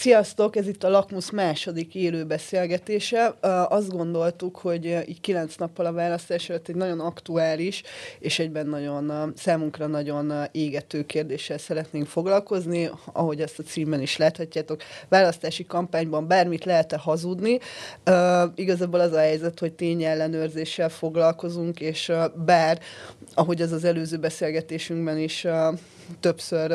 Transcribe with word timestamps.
Sziasztok, 0.00 0.56
ez 0.56 0.68
itt 0.68 0.84
a 0.84 0.88
Lakmus 0.88 1.30
második 1.30 1.94
élő 1.94 2.24
beszélgetése. 2.24 3.34
Azt 3.68 3.90
gondoltuk, 3.90 4.56
hogy 4.56 5.04
így 5.06 5.20
kilenc 5.20 5.54
nappal 5.54 5.86
a 5.86 5.92
választás 5.92 6.48
előtt 6.48 6.68
egy 6.68 6.74
nagyon 6.74 7.00
aktuális 7.00 7.82
és 8.18 8.38
egyben 8.38 8.66
nagyon 8.66 9.32
számunkra 9.36 9.86
nagyon 9.86 10.32
égető 10.52 11.06
kérdéssel 11.06 11.58
szeretnénk 11.58 12.06
foglalkozni, 12.06 12.90
ahogy 13.12 13.40
ezt 13.40 13.58
a 13.58 13.62
címben 13.62 14.00
is 14.00 14.16
láthatjátok. 14.16 14.82
Választási 15.08 15.66
kampányban 15.66 16.26
bármit 16.26 16.64
lehet-e 16.64 16.96
hazudni? 16.96 17.58
Igazából 18.54 19.00
az 19.00 19.12
a 19.12 19.18
helyzet, 19.18 19.58
hogy 19.58 19.72
tényellenőrzéssel 19.72 20.88
foglalkozunk, 20.88 21.80
és 21.80 22.12
bár, 22.44 22.80
ahogy 23.34 23.62
az 23.62 23.72
az 23.72 23.84
előző 23.84 24.16
beszélgetésünkben 24.16 25.18
is 25.18 25.46
többször 26.20 26.74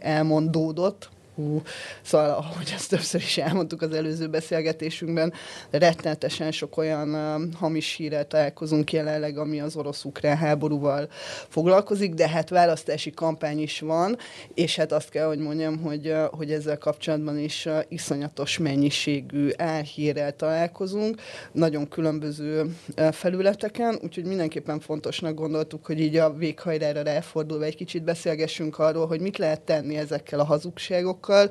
elmondódott, 0.00 1.10
hú, 1.34 1.62
szóval 2.02 2.30
ahogy 2.30 2.72
ezt 2.74 2.88
többször 2.88 3.20
is 3.20 3.38
elmondtuk 3.38 3.82
az 3.82 3.92
előző 3.92 4.28
beszélgetésünkben, 4.28 5.32
rettenetesen 5.70 6.52
sok 6.52 6.76
olyan 6.76 7.14
uh, 7.14 7.54
hamis 7.54 7.94
hírrel 7.94 8.26
találkozunk 8.26 8.92
jelenleg, 8.92 9.38
ami 9.38 9.60
az 9.60 9.76
orosz-ukrán 9.76 10.36
háborúval 10.36 11.08
foglalkozik, 11.48 12.14
de 12.14 12.28
hát 12.28 12.48
választási 12.48 13.10
kampány 13.10 13.60
is 13.60 13.80
van, 13.80 14.16
és 14.54 14.76
hát 14.76 14.92
azt 14.92 15.08
kell, 15.08 15.26
hogy 15.26 15.38
mondjam, 15.38 15.78
hogy, 15.78 16.08
uh, 16.08 16.24
hogy 16.24 16.52
ezzel 16.52 16.78
kapcsolatban 16.78 17.38
is 17.38 17.66
uh, 17.66 17.78
iszonyatos 17.88 18.58
mennyiségű 18.58 19.48
álhírrel 19.56 20.36
találkozunk, 20.36 21.20
nagyon 21.52 21.88
különböző 21.88 22.76
uh, 22.96 23.12
felületeken, 23.12 23.98
úgyhogy 24.02 24.24
mindenképpen 24.24 24.80
fontosnak 24.80 25.34
gondoltuk, 25.34 25.86
hogy 25.86 26.00
így 26.00 26.16
a 26.16 26.32
véghajrára 26.32 27.02
ráfordulva 27.02 27.64
egy 27.64 27.76
kicsit 27.76 28.04
beszélgessünk 28.04 28.78
arról, 28.78 29.06
hogy 29.06 29.20
mit 29.20 29.38
lehet 29.38 29.60
tenni 29.60 29.96
ezekkel 29.96 30.40
a 30.40 30.44
hazugságokkal, 30.44 31.20
választókkal, 31.26 31.50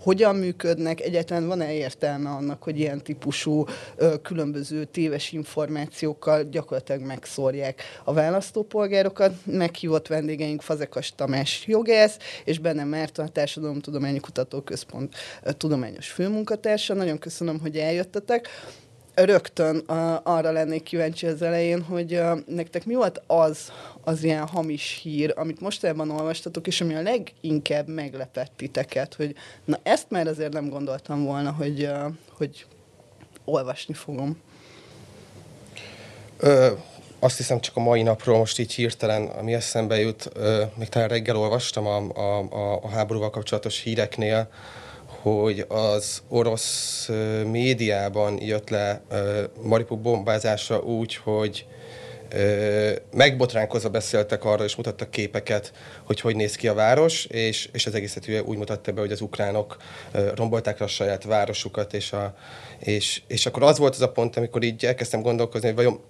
hogyan 0.00 0.36
működnek, 0.36 1.00
egyáltalán 1.00 1.46
van-e 1.46 1.72
értelme 1.72 2.30
annak, 2.30 2.62
hogy 2.62 2.78
ilyen 2.78 3.02
típusú 3.02 3.64
ö, 3.96 4.20
különböző 4.22 4.84
téves 4.84 5.32
információkkal 5.32 6.42
gyakorlatilag 6.42 7.02
megszórják 7.02 7.82
a 8.04 8.12
választópolgárokat. 8.12 9.34
Meghívott 9.44 10.06
vendégeink 10.06 10.62
Fazekas 10.62 11.14
Tamás 11.14 11.64
jogász, 11.66 12.16
és 12.44 12.58
benne 12.58 12.84
mert 12.84 13.18
a 13.18 13.28
Társadalomtudományi 13.28 14.20
Kutatóközpont 14.20 15.14
tudományos 15.56 16.08
főmunkatársa. 16.08 16.94
Nagyon 16.94 17.18
köszönöm, 17.18 17.60
hogy 17.60 17.76
eljöttetek 17.76 18.48
rögtön 19.14 19.76
uh, 19.88 19.96
arra 20.22 20.50
lennék 20.52 20.82
kíváncsi 20.82 21.26
az 21.26 21.42
elején, 21.42 21.82
hogy 21.82 22.14
uh, 22.14 22.38
nektek 22.46 22.84
mi 22.84 22.94
volt 22.94 23.22
az, 23.26 23.72
az 24.00 24.24
ilyen 24.24 24.46
hamis 24.46 25.00
hír, 25.02 25.32
amit 25.36 25.60
mostában 25.60 26.10
olvastatok, 26.10 26.66
és 26.66 26.80
ami 26.80 26.94
a 26.94 27.02
leginkább 27.02 27.88
meglepett 27.88 28.52
titeket, 28.56 29.14
hogy 29.14 29.34
na 29.64 29.78
ezt 29.82 30.06
már 30.10 30.26
azért 30.26 30.52
nem 30.52 30.68
gondoltam 30.68 31.24
volna, 31.24 31.52
hogy, 31.52 31.82
uh, 31.82 32.12
hogy 32.36 32.66
olvasni 33.44 33.94
fogom. 33.94 34.40
Ö, 36.36 36.70
azt 37.18 37.36
hiszem 37.36 37.60
csak 37.60 37.76
a 37.76 37.80
mai 37.80 38.02
napról 38.02 38.38
most 38.38 38.58
így 38.58 38.72
hirtelen, 38.72 39.26
ami 39.26 39.54
eszembe 39.54 39.98
jut, 40.00 40.28
ö, 40.34 40.62
még 40.74 40.88
talán 40.88 41.08
reggel 41.08 41.36
olvastam 41.36 41.86
a, 41.86 41.96
a, 42.14 42.38
a, 42.38 42.82
a 42.82 42.88
háborúval 42.88 43.30
kapcsolatos 43.30 43.80
híreknél, 43.80 44.48
hogy 45.22 45.64
az 45.68 46.22
orosz 46.28 47.08
médiában 47.50 48.42
jött 48.42 48.68
le 48.68 49.02
Maripuk 49.62 50.00
bombázása 50.00 50.78
úgy, 50.78 51.16
hogy 51.16 51.66
megbotránkozva 53.12 53.88
beszéltek 53.88 54.44
arra, 54.44 54.64
és 54.64 54.76
mutattak 54.76 55.10
képeket, 55.10 55.72
hogy 56.04 56.20
hogy 56.20 56.36
néz 56.36 56.56
ki 56.56 56.68
a 56.68 56.74
város, 56.74 57.24
és, 57.24 57.68
és 57.72 57.86
az 57.86 57.94
egészet 57.94 58.42
úgy 58.44 58.56
mutatta 58.56 58.92
be, 58.92 59.00
hogy 59.00 59.12
az 59.12 59.20
ukránok 59.20 59.76
rombolták 60.34 60.80
a 60.80 60.86
saját 60.86 61.24
városukat, 61.24 61.94
és, 61.94 62.12
a, 62.12 62.34
és, 62.78 63.22
és 63.26 63.46
akkor 63.46 63.62
az 63.62 63.78
volt 63.78 63.94
az 63.94 64.00
a 64.00 64.12
pont, 64.12 64.36
amikor 64.36 64.62
így 64.62 64.84
elkezdtem 64.84 65.22
gondolkozni, 65.22 65.66
hogy 65.66 65.76
vajon 65.76 66.00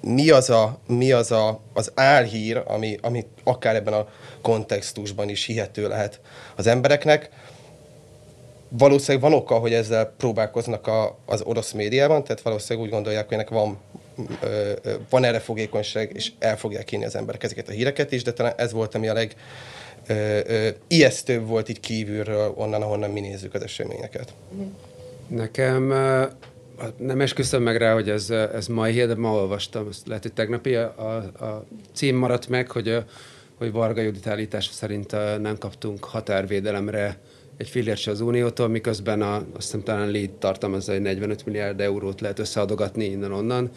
mi 0.00 0.30
az, 0.30 0.50
a, 0.50 0.78
mi 0.86 1.12
az 1.12 1.30
a, 1.30 1.60
az 1.72 1.92
álhír, 1.94 2.62
ami, 2.66 2.98
ami 3.02 3.26
akár 3.44 3.74
ebben 3.74 3.94
a 3.94 4.08
kontextusban 4.42 5.28
is 5.28 5.44
hihető 5.44 5.88
lehet 5.88 6.20
az 6.56 6.66
embereknek 6.66 7.30
valószínűleg 8.78 9.30
van 9.30 9.40
oka, 9.40 9.54
hogy 9.54 9.72
ezzel 9.72 10.14
próbálkoznak 10.16 10.86
a, 10.86 11.18
az 11.26 11.42
orosz 11.42 11.72
médiában, 11.72 12.24
tehát 12.24 12.42
valószínűleg 12.42 12.88
úgy 12.88 12.92
gondolják, 12.92 13.24
hogy 13.24 13.34
ennek 13.34 13.50
van, 13.50 13.78
ö, 14.42 14.72
van 15.10 15.24
erre 15.24 15.38
fogékonyság, 15.38 16.10
és 16.14 16.32
el 16.38 16.56
fogják 16.56 16.84
kínni 16.84 17.04
az 17.04 17.16
emberek 17.16 17.42
ezeket 17.42 17.68
a 17.68 17.72
híreket 17.72 18.12
is, 18.12 18.22
de 18.22 18.32
talán 18.32 18.54
ez 18.56 18.72
volt, 18.72 18.94
ami 18.94 19.08
a 19.08 19.12
leg 19.12 19.34
ö, 20.06 20.38
ö, 20.46 20.68
ijesztőbb 20.88 21.46
volt 21.46 21.68
itt 21.68 21.80
kívülről, 21.80 22.52
onnan, 22.56 22.82
ahonnan 22.82 23.10
mi 23.10 23.20
nézzük 23.20 23.54
az 23.54 23.62
eseményeket. 23.62 24.32
Nekem 25.28 25.92
nem 26.96 27.20
esküszöm 27.20 27.62
meg 27.62 27.76
rá, 27.76 27.92
hogy 27.92 28.08
ez, 28.08 28.30
ez 28.30 28.66
mai 28.66 28.92
hír, 28.92 29.06
de 29.06 29.14
ma 29.14 29.32
olvastam, 29.32 29.88
ezt 29.88 30.06
lehet, 30.06 30.22
hogy 30.22 30.32
tegnapi 30.32 30.74
a, 30.74 30.94
a, 30.96 31.44
a 31.44 31.64
cím 31.92 32.16
maradt 32.16 32.48
meg, 32.48 32.70
hogy, 32.70 33.04
hogy 33.58 33.72
Varga 33.72 34.00
Judit 34.00 34.26
állítása 34.26 34.72
szerint 34.72 35.10
nem 35.40 35.58
kaptunk 35.58 36.04
határvédelemre 36.04 37.18
egy 37.56 37.68
fillért 37.68 37.98
se 37.98 38.10
az 38.10 38.20
Uniótól, 38.20 38.68
miközben 38.68 39.22
a, 39.22 39.34
azt 39.34 39.46
hiszem 39.56 39.82
talán 39.82 40.10
lead 40.10 40.30
tartalmazza, 40.30 40.92
hogy 40.92 41.00
45 41.00 41.46
milliárd 41.46 41.80
eurót 41.80 42.20
lehet 42.20 42.38
összeadogatni 42.38 43.04
innen-onnan. 43.04 43.70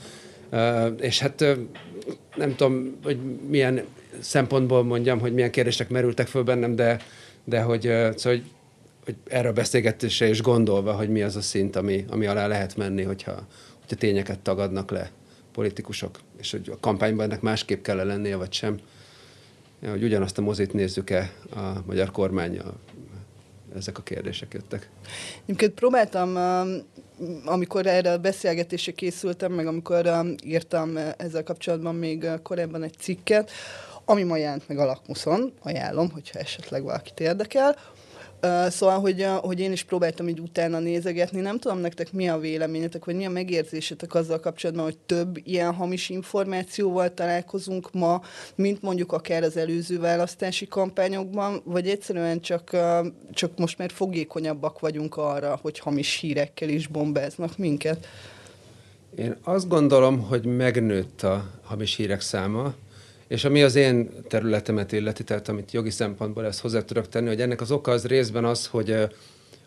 És 0.99 1.19
hát 1.19 1.57
nem 2.35 2.55
tudom, 2.55 2.97
hogy 3.03 3.17
milyen 3.47 3.81
szempontból 4.19 4.83
mondjam, 4.83 5.19
hogy 5.19 5.33
milyen 5.33 5.51
kérdések 5.51 5.89
merültek 5.89 6.27
föl 6.27 6.43
bennem, 6.43 6.75
de, 6.75 6.99
de 7.43 7.61
hogy, 7.61 7.81
szóval, 7.81 8.13
hogy, 8.23 8.43
hogy 9.05 9.15
erre 9.27 9.47
a 9.47 9.53
beszélgetésre 9.53 10.27
is 10.27 10.41
gondolva, 10.41 10.93
hogy 10.93 11.09
mi 11.09 11.21
az 11.21 11.35
a 11.35 11.41
szint, 11.41 11.75
ami, 11.75 12.05
ami 12.09 12.25
alá 12.25 12.47
lehet 12.47 12.75
menni, 12.75 13.03
hogyha, 13.03 13.47
hogyha 13.79 13.95
tényeket 13.95 14.39
tagadnak 14.39 14.91
le 14.91 15.11
politikusok, 15.51 16.19
és 16.39 16.51
hogy 16.51 16.69
a 16.71 16.79
kampányban 16.79 17.25
ennek 17.25 17.41
másképp 17.41 17.83
kell 17.83 18.05
lennie, 18.05 18.35
vagy 18.35 18.53
sem. 18.53 18.79
Ja, 19.81 19.89
hogy 19.89 20.03
ugyanazt 20.03 20.37
a 20.37 20.41
mozit 20.41 20.73
nézzük-e 20.73 21.31
a 21.55 21.83
magyar 21.85 22.11
kormány, 22.11 22.57
a 22.57 22.73
ezek 23.77 23.97
a 23.97 24.01
kérdések 24.01 24.53
jöttek. 24.53 24.89
Egyébként 25.43 25.73
próbáltam, 25.73 26.35
um, 26.35 26.85
amikor 27.45 27.85
erre 27.85 28.11
a 28.11 28.17
beszélgetésre 28.17 28.91
készültem, 28.91 29.51
meg 29.51 29.67
amikor 29.67 30.07
um, 30.07 30.35
írtam 30.43 30.95
uh, 30.95 31.09
ezzel 31.17 31.43
kapcsolatban 31.43 31.95
még 31.95 32.23
uh, 32.23 32.41
korábban 32.41 32.83
egy 32.83 32.95
cikket, 32.99 33.51
ami 34.05 34.23
ma 34.23 34.37
jelent 34.37 34.67
meg 34.67 34.77
a 34.77 34.85
lakmuszon, 34.85 35.53
ajánlom, 35.63 36.11
hogyha 36.11 36.39
esetleg 36.39 36.83
valakit 36.83 37.19
érdekel, 37.19 37.75
Szóval, 38.67 38.99
hogy, 38.99 39.25
hogy 39.41 39.59
én 39.59 39.71
is 39.71 39.83
próbáltam 39.83 40.27
így 40.27 40.39
utána 40.39 40.79
nézegetni. 40.79 41.41
Nem 41.41 41.59
tudom 41.59 41.77
nektek 41.77 42.13
mi 42.13 42.29
a 42.29 42.37
véleményetek, 42.37 43.05
vagy 43.05 43.15
mi 43.15 43.25
a 43.25 43.29
megérzésetek 43.29 44.13
azzal 44.13 44.39
kapcsolatban, 44.39 44.83
hogy 44.83 44.97
több 44.97 45.37
ilyen 45.43 45.73
hamis 45.73 46.09
információval 46.09 47.13
találkozunk 47.13 47.91
ma, 47.91 48.21
mint 48.55 48.81
mondjuk 48.81 49.11
akár 49.11 49.43
az 49.43 49.57
előző 49.57 49.99
választási 49.99 50.67
kampányokban, 50.67 51.61
vagy 51.63 51.89
egyszerűen 51.89 52.41
csak, 52.41 52.77
csak 53.31 53.57
most 53.57 53.77
már 53.77 53.91
fogékonyabbak 53.91 54.79
vagyunk 54.79 55.17
arra, 55.17 55.59
hogy 55.61 55.79
hamis 55.79 56.19
hírekkel 56.19 56.69
is 56.69 56.87
bombáznak 56.87 57.57
minket. 57.57 58.07
Én 59.15 59.37
azt 59.43 59.67
gondolom, 59.67 60.21
hogy 60.21 60.45
megnőtt 60.45 61.21
a 61.21 61.45
hamis 61.63 61.95
hírek 61.95 62.21
száma, 62.21 62.73
és 63.27 63.43
ami 63.45 63.63
az 63.63 63.75
én 63.75 64.09
területemet 64.27 64.91
illeti, 64.91 65.23
tehát 65.23 65.47
amit 65.47 65.71
jogi 65.71 65.89
szempontból 65.89 66.45
ezt 66.45 66.59
hozzá 66.59 66.81
tudok 66.81 67.09
tenni, 67.09 67.27
hogy 67.27 67.41
ennek 67.41 67.61
az 67.61 67.71
oka 67.71 67.91
az 67.91 68.05
részben 68.05 68.45
az, 68.45 68.67
hogy 68.67 68.91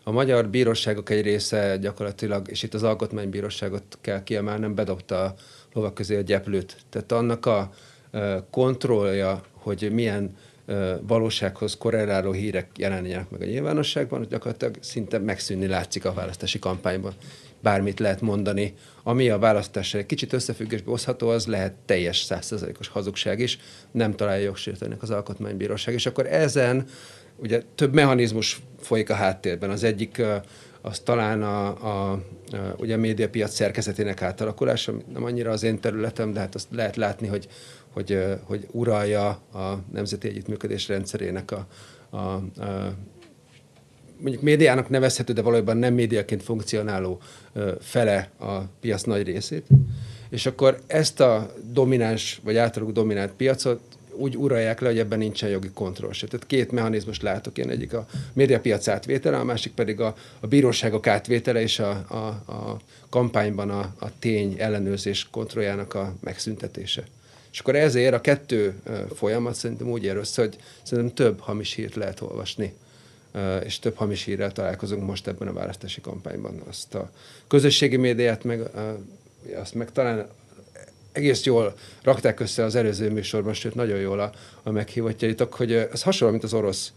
a 0.03 0.11
magyar 0.11 0.49
bíróságok 0.49 1.09
egy 1.09 1.21
része 1.21 1.77
gyakorlatilag, 1.77 2.49
és 2.49 2.63
itt 2.63 2.73
az 2.73 2.83
alkotmánybíróságot 2.83 3.97
kell 4.01 4.23
kiemelnem, 4.23 4.75
bedobta 4.75 5.23
a 5.23 5.35
lovak 5.73 5.93
közé 5.93 6.17
a 6.17 6.21
gyeplőt. 6.21 6.75
Tehát 6.89 7.11
annak 7.11 7.45
a 7.45 7.71
kontrollja, 8.49 9.41
hogy 9.53 9.89
milyen 9.91 10.35
valósághoz 11.01 11.77
korreláló 11.77 12.31
hírek 12.31 12.69
jelenjenek 12.77 13.29
meg 13.29 13.41
a 13.41 13.45
nyilvánosságban, 13.45 14.25
gyakorlatilag 14.29 14.75
szinte 14.79 15.17
megszűnni 15.19 15.67
látszik 15.67 16.05
a 16.05 16.13
választási 16.13 16.59
kampányban 16.59 17.13
bármit 17.61 17.99
lehet 17.99 18.21
mondani, 18.21 18.73
ami 19.03 19.29
a 19.29 19.39
választásra 19.39 19.99
egy 19.99 20.05
kicsit 20.05 20.33
összefüggésbe 20.33 20.89
hozható, 20.89 21.29
az 21.29 21.47
lehet 21.47 21.73
teljes 21.85 22.21
százszerzalékos 22.21 22.87
hazugság 22.87 23.39
is, 23.39 23.59
nem 23.91 24.15
találja 24.15 24.43
jogsértőnek 24.43 25.01
az 25.01 25.09
alkotmánybíróság. 25.09 25.93
És 25.93 26.05
akkor 26.05 26.25
ezen 26.25 26.87
ugye 27.37 27.61
több 27.75 27.93
mechanizmus 27.93 28.61
folyik 28.79 29.09
a 29.09 29.13
háttérben. 29.13 29.69
Az 29.69 29.83
egyik 29.83 30.21
az 30.81 30.99
talán 30.99 31.43
a, 31.43 31.67
a, 31.67 32.11
a, 32.11 32.19
ugye 32.77 32.93
a 32.93 32.97
médiapiac 32.97 33.53
szerkezetének 33.53 34.21
átalakulása, 34.21 34.93
nem 35.13 35.23
annyira 35.23 35.51
az 35.51 35.63
én 35.63 35.79
területem, 35.79 36.33
de 36.33 36.39
hát 36.39 36.55
azt 36.55 36.67
lehet 36.71 36.95
látni, 36.95 37.27
hogy, 37.27 37.47
hogy, 37.93 38.23
hogy 38.43 38.67
uralja 38.71 39.27
a 39.53 39.79
nemzeti 39.91 40.27
együttműködés 40.27 40.87
rendszerének 40.87 41.51
a, 41.51 41.67
a, 42.09 42.17
a 42.17 42.43
mondjuk 44.21 44.43
médiának 44.43 44.89
nevezhető, 44.89 45.33
de 45.33 45.41
valójában 45.41 45.77
nem 45.77 45.93
médiaként 45.93 46.43
funkcionáló 46.43 47.19
fele 47.79 48.29
a 48.39 48.57
piac 48.79 49.03
nagy 49.03 49.23
részét. 49.23 49.65
És 50.29 50.45
akkor 50.45 50.79
ezt 50.87 51.19
a 51.19 51.53
domináns, 51.71 52.39
vagy 52.43 52.57
általuk 52.57 52.91
dominált 52.91 53.31
piacot 53.31 53.79
úgy 54.15 54.37
uralják 54.37 54.79
le, 54.79 54.87
hogy 54.87 54.99
ebben 54.99 55.17
nincsen 55.17 55.49
jogi 55.49 55.69
kontroll 55.73 56.11
se. 56.11 56.27
Tehát 56.27 56.47
két 56.47 56.71
mechanizmus 56.71 57.21
látok 57.21 57.57
én, 57.57 57.69
egyik 57.69 57.93
a 57.93 58.05
médiapiac 58.33 58.87
átvétele, 58.87 59.37
a 59.37 59.43
másik 59.43 59.73
pedig 59.73 59.99
a, 59.99 60.15
a 60.39 60.47
bíróságok 60.47 61.07
átvétele 61.07 61.61
és 61.61 61.79
a, 61.79 61.89
a, 61.89 62.51
a 62.51 62.79
kampányban 63.09 63.69
a, 63.69 63.93
a 63.99 64.19
tény 64.19 64.55
ellenőrzés 64.57 65.27
kontrolljának 65.31 65.93
a 65.93 66.13
megszüntetése. 66.19 67.03
És 67.51 67.59
akkor 67.59 67.75
ezért 67.75 68.13
a 68.13 68.21
kettő 68.21 68.75
folyamat 69.15 69.55
szerintem 69.55 69.89
úgy 69.89 70.03
ér 70.03 70.15
össze, 70.15 70.41
hogy 70.41 70.55
szerintem 70.83 71.13
több 71.15 71.39
hamis 71.39 71.73
hírt 71.73 71.95
lehet 71.95 72.21
olvasni 72.21 72.73
és 73.63 73.79
több 73.79 73.95
hamis 73.95 74.23
hírrel 74.23 74.51
találkozunk 74.51 75.05
most 75.05 75.27
ebben 75.27 75.47
a 75.47 75.53
választási 75.53 76.01
kampányban. 76.01 76.61
Azt 76.67 76.95
a 76.95 77.11
közösségi 77.47 77.97
médiát 77.97 78.43
meg, 78.43 78.61
azt 79.55 79.73
meg 79.73 79.91
talán 79.91 80.27
egész 81.11 81.43
jól 81.43 81.73
rakták 82.03 82.39
össze 82.39 82.63
az 82.63 82.75
előző 82.75 83.11
műsorban, 83.11 83.53
sőt 83.53 83.75
nagyon 83.75 83.99
jól 83.99 84.19
a, 84.19 84.31
a 84.63 84.71
meghívottjaitok, 84.71 85.53
hogy 85.53 85.73
ez 85.73 86.01
hasonló, 86.01 86.31
mint 86.31 86.43
az 86.43 86.53
orosz 86.53 86.93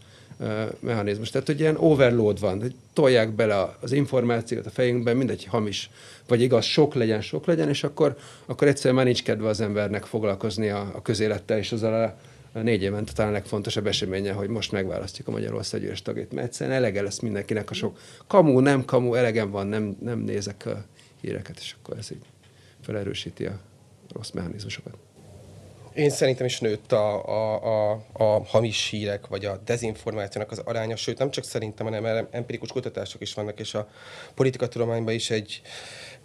mechanizmus. 0.79 1.29
Tehát, 1.29 1.47
hogy 1.47 1.59
ilyen 1.59 1.77
overload 1.77 2.39
van, 2.39 2.61
hogy 2.61 2.75
tolják 2.93 3.29
bele 3.29 3.75
az 3.81 3.91
információt 3.91 4.65
a 4.65 4.69
fejünkben, 4.69 5.17
mindegy 5.17 5.45
hamis, 5.45 5.89
vagy 6.27 6.41
igaz, 6.41 6.65
sok 6.65 6.93
legyen, 6.93 7.21
sok 7.21 7.45
legyen, 7.45 7.69
és 7.69 7.83
akkor, 7.83 8.17
akkor 8.45 8.67
egyszerűen 8.67 8.95
már 8.95 9.05
nincs 9.05 9.23
kedve 9.23 9.47
az 9.47 9.61
embernek 9.61 10.03
foglalkozni 10.03 10.69
a, 10.69 10.91
a 10.95 11.01
közélettel, 11.01 11.57
és 11.57 11.71
azzal 11.71 12.03
a, 12.03 12.17
négy 12.61 12.81
évente 12.81 13.13
talán 13.13 13.31
a 13.31 13.33
legfontosabb 13.33 13.87
eseménye, 13.87 14.31
hogy 14.31 14.49
most 14.49 14.71
megválasztjuk 14.71 15.27
a 15.27 15.31
Magyarország 15.31 15.81
gyűlös 15.81 16.01
tagjait, 16.01 16.31
mert 16.31 16.47
egyszerűen 16.47 16.75
elege 16.75 17.01
lesz 17.01 17.19
mindenkinek 17.19 17.69
a 17.69 17.73
sok 17.73 17.99
kamu, 18.27 18.59
nem 18.59 18.85
kamu, 18.85 19.13
elegem 19.13 19.51
van, 19.51 19.67
nem, 19.67 19.97
nem 20.01 20.19
nézek 20.19 20.65
a 20.65 20.85
híreket, 21.21 21.57
és 21.59 21.75
akkor 21.81 21.97
ez 21.97 22.11
így 22.11 22.25
felerősíti 22.81 23.45
a 23.45 23.59
rossz 24.13 24.31
mechanizmusokat. 24.31 24.93
Én 25.93 26.09
szerintem 26.09 26.45
is 26.45 26.59
nőtt 26.59 26.91
a, 26.91 27.25
a, 27.27 27.63
a, 27.91 28.05
a 28.11 28.43
hamis 28.45 28.87
hírek, 28.89 29.27
vagy 29.27 29.45
a 29.45 29.61
dezinformációnak 29.65 30.51
az 30.51 30.59
aránya, 30.59 30.95
sőt 30.95 31.17
nem 31.17 31.31
csak 31.31 31.43
szerintem, 31.43 31.85
hanem 31.85 32.27
empirikus 32.31 32.71
kutatások 32.71 33.21
is 33.21 33.33
vannak, 33.33 33.59
és 33.59 33.73
a 33.73 33.89
politikatudományban 34.33 35.13
is 35.13 35.29
egy, 35.29 35.61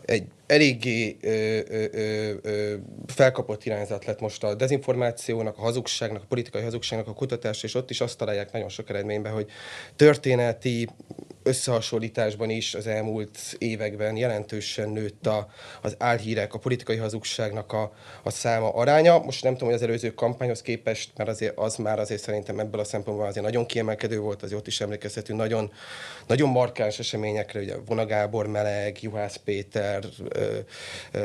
egy 0.05 0.27
eléggé 0.47 1.17
ö, 1.21 1.59
ö, 1.69 2.35
ö, 2.43 2.75
felkapott 3.07 3.65
irányzat 3.65 4.05
lett 4.05 4.21
most 4.21 4.45
a 4.45 4.55
dezinformációnak, 4.55 5.59
a 5.59 5.61
hazugságnak, 5.61 6.23
a 6.23 6.27
politikai 6.29 6.63
hazugságnak 6.63 7.09
a 7.09 7.15
kutatás, 7.15 7.63
és 7.63 7.75
ott 7.75 7.91
is 7.91 8.01
azt 8.01 8.19
találják 8.19 8.53
nagyon 8.53 8.69
sok 8.69 8.89
eredményben, 8.89 9.33
hogy 9.33 9.51
történeti 9.97 10.89
összehasonlításban 11.43 12.51
is 12.51 12.75
az 12.75 12.87
elmúlt 12.87 13.39
években 13.59 14.17
jelentősen 14.17 14.89
nőtt 14.89 15.27
a, 15.27 15.49
az 15.83 15.95
álhírek, 15.99 16.55
a 16.55 16.59
politikai 16.59 16.97
hazugságnak 16.97 17.73
a, 17.73 17.93
a 18.23 18.31
száma 18.31 18.75
aránya. 18.75 19.19
Most 19.19 19.43
nem 19.43 19.53
tudom, 19.53 19.69
hogy 19.69 19.77
az 19.77 19.83
előző 19.83 20.15
kampányhoz 20.15 20.63
képest, 20.63 21.11
mert 21.17 21.31
azért 21.31 21.59
az 21.59 21.77
már 21.77 21.99
azért 21.99 22.23
szerintem 22.23 22.59
ebből 22.59 22.81
a 22.81 22.85
szempontból 22.85 23.27
azért 23.27 23.45
nagyon 23.45 23.67
kiemelkedő 23.67 24.19
volt, 24.19 24.43
azért 24.43 24.61
ott 24.61 24.67
is 24.67 24.81
emlékezhetünk 24.81 25.39
nagyon, 25.39 25.73
nagyon 26.27 26.49
markáns 26.49 26.99
eseményekre, 26.99 27.61
ugye 27.61 27.77
Vona 27.87 28.07
Gábor 28.07 28.47
Meleg, 28.47 29.03
Juhász 29.03 29.37
Péter, 29.37 30.05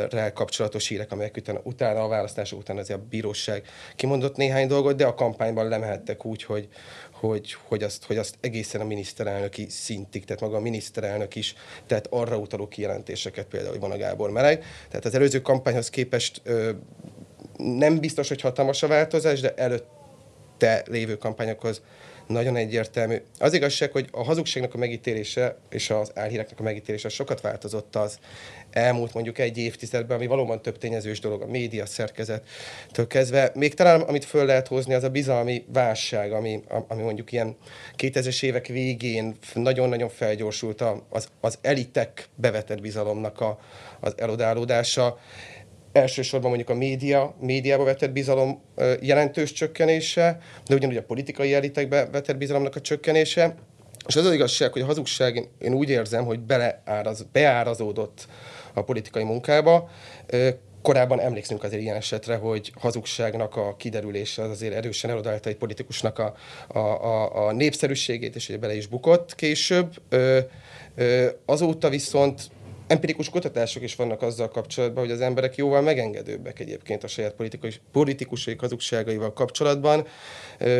rel 0.09 0.33
kapcsolatos 0.33 0.87
hírek, 0.87 1.11
amelyek 1.11 1.37
utána, 1.37 1.59
utána 1.63 2.03
a 2.03 2.07
választások 2.07 2.59
után 2.59 2.77
azért 2.77 2.99
a 2.99 3.03
bíróság 3.09 3.63
kimondott 3.95 4.35
néhány 4.35 4.67
dolgot, 4.67 4.95
de 4.95 5.05
a 5.05 5.13
kampányban 5.13 5.67
lemehettek 5.67 6.25
úgy, 6.25 6.43
hogy, 6.43 6.67
hogy, 7.27 7.55
hogy, 7.67 7.83
azt, 7.83 8.05
hogy 8.05 8.17
azt 8.17 8.35
egészen 8.41 8.81
a 8.81 8.83
miniszterelnöki 8.83 9.67
szintig, 9.69 10.25
tehát 10.25 10.41
maga 10.41 10.57
a 10.57 10.59
miniszterelnök 10.59 11.35
is, 11.35 11.55
tehát 11.87 12.07
arra 12.09 12.37
utaló 12.37 12.67
kijelentéseket 12.67 13.45
például, 13.45 13.71
hogy 13.71 13.81
van 13.81 13.91
a 13.91 13.97
Gábor 13.97 14.29
meleg. 14.29 14.63
Tehát 14.89 15.05
az 15.05 15.15
előző 15.15 15.41
kampányhoz 15.41 15.89
képest 15.89 16.41
ö, 16.43 16.71
nem 17.57 17.99
biztos, 17.99 18.27
hogy 18.27 18.41
hatalmas 18.41 18.83
a 18.83 18.87
változás, 18.87 19.39
de 19.39 19.53
előtte 19.53 20.83
lévő 20.85 21.17
kampányokhoz 21.17 21.81
nagyon 22.27 22.55
egyértelmű. 22.55 23.21
Az 23.39 23.53
igazság, 23.53 23.91
hogy 23.91 24.07
a 24.11 24.23
hazugságnak 24.23 24.73
a 24.73 24.77
megítélése 24.77 25.57
és 25.69 25.89
az 25.89 26.11
álhíreknek 26.15 26.59
a 26.59 26.63
megítélése 26.63 27.09
sokat 27.09 27.41
változott 27.41 27.95
az 27.95 28.19
elmúlt 28.71 29.13
mondjuk 29.13 29.37
egy 29.37 29.57
évtizedben, 29.57 30.17
ami 30.17 30.27
valóban 30.27 30.61
több 30.61 30.77
tényezős 30.77 31.19
dolog, 31.19 31.41
a 31.41 31.45
média 31.47 31.85
szerkezettől 31.85 33.07
kezdve. 33.07 33.51
Még 33.53 33.73
talán 33.73 34.01
amit 34.01 34.25
föl 34.25 34.45
lehet 34.45 34.67
hozni, 34.67 34.93
az 34.93 35.03
a 35.03 35.09
bizalmi 35.09 35.65
válság, 35.73 36.31
ami, 36.31 36.63
ami 36.87 37.01
mondjuk 37.01 37.31
ilyen 37.31 37.55
2000-es 37.97 38.43
évek 38.43 38.67
végén 38.67 39.35
nagyon-nagyon 39.53 40.09
felgyorsult 40.09 40.83
az, 41.09 41.27
az 41.39 41.57
elitek 41.61 42.27
bevetett 42.35 42.81
bizalomnak 42.81 43.41
a, 43.41 43.59
az 43.99 44.13
elodálódása 44.17 45.19
elsősorban 45.95 46.49
mondjuk 46.49 46.69
a 46.69 46.75
média, 46.75 47.35
médiába 47.39 47.83
vetett 47.83 48.11
bizalom 48.11 48.61
jelentős 49.01 49.51
csökkenése, 49.51 50.39
de 50.67 50.75
ugyanúgy 50.75 50.97
a 50.97 51.03
politikai 51.03 51.53
elitekbe 51.53 52.09
vetett 52.11 52.37
bizalomnak 52.37 52.75
a 52.75 52.81
csökkenése. 52.81 53.55
És 54.07 54.15
az 54.15 54.25
az 54.25 54.33
igazság, 54.33 54.71
hogy 54.71 54.81
a 54.81 54.85
hazugság, 54.85 55.49
én, 55.59 55.73
úgy 55.73 55.89
érzem, 55.89 56.25
hogy 56.25 56.39
beleáraz, 56.39 57.25
beárazódott 57.31 58.27
a 58.73 58.81
politikai 58.81 59.23
munkába. 59.23 59.89
Korábban 60.81 61.19
emlékszünk 61.19 61.63
azért 61.63 61.81
ilyen 61.81 61.95
esetre, 61.95 62.35
hogy 62.35 62.71
hazugságnak 62.79 63.55
a 63.55 63.75
kiderülése 63.75 64.41
az 64.41 64.49
azért 64.49 64.73
erősen 64.73 65.09
elodálta 65.09 65.49
egy 65.49 65.55
politikusnak 65.55 66.19
a, 66.19 66.35
a, 66.67 66.79
a, 66.79 67.47
a 67.47 67.51
népszerűségét, 67.51 68.35
és 68.35 68.47
hogy 68.47 68.59
bele 68.59 68.75
is 68.75 68.87
bukott 68.87 69.35
később. 69.35 70.01
Azóta 71.45 71.89
viszont 71.89 72.49
empirikus 72.87 73.29
kutatások 73.29 73.83
is 73.83 73.95
vannak 73.95 74.21
azzal 74.21 74.49
kapcsolatban, 74.49 75.03
hogy 75.03 75.13
az 75.13 75.21
emberek 75.21 75.55
jóval 75.55 75.81
megengedőbbek 75.81 76.59
egyébként 76.59 77.03
a 77.03 77.07
saját 77.07 77.35
politikusai 77.91 78.55
hazugságaival 78.57 79.33
kapcsolatban. 79.33 80.07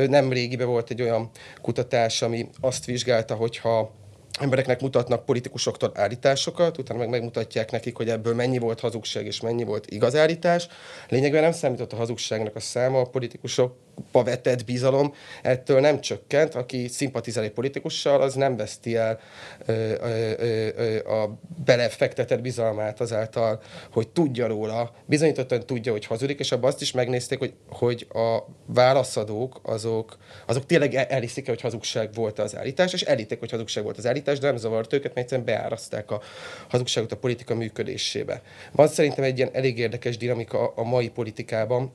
Nem 0.07 0.31
régibe 0.31 0.65
volt 0.65 0.89
egy 0.89 1.01
olyan 1.01 1.29
kutatás, 1.61 2.21
ami 2.21 2.49
azt 2.61 2.85
vizsgálta, 2.85 3.35
hogyha 3.35 3.93
embereknek 4.39 4.81
mutatnak 4.81 5.25
politikusoktól 5.25 5.91
állításokat, 5.93 6.77
utána 6.77 6.99
meg 6.99 7.09
megmutatják 7.09 7.71
nekik, 7.71 7.95
hogy 7.95 8.09
ebből 8.09 8.35
mennyi 8.35 8.57
volt 8.57 8.79
hazugság 8.79 9.25
és 9.25 9.41
mennyi 9.41 9.63
volt 9.63 9.91
igaz 9.91 10.15
állítás. 10.15 10.67
Lényegben 11.09 11.41
nem 11.41 11.51
számított 11.51 11.93
a 11.93 11.95
hazugságnak 11.95 12.55
a 12.55 12.59
száma, 12.59 12.99
a 12.99 13.05
politikusokba 13.09 13.83
vetett 14.11 14.65
bizalom 14.65 15.13
ettől 15.41 15.79
nem 15.79 16.01
csökkent. 16.01 16.55
Aki 16.55 16.87
szimpatizál 16.87 17.43
egy 17.43 17.51
politikussal, 17.51 18.21
az 18.21 18.33
nem 18.33 18.57
veszti 18.57 18.95
el 18.95 19.19
ö, 19.65 19.93
ö, 20.01 20.67
ö, 20.75 21.09
a 21.09 21.37
belefektetett 21.65 22.41
bizalmát 22.41 23.01
azáltal, 23.01 23.61
hogy 23.91 24.07
tudja 24.07 24.47
róla, 24.47 24.93
bizonyítottan 25.05 25.65
tudja, 25.65 25.91
hogy 25.91 26.05
hazudik, 26.05 26.39
és 26.39 26.51
abban 26.51 26.69
azt 26.69 26.81
is 26.81 26.91
megnézték, 26.91 27.39
hogy, 27.39 27.53
hogy 27.69 28.07
a 28.13 28.37
válaszadók 28.65 29.59
azok, 29.63 30.17
azok 30.45 30.65
tényleg 30.65 30.95
elhiszik 30.95 31.47
hogy 31.47 31.61
hazugság 31.61 32.13
volt 32.13 32.39
az 32.39 32.55
állítás, 32.55 32.93
és 32.93 33.01
elíték, 33.01 33.39
hogy 33.39 33.51
hazugság 33.51 33.83
volt 33.83 33.97
az 33.97 34.07
állítás, 34.07 34.39
de 34.39 34.47
nem 34.47 34.57
zavart 34.57 34.93
őket, 34.93 35.13
mert 35.13 35.17
egyszerűen 35.17 35.45
beáraszták 35.45 36.11
a 36.11 36.21
hazugságot 36.67 37.11
a 37.11 37.17
politika 37.17 37.55
működésébe. 37.55 38.41
Van 38.71 38.87
szerintem 38.87 39.23
egy 39.23 39.37
ilyen 39.37 39.49
elég 39.53 39.77
érdekes 39.77 40.17
dinamika 40.17 40.67
a 40.75 40.83
mai 40.83 41.09
politikában, 41.09 41.91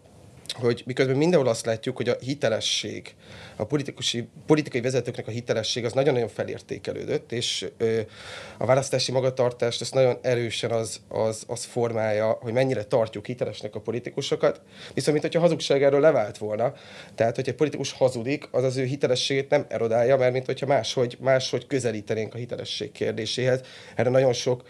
hogy 0.52 0.82
miközben 0.86 1.16
mindenhol 1.16 1.48
azt 1.48 1.66
látjuk, 1.66 1.96
hogy 1.96 2.08
a 2.08 2.16
hitelesség, 2.20 3.14
a 3.56 3.64
politikusi, 3.64 4.28
politikai 4.46 4.80
vezetőknek 4.80 5.26
a 5.26 5.30
hitelesség 5.30 5.84
az 5.84 5.92
nagyon-nagyon 5.92 6.28
felértékelődött, 6.28 7.32
és 7.32 7.68
ö, 7.76 8.00
a 8.58 8.66
választási 8.66 9.12
magatartást 9.12 9.80
ezt 9.80 9.94
nagyon 9.94 10.18
erősen 10.22 10.70
az, 10.70 11.00
az, 11.08 11.44
az 11.46 11.64
formálja, 11.64 12.38
hogy 12.40 12.52
mennyire 12.52 12.84
tartjuk 12.84 13.26
hitelesnek 13.26 13.74
a 13.74 13.80
politikusokat, 13.80 14.60
viszont 14.94 15.12
mint 15.12 15.22
hogyha 15.22 15.40
hazugságáról 15.40 16.00
levált 16.00 16.38
volna. 16.38 16.72
Tehát, 17.14 17.36
hogy 17.36 17.48
egy 17.48 17.54
politikus 17.54 17.92
hazudik, 17.92 18.48
az 18.50 18.64
az 18.64 18.76
ő 18.76 18.84
hitelességét 18.84 19.50
nem 19.50 19.64
erodálja, 19.68 20.16
mert 20.16 20.32
mint 20.32 20.46
hogyha 20.46 20.66
máshogy, 20.66 21.16
máshogy 21.20 21.66
közelítenénk 21.66 22.34
a 22.34 22.38
hitelesség 22.38 22.92
kérdéséhez. 22.92 23.60
Erre 23.94 24.10
nagyon 24.10 24.32
sok 24.32 24.62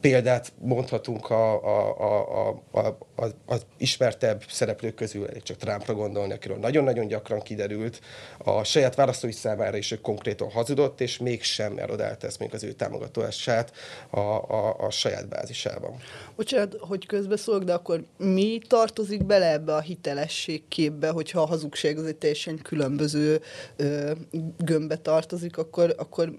példát 0.00 0.52
mondhatunk 0.60 1.30
a, 1.30 1.64
a, 1.64 1.96
a, 2.00 2.62
a, 2.70 2.86
a, 3.16 3.26
az 3.46 3.66
ismertebb 3.76 4.44
szereplők 4.48 4.94
közül, 4.94 5.26
elég 5.26 5.42
csak 5.42 5.56
Trumpra 5.56 5.94
gondolni, 5.94 6.32
akiről 6.32 6.56
nagyon-nagyon 6.56 7.06
gyakran 7.06 7.40
kiderült, 7.40 8.00
a 8.38 8.64
saját 8.64 8.94
választói 8.94 9.32
számára 9.32 9.76
is 9.76 9.90
ő 9.90 10.00
konkrétan 10.00 10.50
hazudott, 10.50 11.00
és 11.00 11.18
mégsem 11.18 11.78
erodált 11.78 12.24
ezt 12.24 12.38
még 12.38 12.54
az 12.54 12.64
ő 12.64 12.72
támogatását 12.72 13.72
a, 14.10 14.18
a, 14.18 14.76
a 14.78 14.90
saját 14.90 15.28
bázisában. 15.28 15.96
Bocsánat, 16.36 16.76
hogy 16.80 17.06
közbeszólok, 17.06 17.62
de 17.62 17.72
akkor 17.72 18.04
mi 18.16 18.60
tartozik 18.66 19.24
bele 19.24 19.52
ebbe 19.52 19.74
a 19.74 19.80
hitelesség 19.80 20.68
képbe, 20.68 21.08
hogyha 21.08 21.40
a 21.40 21.46
hazugság 21.46 21.98
az 21.98 22.06
egy 22.06 22.16
teljesen 22.16 22.58
különböző 22.62 23.40
ö, 23.76 24.12
gömbbe 24.58 24.96
tartozik, 24.96 25.58
akkor, 25.58 25.94
akkor 25.98 26.38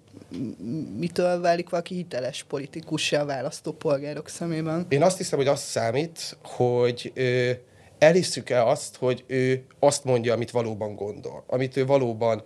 mitől 0.98 1.42
válik 1.42 1.70
valaki 1.70 1.96
hiteles 1.96 2.44
politikussá 2.44 3.26
választ? 3.26 3.49
Választópolgárok 3.50 4.28
szemében? 4.28 4.86
Én 4.90 5.04
azt 5.04 5.18
hiszem, 5.18 5.40
hogy 5.40 5.48
az 5.48 5.60
számít, 5.60 6.38
hogy 6.44 7.12
ö, 7.16 7.52
elhisszük-e 8.00 8.66
azt, 8.66 8.96
hogy 8.96 9.24
ő 9.28 9.66
azt 9.80 10.04
mondja, 10.04 10.34
amit 10.34 10.52
valóban 10.52 10.96
gondol, 10.96 11.44
amit 11.48 11.78
ő 11.78 11.86
valóban 11.86 12.44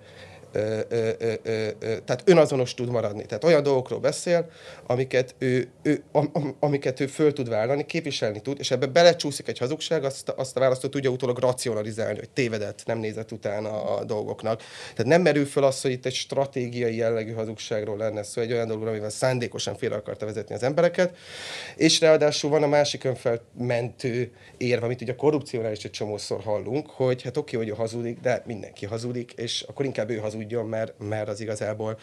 tehát 2.06 2.22
önazonos 2.26 2.74
tud 2.74 2.90
maradni. 2.90 3.26
Tehát 3.26 3.44
olyan 3.44 3.64
dolgokról 3.64 4.00
beszél, 4.00 4.50
amiket 4.88 5.36
ő, 5.38 5.68
ő, 5.82 6.04
am, 6.12 6.30
am, 6.34 6.56
amiket 6.60 7.00
ő 7.00 7.08
föl 7.08 7.34
tud 7.34 7.50
vállalni, 7.50 7.86
képviselni 7.86 8.42
tud, 8.42 8.60
és 8.60 8.72
ebbe 8.72 8.86
belecsúszik 8.86 9.48
egy 9.48 9.58
hazugság, 9.58 10.04
azt, 10.04 10.30
azt 10.30 10.58
a 10.58 10.60
választó 10.60 10.88
tudja 10.88 11.10
utólag 11.10 11.38
racionalizálni, 11.38 12.20
hogy 12.20 12.30
tévedett, 12.30 12.84
nem 12.86 12.98
nézett 12.98 13.32
utána 13.32 13.96
a 13.96 14.04
dolgoknak. 14.04 14.62
Tehát 14.96 15.12
nem 15.12 15.22
merül 15.22 15.46
föl 15.46 15.64
az, 15.64 15.82
hogy 15.82 15.92
itt 15.92 16.06
egy 16.06 16.14
stratégiai 16.14 16.96
jellegű 16.96 17.32
hazugságról 17.32 17.98
lenne 17.98 18.24
szó, 18.24 18.42
egy 18.42 18.52
olyan 18.52 18.68
dologról, 18.68 18.90
amivel 18.90 19.10
szándékosan 19.10 19.76
félre 19.76 19.96
akarta 19.96 20.26
vezetni 20.26 20.56
az 20.56 20.64
embereket, 20.64 21.18
és 21.76 22.00
ráadásul 22.00 22.50
van 22.50 22.64
a 22.64 22.68
másik 22.68 23.04
önfelmentő 23.04 24.32
érv, 24.58 24.84
amit 24.84 25.02
ugye 25.02 25.12
a 25.12 25.16
korrupciónál 25.16 25.72
is 25.72 25.84
egy 25.84 25.92
csomószor 25.92 26.42
hallunk, 26.42 26.90
hogy 26.90 27.22
hát 27.22 27.38
oké, 27.38 27.58
hogy 27.58 27.68
ő 27.68 27.72
hazudik, 27.72 28.20
de 28.20 28.44
mindenki 28.46 28.86
hazudik, 28.86 29.32
és 29.32 29.62
akkor 29.62 29.86
inkább 29.86 30.10
ő 30.10 30.18
hazudjon, 30.44 30.66
mert, 30.66 30.94
mert 31.00 31.28
az 31.28 31.40
igazából 31.40 31.98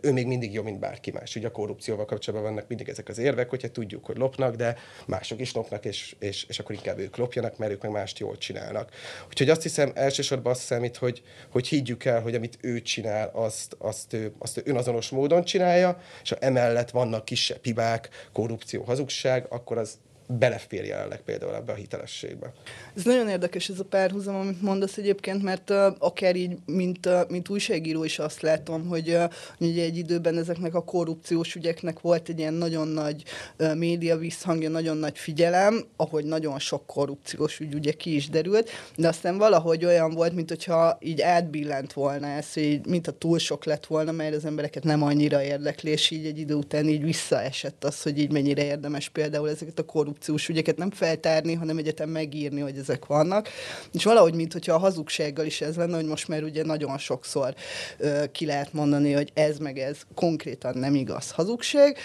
ő 0.00 0.12
még 0.12 0.26
mindig 0.26 0.52
jobb, 0.52 0.64
mint 0.64 0.78
bárki 0.78 1.10
más. 1.10 1.36
Ugye 1.36 1.46
a 1.46 1.50
korrupcióval 1.50 2.04
kapcsolatban 2.04 2.52
vannak 2.52 2.68
mindig 2.68 2.88
ezek 2.88 3.08
az 3.08 3.18
érvek, 3.18 3.50
hogyha 3.50 3.68
tudjuk, 3.68 4.04
hogy 4.04 4.16
lopnak, 4.16 4.54
de 4.54 4.76
mások 5.06 5.40
is 5.40 5.52
lopnak, 5.52 5.84
és, 5.84 6.16
és, 6.18 6.44
és 6.48 6.58
akkor 6.58 6.74
inkább 6.74 6.98
ők 6.98 7.16
lopjanak, 7.16 7.58
mert 7.58 7.72
ők 7.72 7.82
meg 7.82 7.90
mást 7.90 8.18
jól 8.18 8.38
csinálnak. 8.38 8.90
Úgyhogy 9.28 9.50
azt 9.50 9.62
hiszem, 9.62 9.92
elsősorban 9.94 10.52
azt 10.52 10.62
számít, 10.62 10.96
hogy, 10.96 11.22
hogy 11.50 11.66
higgyük 11.66 12.04
el, 12.04 12.20
hogy 12.20 12.34
amit 12.34 12.58
ő 12.60 12.82
csinál, 12.82 13.30
azt, 13.32 13.76
azt, 13.78 14.12
ő, 14.12 14.32
azt 14.38 14.58
ő 14.58 14.62
önazonos 14.64 15.08
módon 15.08 15.44
csinálja, 15.44 16.00
és 16.22 16.28
ha 16.28 16.36
emellett 16.40 16.90
vannak 16.90 17.24
kisebb 17.24 17.64
hibák, 17.64 18.08
korrupció, 18.32 18.82
hazugság, 18.82 19.46
akkor 19.48 19.78
az 19.78 19.98
belefér 20.26 20.84
jelenleg 20.84 21.20
például 21.20 21.54
ebbe 21.54 21.72
a 21.72 21.74
hitelességbe. 21.74 22.52
Ez 22.96 23.02
nagyon 23.02 23.28
érdekes 23.28 23.68
ez 23.68 23.80
a 23.80 23.84
párhuzam, 23.84 24.34
amit 24.34 24.62
mondasz 24.62 24.96
egyébként, 24.96 25.42
mert 25.42 25.70
uh, 25.70 25.86
akár 25.98 26.36
így, 26.36 26.56
mint, 26.66 27.06
uh, 27.06 27.28
mint 27.28 27.48
újságíró 27.48 28.04
is 28.04 28.18
azt 28.18 28.40
látom, 28.40 28.86
hogy 28.86 29.08
uh, 29.08 29.24
ugye 29.58 29.82
egy 29.82 29.96
időben 29.96 30.38
ezeknek 30.38 30.74
a 30.74 30.84
korrupciós 30.84 31.54
ügyeknek 31.54 32.00
volt 32.00 32.28
egy 32.28 32.38
ilyen 32.38 32.54
nagyon 32.54 32.88
nagy 32.88 33.22
uh, 33.58 33.74
média 33.74 34.16
visszhangja, 34.16 34.68
nagyon 34.68 34.96
nagy 34.96 35.18
figyelem, 35.18 35.84
ahogy 35.96 36.24
nagyon 36.24 36.58
sok 36.58 36.86
korrupciós 36.86 37.60
ügy 37.60 37.74
ugye 37.74 37.92
ki 37.92 38.14
is 38.14 38.28
derült, 38.28 38.70
de 38.96 39.08
aztán 39.08 39.38
valahogy 39.38 39.84
olyan 39.84 40.14
volt, 40.14 40.34
mint 40.34 40.48
hogyha 40.48 40.98
így 41.00 41.20
átbillent 41.20 41.92
volna 41.92 42.26
ez, 42.26 42.56
így, 42.56 42.86
mint 42.86 43.06
a 43.06 43.12
túl 43.12 43.38
sok 43.38 43.64
lett 43.64 43.86
volna, 43.86 44.12
mert 44.12 44.34
az 44.34 44.44
embereket 44.44 44.84
nem 44.84 45.02
annyira 45.02 45.42
érdekli, 45.42 45.90
és 45.90 46.10
így 46.10 46.26
egy 46.26 46.38
idő 46.38 46.54
után 46.54 46.88
így 46.88 47.02
visszaesett 47.02 47.84
az, 47.84 48.02
hogy 48.02 48.18
így 48.18 48.32
mennyire 48.32 48.64
érdemes 48.64 49.08
például 49.08 49.50
ezeket 49.50 49.78
a 49.78 49.84
korrupciós 49.84 50.15
korrupciós 50.16 50.48
ügyeket 50.48 50.76
nem 50.76 50.90
feltárni, 50.90 51.54
hanem 51.54 51.78
egyetem 51.78 52.08
megírni, 52.08 52.60
hogy 52.60 52.78
ezek 52.78 53.06
vannak. 53.06 53.48
És 53.92 54.04
valahogy, 54.04 54.34
mint 54.34 54.52
hogyha 54.52 54.74
a 54.74 54.78
hazugsággal 54.78 55.46
is 55.46 55.60
ez 55.60 55.76
lenne, 55.76 55.96
hogy 55.96 56.06
most 56.06 56.28
már 56.28 56.42
ugye 56.42 56.64
nagyon 56.64 56.98
sokszor 56.98 57.54
ö, 57.98 58.24
ki 58.32 58.46
lehet 58.46 58.72
mondani, 58.72 59.12
hogy 59.12 59.30
ez 59.34 59.58
meg 59.58 59.78
ez 59.78 59.98
konkrétan 60.14 60.78
nem 60.78 60.94
igaz 60.94 61.30
hazugság, 61.30 61.98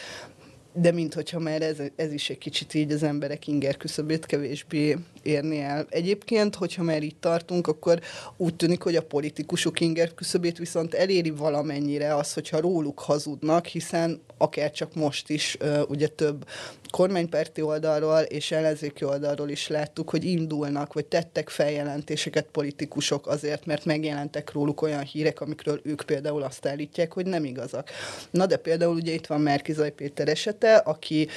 de 0.74 0.92
mint 0.92 1.14
hogyha 1.14 1.40
már 1.40 1.62
ez, 1.62 1.78
ez 1.96 2.14
is 2.14 2.30
egy 2.30 2.38
kicsit 2.38 2.74
így 2.74 2.92
az 2.92 3.04
emberek 3.04 3.48
inger 3.48 3.78
küszöbét 3.78 4.26
kevésbé 4.26 4.98
érni 5.24 5.60
el. 5.60 5.86
Egyébként, 5.90 6.56
hogyha 6.56 6.84
már 6.84 7.04
itt 7.04 7.22
tartunk, 7.22 7.68
akkor 7.68 8.00
úgy 8.38 8.56
tűnik, 8.56 8.82
hogy 8.82 8.96
a 8.96 9.04
politikusok 9.04 9.80
inger 9.80 10.14
küszöbét 10.14 10.58
viszont 10.58 10.94
eléri 10.94 11.30
valamennyire 11.30 12.16
az, 12.16 12.34
hogyha 12.34 12.60
róluk 12.60 13.00
hazudnak, 13.00 13.66
hiszen 13.66 14.22
akár 14.38 14.72
csak 14.72 14.96
most 14.96 15.30
is 15.30 15.58
ugye 15.88 16.08
több 16.08 16.46
kormánypárti 16.92 17.62
oldalról 17.62 18.20
és 18.20 18.52
ellenzéki 18.52 19.04
oldalról 19.04 19.50
is 19.50 19.68
láttuk, 19.68 20.10
hogy 20.10 20.26
indulnak, 20.26 20.94
vagy 20.94 21.06
tettek 21.06 21.50
feljelentéseket 21.50 22.46
politikusok 22.52 23.28
azért, 23.28 23.66
mert 23.66 23.86
megjelentek 23.86 24.52
róluk 24.52 24.82
olyan 24.82 25.04
hírek, 25.04 25.42
amikről 25.42 25.80
ők 25.84 26.02
például 26.02 26.44
azt 26.44 26.66
állítják, 26.66 27.14
hogy 27.14 27.26
nem 27.26 27.46
igazak. 27.46 27.90
Na 28.32 28.46
de 28.46 28.58
például 28.58 28.96
ugye 28.96 29.14
itt 29.14 29.28
van 29.28 29.42
Márkizaj 29.42 29.92
Péter 29.92 30.28
esete, 30.28 30.76
aki 30.76 31.28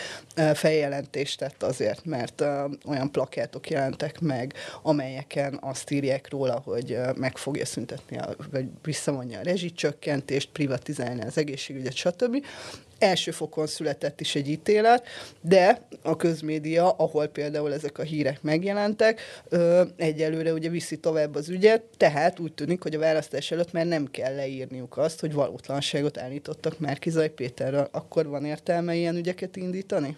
feljelentést 0.54 1.38
tett 1.38 1.62
azért, 1.62 2.04
mert 2.04 2.44
olyan 2.86 3.10
plakátok 3.10 3.70
jelentek 3.74 4.20
meg, 4.20 4.54
amelyeken 4.82 5.58
azt 5.60 5.90
írják 5.90 6.30
róla, 6.30 6.62
hogy 6.64 6.98
meg 7.16 7.36
fogja 7.36 7.66
szüntetni, 7.66 8.18
a, 8.18 8.36
vagy 8.50 8.66
visszavonja 8.82 9.38
a 9.38 9.42
rezsicsökkentést, 9.42 10.48
privatizálni 10.52 11.22
az 11.22 11.38
egészségügyet, 11.38 11.94
stb 11.94 12.44
első 12.98 13.30
fokon 13.30 13.66
született 13.66 14.20
is 14.20 14.34
egy 14.34 14.48
ítélet, 14.48 15.06
de 15.40 15.80
a 16.02 16.16
közmédia, 16.16 16.90
ahol 16.90 17.26
például 17.26 17.72
ezek 17.72 17.98
a 17.98 18.02
hírek 18.02 18.42
megjelentek, 18.42 19.20
ö, 19.48 19.82
egyelőre 19.96 20.52
ugye 20.52 20.68
viszi 20.68 20.96
tovább 20.96 21.34
az 21.34 21.48
ügyet, 21.48 21.82
tehát 21.96 22.38
úgy 22.38 22.52
tűnik, 22.52 22.82
hogy 22.82 22.94
a 22.94 22.98
választás 22.98 23.50
előtt 23.50 23.72
már 23.72 23.86
nem 23.86 24.10
kell 24.10 24.34
leírniuk 24.34 24.96
azt, 24.96 25.20
hogy 25.20 25.32
valótlanságot 25.32 26.18
állítottak 26.18 26.78
Márkizaj 26.78 27.28
Péterről. 27.28 27.88
Akkor 27.92 28.26
van 28.26 28.44
értelme 28.44 28.94
ilyen 28.94 29.16
ügyeket 29.16 29.56
indítani? 29.56 30.16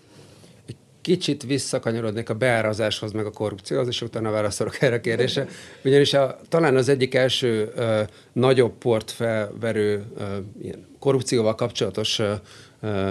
Kicsit 1.06 1.42
visszakanyarodnék 1.42 2.30
a 2.30 2.34
beárazáshoz, 2.34 3.12
meg 3.12 3.26
a 3.26 3.30
korrupcióhoz, 3.30 3.88
és 3.88 4.02
utána 4.02 4.30
válaszolok 4.30 4.82
erre 4.82 4.94
a 4.94 5.00
kérdésre. 5.00 5.46
Ugyanis 5.84 6.14
a, 6.14 6.38
talán 6.48 6.76
az 6.76 6.88
egyik 6.88 7.14
első 7.14 7.72
ö, 7.74 8.02
nagyobb 8.32 8.72
port 8.78 9.10
felverő 9.10 10.04
ö, 10.18 10.22
ilyen 10.62 10.86
korrupcióval 10.98 11.54
kapcsolatos 11.54 12.18
ö, 12.18 13.08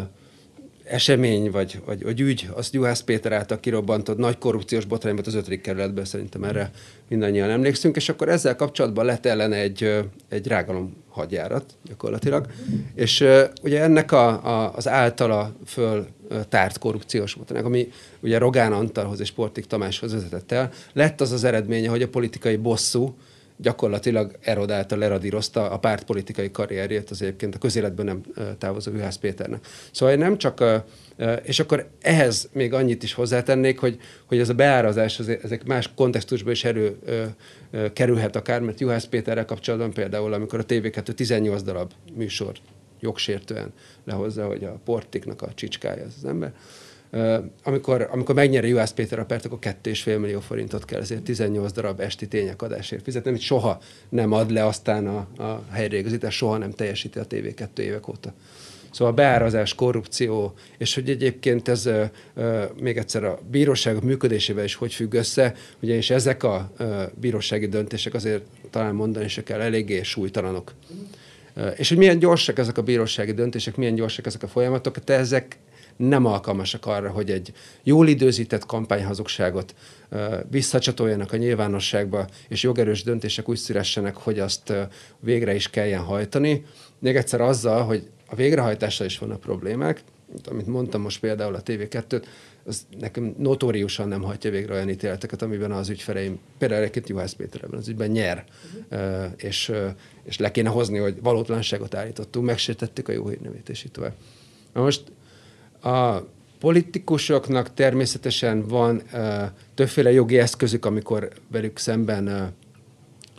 esemény, 0.86 1.52
vagy, 1.52 1.82
vagy, 1.86 2.04
vagy 2.04 2.20
ügy, 2.20 2.50
azt 2.54 2.74
Juhász 2.74 3.02
Péter 3.02 3.32
által 3.32 3.60
kirobbantott 3.60 4.18
nagy 4.18 4.38
korrupciós 4.38 4.86
botrány 4.86 5.14
volt 5.14 5.28
az 5.28 5.34
ötödik 5.34 5.62
kerületben, 5.62 6.06
szerintem 6.06 6.44
erre 6.44 6.72
mindannyian 7.10 7.50
emlékszünk, 7.50 7.96
és 7.96 8.10
akkor 8.10 8.30
ezzel 8.30 8.56
kapcsolatban 8.56 9.06
lett 9.06 9.26
ellene 9.26 9.56
egy, 9.56 10.00
egy 10.30 10.48
rágalom 10.48 11.04
hadjárat 11.10 11.76
gyakorlatilag, 11.88 12.46
és 12.96 13.26
ugye 13.62 13.82
ennek 13.82 14.12
a, 14.12 14.28
a, 14.28 14.74
az 14.76 14.88
általa 14.88 15.56
föl 15.66 16.08
tárt 16.50 16.78
korrupciós 16.78 17.34
botrány, 17.34 17.64
ami 17.64 17.92
ugye 18.20 18.38
Rogán 18.38 18.74
Antalhoz 18.74 19.20
és 19.20 19.32
Portik 19.32 19.66
Tamáshoz 19.66 20.14
vezetett 20.14 20.52
el, 20.52 20.72
lett 20.94 21.22
az 21.22 21.32
az 21.32 21.44
eredménye, 21.44 21.90
hogy 21.90 22.02
a 22.02 22.08
politikai 22.08 22.56
bosszú, 22.56 23.16
gyakorlatilag 23.58 24.38
erodálta, 24.42 24.98
leradírozta 24.98 25.70
a 25.70 25.80
pártpolitikai 25.80 26.52
karrierjét, 26.52 27.10
az 27.10 27.22
egyébként 27.22 27.56
a 27.56 27.58
közéletben 27.58 28.06
nem 28.06 28.22
távozó 28.58 28.92
Juhász 28.92 29.16
Péternek. 29.16 29.66
Szóval 29.92 30.16
nem 30.16 30.38
csak, 30.38 30.64
és 31.44 31.60
akkor 31.60 31.90
ehhez 32.02 32.50
még 32.54 32.74
annyit 32.74 33.04
is 33.04 33.14
hozzátennék, 33.14 33.80
hogy, 33.80 34.00
hogy 34.26 34.40
ez 34.40 34.50
a 34.50 34.54
beárazás, 34.54 35.20
ezek 35.20 35.66
más 35.66 35.90
kontextusban 35.96 36.52
is 36.52 36.64
erő 36.64 36.98
kerülhet 37.94 38.36
akár, 38.36 38.62
mert 38.62 38.80
Juhász 38.80 39.06
Péterrel 39.06 39.46
kapcsolatban 39.46 39.94
például, 39.94 40.34
amikor 40.34 40.60
a 40.60 40.66
TV2 40.66 41.14
18 41.14 41.62
darab 41.62 41.92
műsor 42.14 42.54
jogsértően 43.00 43.74
lehozza, 44.04 44.48
hogy 44.48 44.64
a 44.64 44.80
portiknak 44.86 45.42
a 45.42 45.54
csicskája 45.54 46.06
az, 46.06 46.14
az 46.18 46.26
ember, 46.26 46.54
amikor, 47.64 48.08
amikor 48.12 48.36
megnyeri 48.36 48.68
Juhász 48.68 48.92
Péter 48.92 49.20
a 49.20 49.26
pert, 49.26 49.46
akkor 49.46 49.58
2,5 49.62 50.20
millió 50.20 50.40
forintot 50.40 50.86
kell 50.86 51.02
ezért 51.02 51.24
18 51.24 51.72
darab 51.72 52.00
esti 52.00 52.28
tények 52.28 52.62
adásért 52.62 53.04
fizetni, 53.04 53.30
amit 53.30 53.42
soha 53.42 53.82
nem 54.10 54.32
ad 54.32 54.52
le 54.52 54.66
aztán 54.66 55.08
a, 55.08 55.44
a 55.44 55.64
helyreigazítás, 55.72 56.36
soha 56.36 56.58
nem 56.58 56.72
teljesíti 56.72 57.20
a 57.20 57.28
TV2 57.28 57.78
évek 57.78 58.08
óta. 58.08 58.34
Szóval 58.92 59.14
beárazás, 59.14 59.76
korrupció, 59.76 60.54
és 60.78 60.96
hogy 60.96 61.10
egyébként 61.10 61.68
ez 61.68 61.90
még 62.80 62.98
egyszer 62.98 63.24
a 63.24 63.40
bíróságok 63.52 64.04
működésével 64.04 64.64
is 64.64 64.76
hogy 64.76 64.94
függ 64.94 65.14
össze, 65.14 65.54
ugyanis 65.82 66.10
ezek 66.10 66.44
a 66.44 66.72
bírósági 67.20 67.68
döntések 67.68 68.14
azért 68.14 68.44
talán 68.70 68.96
mondani 68.96 69.28
se 69.28 69.44
kell 69.44 69.62
eléggé 69.62 70.04
súlytalanok. 70.04 70.74
És 71.76 71.90
hogy 71.90 71.98
milyen 71.98 72.20
gyorsak 72.20 72.58
ezek 72.58 72.78
a 72.78 72.82
bírósági 72.82 73.32
döntések, 73.32 73.76
milyen 73.76 73.96
gyorsak 73.96 74.26
ezek 74.26 74.44
a 74.44 74.48
folyamatok, 74.48 75.04
te 75.04 75.14
ezek 75.14 75.58
nem 75.98 76.26
alkalmasak 76.26 76.86
arra, 76.86 77.10
hogy 77.10 77.32
egy 77.32 77.54
jól 77.84 78.08
időzített 78.08 78.66
kampányhazugságot 78.66 79.76
visszacsatoljanak 80.50 81.32
a 81.32 81.38
nyilvánosságba, 81.38 82.28
és 82.48 82.64
jogerős 82.64 83.04
döntések 83.04 83.50
úgy 83.50 83.58
szülessenek, 83.58 84.16
hogy 84.16 84.40
azt 84.40 84.74
végre 85.20 85.56
is 85.56 85.70
kelljen 85.70 86.04
hajtani. 86.04 86.66
Még 87.00 87.16
egyszer 87.16 87.42
azzal, 87.42 87.84
hogy 87.84 88.10
a 88.28 88.36
végrehajtással 88.36 89.06
is 89.06 89.18
vannak 89.18 89.40
problémák, 89.40 90.04
amit 90.46 90.68
mondtam 90.68 91.02
most 91.02 91.20
például 91.20 91.56
a 91.56 91.62
TV2-t, 91.62 92.24
az 92.68 92.86
nekem 93.00 93.36
notóriusan 93.38 94.08
nem 94.08 94.22
hagyja 94.22 94.52
végre 94.52 94.74
olyan 94.74 94.90
ítéleteket, 94.90 95.42
amiben 95.42 95.72
az 95.72 95.90
ügyfeleim, 95.90 96.40
például 96.58 96.82
egyébként 96.82 97.10
Juhász 97.10 97.34
Péter 97.34 97.64
ebben 97.64 97.80
az 97.80 97.88
ügyben 97.88 98.10
nyer, 98.10 98.44
uh-huh. 98.90 99.32
és, 99.36 99.72
és 100.24 100.38
le 100.38 100.52
kéne 100.52 100.70
hozni, 100.70 100.98
hogy 100.98 101.22
valótlanságot 101.22 101.96
állítottunk, 101.96 102.46
megsértettük 102.46 103.08
a 103.08 103.12
jó 103.12 103.28
hírnevét, 103.28 103.70
és 103.70 103.84
így 103.84 103.92
tovább. 103.92 104.14
Na 104.74 104.82
most 104.82 105.04
a 105.86 106.28
politikusoknak 106.60 107.74
természetesen 107.74 108.68
van 108.68 109.02
uh, 109.14 109.44
többféle 109.74 110.12
jogi 110.12 110.40
eszközük, 110.40 110.86
amikor 110.86 111.30
velük 111.52 111.78
szemben 111.78 112.28
uh, 112.28 112.42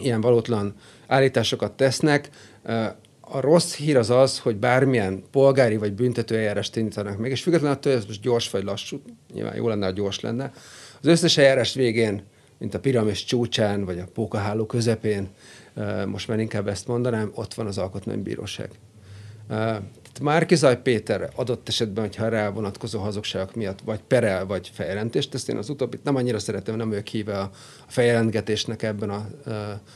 ilyen 0.05 0.21
valótlan 0.21 0.75
állításokat 1.07 1.73
tesznek. 1.73 2.31
Uh, 2.65 2.85
a 3.21 3.41
rossz 3.41 3.75
hír 3.75 3.97
az 3.97 4.11
az, 4.11 4.39
hogy 4.39 4.57
bármilyen 4.57 5.23
polgári 5.31 5.77
vagy 5.77 5.93
büntető 5.93 6.37
eljárást 6.37 6.77
indítanak 6.77 7.19
meg, 7.19 7.31
és 7.31 7.43
függetlenül 7.43 7.77
attól, 7.77 7.93
hogy 7.93 8.01
ez 8.01 8.07
most 8.07 8.23
gyors 8.23 8.51
vagy 8.51 8.65
lassú, 8.65 9.03
nyilván 9.33 9.57
jó 9.57 9.69
lenne, 9.69 9.87
ha 9.87 9.93
gyors 9.93 10.21
lenne, 10.21 10.53
az 11.01 11.07
összes 11.07 11.37
eljárás 11.37 11.75
végén, 11.75 12.23
mint 12.59 12.75
a 12.75 12.81
piramis 12.81 13.25
csúcsán, 13.25 13.85
vagy 13.85 13.99
a 13.99 14.07
pókaháló 14.15 14.67
közepén, 14.67 15.29
most 16.07 16.29
már 16.29 16.39
inkább 16.39 16.69
ezt 16.69 16.87
mondanám, 16.87 17.31
ott 17.35 17.55
van 17.55 17.67
az 17.67 17.79
alkotmánybíróság. 17.79 18.71
Márkizaj 20.21 20.83
Péter 20.83 21.31
adott 21.35 21.69
esetben, 21.69 22.05
hogyha 22.05 22.29
rá 22.29 22.49
vonatkozó 22.49 23.01
hazugságok 23.01 23.55
miatt 23.55 23.79
vagy 23.85 24.01
perel, 24.07 24.47
vagy 24.47 24.71
feljelentést 24.75 25.31
tesz, 25.31 25.49
én 25.49 25.57
az 25.57 25.69
utóbbit 25.69 26.05
nem 26.05 26.17
annyira 26.17 26.39
szeretem, 26.39 26.77
nem 26.77 26.93
ők 26.93 27.07
híve 27.07 27.39
a 27.39 27.51
feljelentgetésnek 27.87 28.83
ebben 28.83 29.11
a 29.11 29.27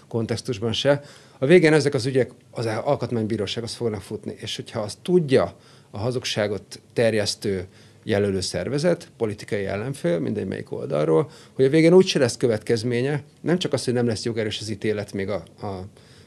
kontextusban 0.08 0.72
se. 0.72 1.02
A 1.38 1.46
végén 1.46 1.72
ezek 1.72 1.94
az 1.94 2.06
ügyek 2.06 2.30
az 2.50 2.66
alkotmánybírósághoz 2.66 3.74
fognak 3.74 4.00
futni, 4.00 4.34
és 4.38 4.56
hogyha 4.56 4.80
azt 4.80 4.98
tudja 5.02 5.56
a 5.90 5.98
hazugságot 5.98 6.80
terjesztő 6.92 7.66
jelölő 8.02 8.40
szervezet, 8.40 9.08
politikai 9.16 9.64
ellenfél, 9.64 10.18
mindegy 10.18 10.46
melyik 10.46 10.72
oldalról, 10.72 11.30
hogy 11.52 11.64
a 11.64 11.68
végén 11.68 11.92
úgyse 11.92 12.18
lesz 12.18 12.36
következménye, 12.36 13.22
nem 13.40 13.58
csak 13.58 13.72
az, 13.72 13.84
hogy 13.84 13.94
nem 13.94 14.06
lesz 14.06 14.24
jogerős 14.24 14.60
az 14.60 14.68
ítélet 14.68 15.12
még 15.12 15.28
a, 15.28 15.42
a 15.62 15.84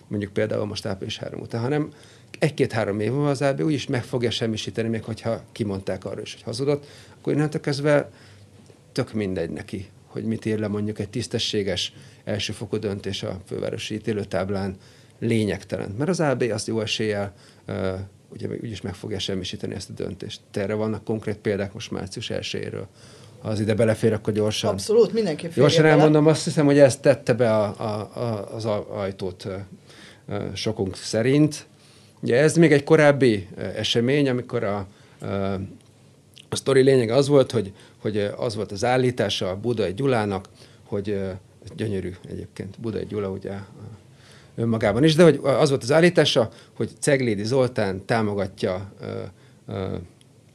mondjuk 0.07 0.33
például 0.33 0.65
most 0.65 0.85
április 0.85 1.17
3 1.17 1.39
után, 1.39 1.61
hanem 1.61 1.91
egy-két-három 2.39 2.99
év 2.99 3.11
múlva 3.11 3.29
az 3.29 3.41
AB 3.41 3.61
úgyis 3.61 3.87
meg 3.87 4.03
fogja 4.03 4.31
semmisíteni, 4.31 4.87
még 4.87 5.03
hogyha 5.03 5.41
kimondták 5.51 6.05
arra 6.05 6.21
is, 6.21 6.33
hogy 6.33 6.43
hazudott, 6.43 6.85
akkor 7.19 7.33
innentől 7.33 7.61
kezdve 7.61 8.09
tök 8.91 9.13
mindegy 9.13 9.49
neki, 9.49 9.89
hogy 10.05 10.23
mit 10.23 10.45
ír 10.45 10.59
le 10.59 10.67
mondjuk 10.67 10.99
egy 10.99 11.09
tisztességes 11.09 11.93
elsőfokú 12.23 12.77
döntés 12.77 13.23
a 13.23 13.41
fővárosi 13.45 13.93
ítélőtáblán 13.93 14.75
lényegtelen. 15.19 15.95
Mert 15.97 16.09
az 16.09 16.19
AB 16.19 16.41
azt 16.41 16.67
jó 16.67 16.81
eséllyel 16.81 17.33
uh, 17.67 17.99
ugye 18.33 18.47
úgyis 18.61 18.81
meg 18.81 18.95
fogja 18.95 19.19
semmisíteni 19.19 19.75
ezt 19.75 19.89
a 19.89 19.93
döntést. 19.93 20.41
Erre 20.53 20.73
vannak 20.73 21.03
konkrét 21.03 21.37
példák 21.37 21.73
most 21.73 21.91
március 21.91 22.29
1 22.29 22.77
Ha 23.41 23.49
az 23.49 23.59
ide 23.59 23.73
belefér, 23.73 24.13
akkor 24.13 24.33
gyorsan. 24.33 24.69
Abszolút, 24.69 25.13
mindenki 25.13 25.47
Gyorsan 25.55 25.85
elmondom, 25.85 26.27
azt 26.27 26.43
hiszem, 26.43 26.65
hogy 26.65 26.79
ezt 26.79 27.01
tette 27.01 27.33
be 27.33 27.55
a, 27.55 27.75
a, 27.77 28.19
a, 28.19 28.55
az 28.55 28.65
ajtót 28.65 29.47
sokunk 30.53 30.95
szerint. 30.95 31.65
Ugye 32.23 32.37
ez 32.37 32.57
még 32.57 32.71
egy 32.71 32.83
korábbi 32.83 33.47
esemény, 33.75 34.29
amikor 34.29 34.63
a, 34.63 34.87
a, 35.19 35.25
a 36.49 36.55
sztori 36.55 36.81
lényege 36.81 37.15
az 37.15 37.27
volt, 37.27 37.51
hogy, 37.51 37.71
hogy 38.01 38.17
az 38.17 38.55
volt 38.55 38.71
az 38.71 38.83
állítása 38.83 39.49
a 39.49 39.55
Budai 39.55 39.93
Gyulának, 39.93 40.49
hogy 40.83 41.21
gyönyörű 41.75 42.13
egyébként, 42.29 42.79
Budai 42.79 43.05
Gyula 43.05 43.29
ugye 43.29 43.51
önmagában 44.55 45.03
is, 45.03 45.15
de 45.15 45.23
hogy 45.23 45.39
az 45.43 45.69
volt 45.69 45.83
az 45.83 45.91
állítása, 45.91 46.49
hogy 46.73 46.89
Ceglédi 46.99 47.43
Zoltán 47.43 48.05
támogatja 48.05 48.93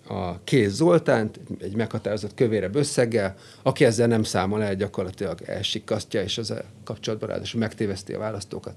a 0.06 0.44
Kéz 0.44 0.72
Zoltánt 0.72 1.40
egy 1.60 1.76
meghatározott 1.76 2.34
kövére 2.34 2.70
összeggel, 2.72 3.36
aki 3.62 3.84
ezzel 3.84 4.06
nem 4.06 4.22
számol 4.22 4.62
el, 4.62 4.74
gyakorlatilag 4.74 5.42
elsikasztja, 5.44 6.22
és 6.22 6.38
az 6.38 6.54
kapcsolatban 6.84 7.28
ráadásul 7.28 7.60
megtéveszti 7.60 8.12
a 8.12 8.18
választókat. 8.18 8.74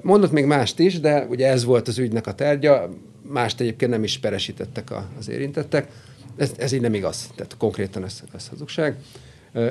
Mondott 0.00 0.32
még 0.32 0.44
mást 0.44 0.78
is, 0.78 1.00
de 1.00 1.26
ugye 1.26 1.48
ez 1.48 1.64
volt 1.64 1.88
az 1.88 1.98
ügynek 1.98 2.26
a 2.26 2.34
tárgya, 2.34 2.88
mást 3.22 3.60
egyébként 3.60 3.90
nem 3.90 4.02
is 4.02 4.18
peresítettek 4.18 4.90
az 5.18 5.28
érintettek. 5.28 5.88
Ez, 6.36 6.52
ez 6.56 6.72
így 6.72 6.80
nem 6.80 6.94
igaz, 6.94 7.30
tehát 7.34 7.56
konkrétan 7.56 8.04
ez, 8.04 8.22
ez 8.34 8.48
hazugság. 8.48 8.96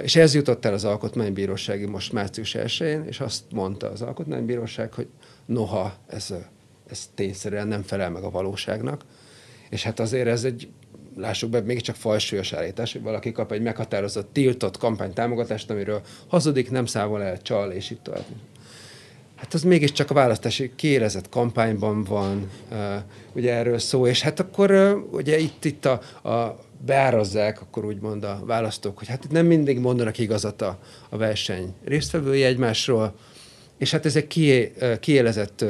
És 0.02 0.16
ez 0.16 0.34
jutott 0.34 0.66
el 0.66 0.74
az 0.74 0.84
Alkotmánybírósági 0.84 1.86
most 1.86 2.14
március 2.14 2.56
1 2.56 3.00
és 3.08 3.20
azt 3.20 3.44
mondta 3.52 3.92
az 3.92 4.02
Alkotmánybíróság, 4.02 4.94
hogy 4.94 5.08
noha 5.46 5.96
ez, 6.08 6.34
ez 6.90 7.10
tényszerűen 7.16 7.68
nem 7.68 7.82
felel 7.82 8.10
meg 8.10 8.24
a 8.24 8.30
valóságnak, 8.30 9.06
és 9.70 9.84
hát 9.84 10.00
azért 10.00 10.28
ez 10.28 10.44
egy, 10.44 10.70
lássuk 11.16 11.50
be, 11.50 11.62
mégiscsak 11.62 11.96
fajsúlyos 11.96 12.54
állítás, 12.54 12.92
hogy 12.92 13.02
valaki 13.02 13.32
kap 13.32 13.52
egy 13.52 13.62
meghatározott, 13.62 14.34
tiltott 14.34 14.78
kampánytámogatást, 14.78 15.70
amiről 15.70 16.02
hazudik, 16.28 16.72
nem 16.72 16.86
számol 16.86 17.24
el, 17.24 17.42
csal, 17.42 17.72
és 17.72 17.90
itt 17.90 18.04
tovább. 18.04 18.26
Hát 19.38 19.54
az 19.54 19.64
mégiscsak 19.64 20.10
a 20.10 20.14
választási 20.14 20.72
kiérezett 20.76 21.30
kampányban 21.30 22.04
van, 22.04 22.50
ugye 23.34 23.54
erről 23.54 23.80
szó, 23.80 24.08
és 24.08 24.22
hát 24.22 24.40
akkor 24.40 24.72
ugye 25.12 25.38
itt, 25.38 25.66
itt 25.66 25.86
a, 25.86 26.30
a 26.30 26.60
beárazzák, 26.86 27.62
akkor 27.62 27.86
úgymond 27.86 28.24
a 28.24 28.42
választók, 28.46 28.98
hogy 28.98 29.08
hát 29.08 29.24
itt 29.24 29.32
nem 29.32 29.46
mindig 29.46 29.80
mondanak 29.80 30.18
igazat 30.18 30.62
a, 30.62 30.80
a 31.10 31.18
verseny 31.18 31.74
résztvevői 31.86 32.44
egymásról, 32.44 33.16
és 33.78 33.92
hát 33.92 34.06
ez 34.06 34.16
egy 34.16 34.28
kié, 34.28 34.74
kiélezett 35.00 35.66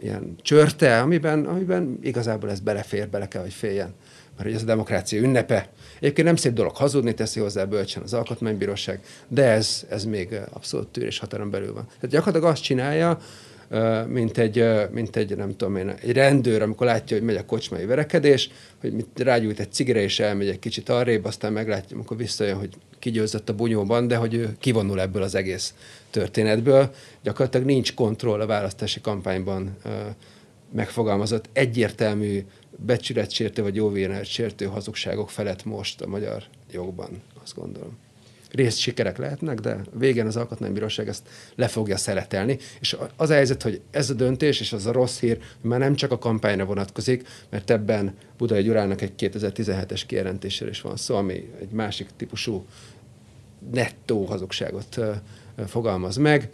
ilyen 0.00 0.36
csörte, 0.42 1.00
amiben, 1.00 1.44
amiben 1.44 1.98
igazából 2.02 2.50
ez 2.50 2.60
belefér, 2.60 3.08
bele 3.08 3.28
kell, 3.28 3.42
hogy 3.42 3.52
féljen. 3.52 3.94
Mert 4.36 4.54
ez 4.54 4.62
a 4.62 4.64
demokrácia 4.64 5.20
ünnepe. 5.20 5.68
Egyébként 6.00 6.26
nem 6.26 6.36
szép 6.36 6.52
dolog 6.52 6.76
hazudni, 6.76 7.14
teszi 7.14 7.40
hozzá 7.40 7.64
bölcsen 7.64 8.02
az 8.02 8.14
alkotmánybíróság, 8.14 9.00
de 9.28 9.44
ez, 9.44 9.86
ez 9.88 10.04
még 10.04 10.40
abszolút 10.52 10.88
tűrés 10.88 11.18
határon 11.18 11.50
belül 11.50 11.72
van. 11.72 11.84
Tehát 11.86 12.08
gyakorlatilag 12.08 12.52
azt 12.52 12.62
csinálja, 12.62 13.18
mint 14.06 14.38
egy, 14.38 14.64
mint 14.90 15.16
egy, 15.16 15.36
nem 15.36 15.56
tudom 15.56 15.76
én, 15.76 15.88
egy 15.88 16.12
rendőr, 16.12 16.62
amikor 16.62 16.86
látja, 16.86 17.16
hogy 17.16 17.26
megy 17.26 17.36
a 17.36 17.44
kocsmai 17.44 17.84
verekedés, 17.84 18.50
hogy 18.80 18.92
mit 18.92 19.08
rágyújt 19.14 19.60
egy 19.60 19.72
cigire, 19.72 20.00
és 20.00 20.20
elmegy 20.20 20.48
egy 20.48 20.58
kicsit 20.58 20.88
arrébb, 20.88 21.24
aztán 21.24 21.52
meglátja, 21.52 21.96
amikor 21.96 22.16
visszajön, 22.16 22.58
hogy 22.58 22.74
kigyőzött 22.98 23.48
a 23.48 23.54
bunyóban, 23.54 24.08
de 24.08 24.16
hogy 24.16 24.34
ő 24.34 24.56
kivonul 24.58 25.00
ebből 25.00 25.22
az 25.22 25.34
egész 25.34 25.74
történetből. 26.10 26.94
Gyakorlatilag 27.22 27.66
nincs 27.66 27.94
kontroll 27.94 28.40
a 28.40 28.46
választási 28.46 29.00
kampányban 29.00 29.76
megfogalmazott 30.72 31.48
egyértelmű 31.52 32.44
becsületsértő 32.86 33.62
vagy 33.62 34.24
sértő 34.24 34.64
hazugságok 34.64 35.30
felett 35.30 35.64
most 35.64 36.00
a 36.00 36.06
magyar 36.06 36.44
jogban, 36.70 37.22
azt 37.42 37.54
gondolom 37.54 37.96
rész 38.50 38.76
sikerek 38.76 39.18
lehetnek, 39.18 39.60
de 39.60 39.80
végén 39.92 40.26
az 40.26 40.36
alkotmánybíróság 40.36 41.08
ezt 41.08 41.28
le 41.54 41.68
fogja 41.68 41.96
szeletelni. 41.96 42.58
És 42.80 42.96
az 43.16 43.30
a 43.30 43.34
helyzet, 43.34 43.62
hogy 43.62 43.80
ez 43.90 44.10
a 44.10 44.14
döntés 44.14 44.60
és 44.60 44.72
az 44.72 44.86
a 44.86 44.92
rossz 44.92 45.18
hír 45.18 45.38
már 45.60 45.78
nem 45.78 45.94
csak 45.94 46.12
a 46.12 46.18
kampányra 46.18 46.64
vonatkozik, 46.64 47.28
mert 47.50 47.70
ebben 47.70 48.14
Budai 48.36 48.62
Gyurának 48.62 49.00
egy 49.00 49.12
2017-es 49.18 50.02
kijelentésére 50.06 50.70
is 50.70 50.80
van 50.80 50.96
szó, 50.96 51.16
ami 51.16 51.52
egy 51.60 51.70
másik 51.70 52.08
típusú 52.16 52.66
nettó 53.72 54.24
hazugságot 54.24 55.00
fogalmaz 55.66 56.16
meg. 56.16 56.50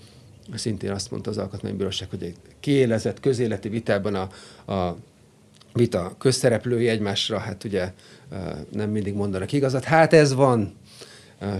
Szintén 0.54 0.90
azt 0.90 1.10
mondta 1.10 1.30
az 1.30 1.38
Alkotmánybíróság, 1.38 2.10
hogy 2.10 2.22
egy 2.22 2.36
kiélezett 2.60 3.20
közéleti 3.20 3.68
vitában 3.68 4.14
a, 4.14 4.28
a 4.72 4.96
vita 5.74 6.14
közszereplői 6.18 6.88
egymásra, 6.88 7.38
hát 7.38 7.64
ugye 7.64 7.92
nem 8.70 8.90
mindig 8.90 9.14
mondanak 9.14 9.52
igazat. 9.52 9.84
Hát 9.84 10.12
ez 10.12 10.34
van, 10.34 10.76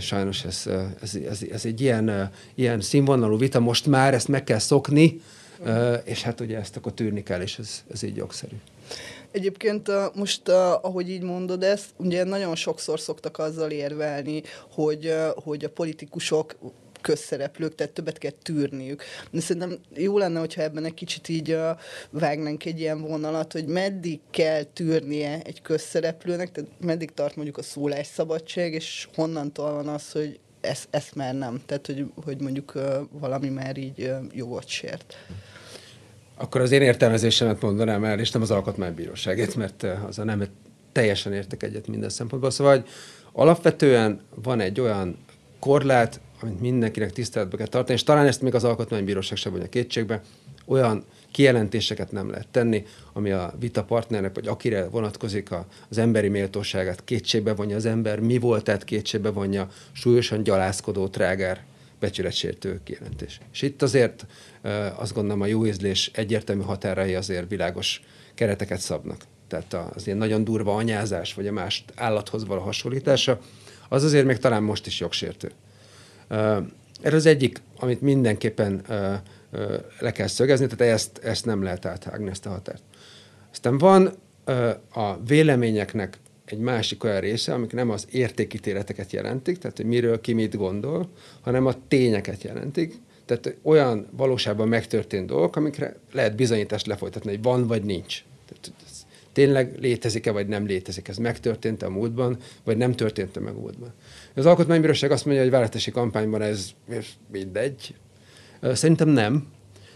Sajnos 0.00 0.44
ez, 0.44 0.64
ez, 1.00 1.14
ez, 1.14 1.42
ez 1.50 1.64
egy 1.64 1.80
ilyen, 1.80 2.30
ilyen 2.54 2.80
színvonalú 2.80 3.38
vita, 3.38 3.60
most 3.60 3.86
már 3.86 4.14
ezt 4.14 4.28
meg 4.28 4.44
kell 4.44 4.58
szokni, 4.58 5.20
és 6.04 6.22
hát 6.22 6.40
ugye 6.40 6.58
ezt 6.58 6.76
akkor 6.76 6.92
tűrni 6.92 7.22
kell, 7.22 7.40
és 7.40 7.58
ez, 7.58 7.84
ez 7.92 8.02
így 8.02 8.16
jogszerű. 8.16 8.54
Egyébként 9.30 9.90
most, 10.14 10.48
ahogy 10.82 11.10
így 11.10 11.22
mondod 11.22 11.62
ezt, 11.62 11.86
ugye 11.96 12.24
nagyon 12.24 12.54
sokszor 12.54 13.00
szoktak 13.00 13.38
azzal 13.38 13.70
érvelni, 13.70 14.42
hogy, 14.70 15.14
hogy 15.34 15.64
a 15.64 15.70
politikusok 15.70 16.54
közszereplők, 17.04 17.74
tehát 17.74 17.92
többet 17.92 18.18
kell 18.18 18.32
tűrniük. 18.42 19.02
De 19.30 19.40
szerintem 19.40 19.78
jó 19.94 20.18
lenne, 20.18 20.38
hogyha 20.38 20.62
ebben 20.62 20.84
egy 20.84 20.94
kicsit 20.94 21.28
így 21.28 21.52
uh, 21.52 21.68
vágnánk 22.10 22.64
egy 22.64 22.80
ilyen 22.80 23.00
vonalat, 23.00 23.52
hogy 23.52 23.66
meddig 23.66 24.20
kell 24.30 24.62
tűrnie 24.62 25.40
egy 25.42 25.62
közszereplőnek, 25.62 26.52
tehát 26.52 26.70
meddig 26.80 27.10
tart 27.10 27.36
mondjuk 27.36 27.58
a 27.58 27.62
szólásszabadság, 27.62 28.72
és 28.72 29.08
honnantól 29.14 29.72
van 29.72 29.88
az, 29.88 30.12
hogy 30.12 30.38
ezt, 30.60 30.88
ezt 30.90 31.14
már 31.14 31.34
nem. 31.34 31.62
Tehát, 31.66 31.86
hogy, 31.86 32.06
hogy 32.24 32.40
mondjuk 32.40 32.72
uh, 32.74 32.82
valami 33.10 33.48
már 33.48 33.76
így 33.76 34.00
uh, 34.00 34.16
jogot 34.32 34.68
sért. 34.68 35.16
Akkor 36.36 36.60
az 36.60 36.70
én 36.70 36.82
értelmezésemet 36.82 37.60
mondanám 37.60 38.04
el, 38.04 38.18
és 38.18 38.30
nem 38.30 38.42
az 38.42 38.50
alkotmánybíróságét, 38.50 39.56
mert 39.56 39.86
az 40.06 40.18
a 40.18 40.24
nem 40.24 40.44
teljesen 40.92 41.32
értek 41.32 41.62
egyet 41.62 41.86
minden 41.86 42.08
szempontból. 42.08 42.50
Szóval, 42.50 42.76
hogy 42.76 42.88
alapvetően 43.32 44.20
van 44.34 44.60
egy 44.60 44.80
olyan 44.80 45.18
korlát, 45.58 46.20
amit 46.44 46.60
mindenkinek 46.60 47.12
tiszteletbe 47.12 47.56
kell 47.56 47.66
tartani, 47.66 47.94
és 47.94 48.02
talán 48.02 48.26
ezt 48.26 48.42
még 48.42 48.54
az 48.54 48.64
Alkotmánybíróság 48.64 49.36
sem 49.36 49.52
vonja 49.52 49.68
kétségbe, 49.68 50.22
olyan 50.66 51.04
kijelentéseket 51.30 52.12
nem 52.12 52.30
lehet 52.30 52.48
tenni, 52.48 52.84
ami 53.12 53.30
a 53.30 53.54
vita 53.58 53.84
partnernek, 53.84 54.34
vagy 54.34 54.46
akire 54.46 54.88
vonatkozik 54.88 55.50
a, 55.50 55.66
az 55.88 55.98
emberi 55.98 56.28
méltóságát 56.28 57.04
kétségbe 57.04 57.54
vonja, 57.54 57.76
az 57.76 57.86
ember 57.86 58.20
mi 58.20 58.38
voltát 58.38 58.84
kétségbe 58.84 59.30
vonja, 59.30 59.68
súlyosan 59.92 60.42
gyalászkodó, 60.42 61.08
trágár, 61.08 61.64
becsületsértő 62.00 62.80
kijelentés. 62.84 63.40
És 63.52 63.62
itt 63.62 63.82
azért 63.82 64.26
azt 64.96 65.14
gondolom 65.14 65.40
a 65.40 65.46
jó 65.46 65.66
ízlés 65.66 66.10
egyértelmű 66.14 66.62
határai 66.62 67.14
azért 67.14 67.48
világos 67.48 68.02
kereteket 68.34 68.80
szabnak. 68.80 69.20
Tehát 69.48 69.74
az 69.94 70.06
ilyen 70.06 70.18
nagyon 70.18 70.44
durva 70.44 70.74
anyázás, 70.74 71.34
vagy 71.34 71.46
a 71.46 71.52
más 71.52 71.84
állathoz 71.94 72.46
való 72.46 72.60
hasonlítása, 72.60 73.38
az 73.88 74.04
azért 74.04 74.26
még 74.26 74.36
talán 74.36 74.62
most 74.62 74.86
is 74.86 75.00
jogsértő. 75.00 75.50
Ez 77.00 77.14
az 77.14 77.26
egyik, 77.26 77.60
amit 77.78 78.00
mindenképpen 78.00 78.82
le 79.98 80.12
kell 80.12 80.26
szögezni, 80.26 80.66
tehát 80.66 80.94
ezt, 80.94 81.18
ezt 81.18 81.44
nem 81.44 81.62
lehet 81.62 81.84
áthágni, 81.84 82.30
ezt 82.30 82.46
a 82.46 82.50
határt. 82.50 82.82
Aztán 83.52 83.78
van 83.78 84.12
a 84.92 85.16
véleményeknek 85.26 86.18
egy 86.44 86.58
másik 86.58 87.04
olyan 87.04 87.20
része, 87.20 87.52
amik 87.52 87.72
nem 87.72 87.90
az 87.90 88.06
értékítéleteket 88.10 89.12
jelentik, 89.12 89.58
tehát 89.58 89.76
hogy 89.76 89.86
miről 89.86 90.20
ki 90.20 90.32
mit 90.32 90.56
gondol, 90.56 91.08
hanem 91.40 91.66
a 91.66 91.74
tényeket 91.88 92.42
jelentik. 92.42 92.94
Tehát 93.24 93.56
olyan 93.62 94.06
valóságban 94.10 94.68
megtörtént 94.68 95.26
dolgok, 95.26 95.56
amikre 95.56 95.96
lehet 96.12 96.36
bizonyítást 96.36 96.86
lefolytatni, 96.86 97.30
hogy 97.30 97.42
van 97.42 97.66
vagy 97.66 97.82
nincs. 97.84 98.24
Tehát, 98.46 98.72
tényleg 99.34 99.78
létezik-e, 99.78 100.30
vagy 100.30 100.46
nem 100.46 100.66
létezik. 100.66 101.08
Ez 101.08 101.16
megtörtént 101.16 101.82
a 101.82 101.90
múltban, 101.90 102.36
vagy 102.64 102.76
nem 102.76 102.92
történt-e 102.92 103.40
meg 103.40 103.54
a 103.54 103.60
múltban. 103.60 103.92
Az 104.34 104.46
Alkotmánybíróság 104.46 105.10
azt 105.10 105.24
mondja, 105.24 105.42
hogy 105.42 105.52
választási 105.52 105.90
kampányban 105.90 106.42
ez 106.42 106.70
mindegy. 107.32 107.94
Szerintem 108.62 109.08
nem. 109.08 109.46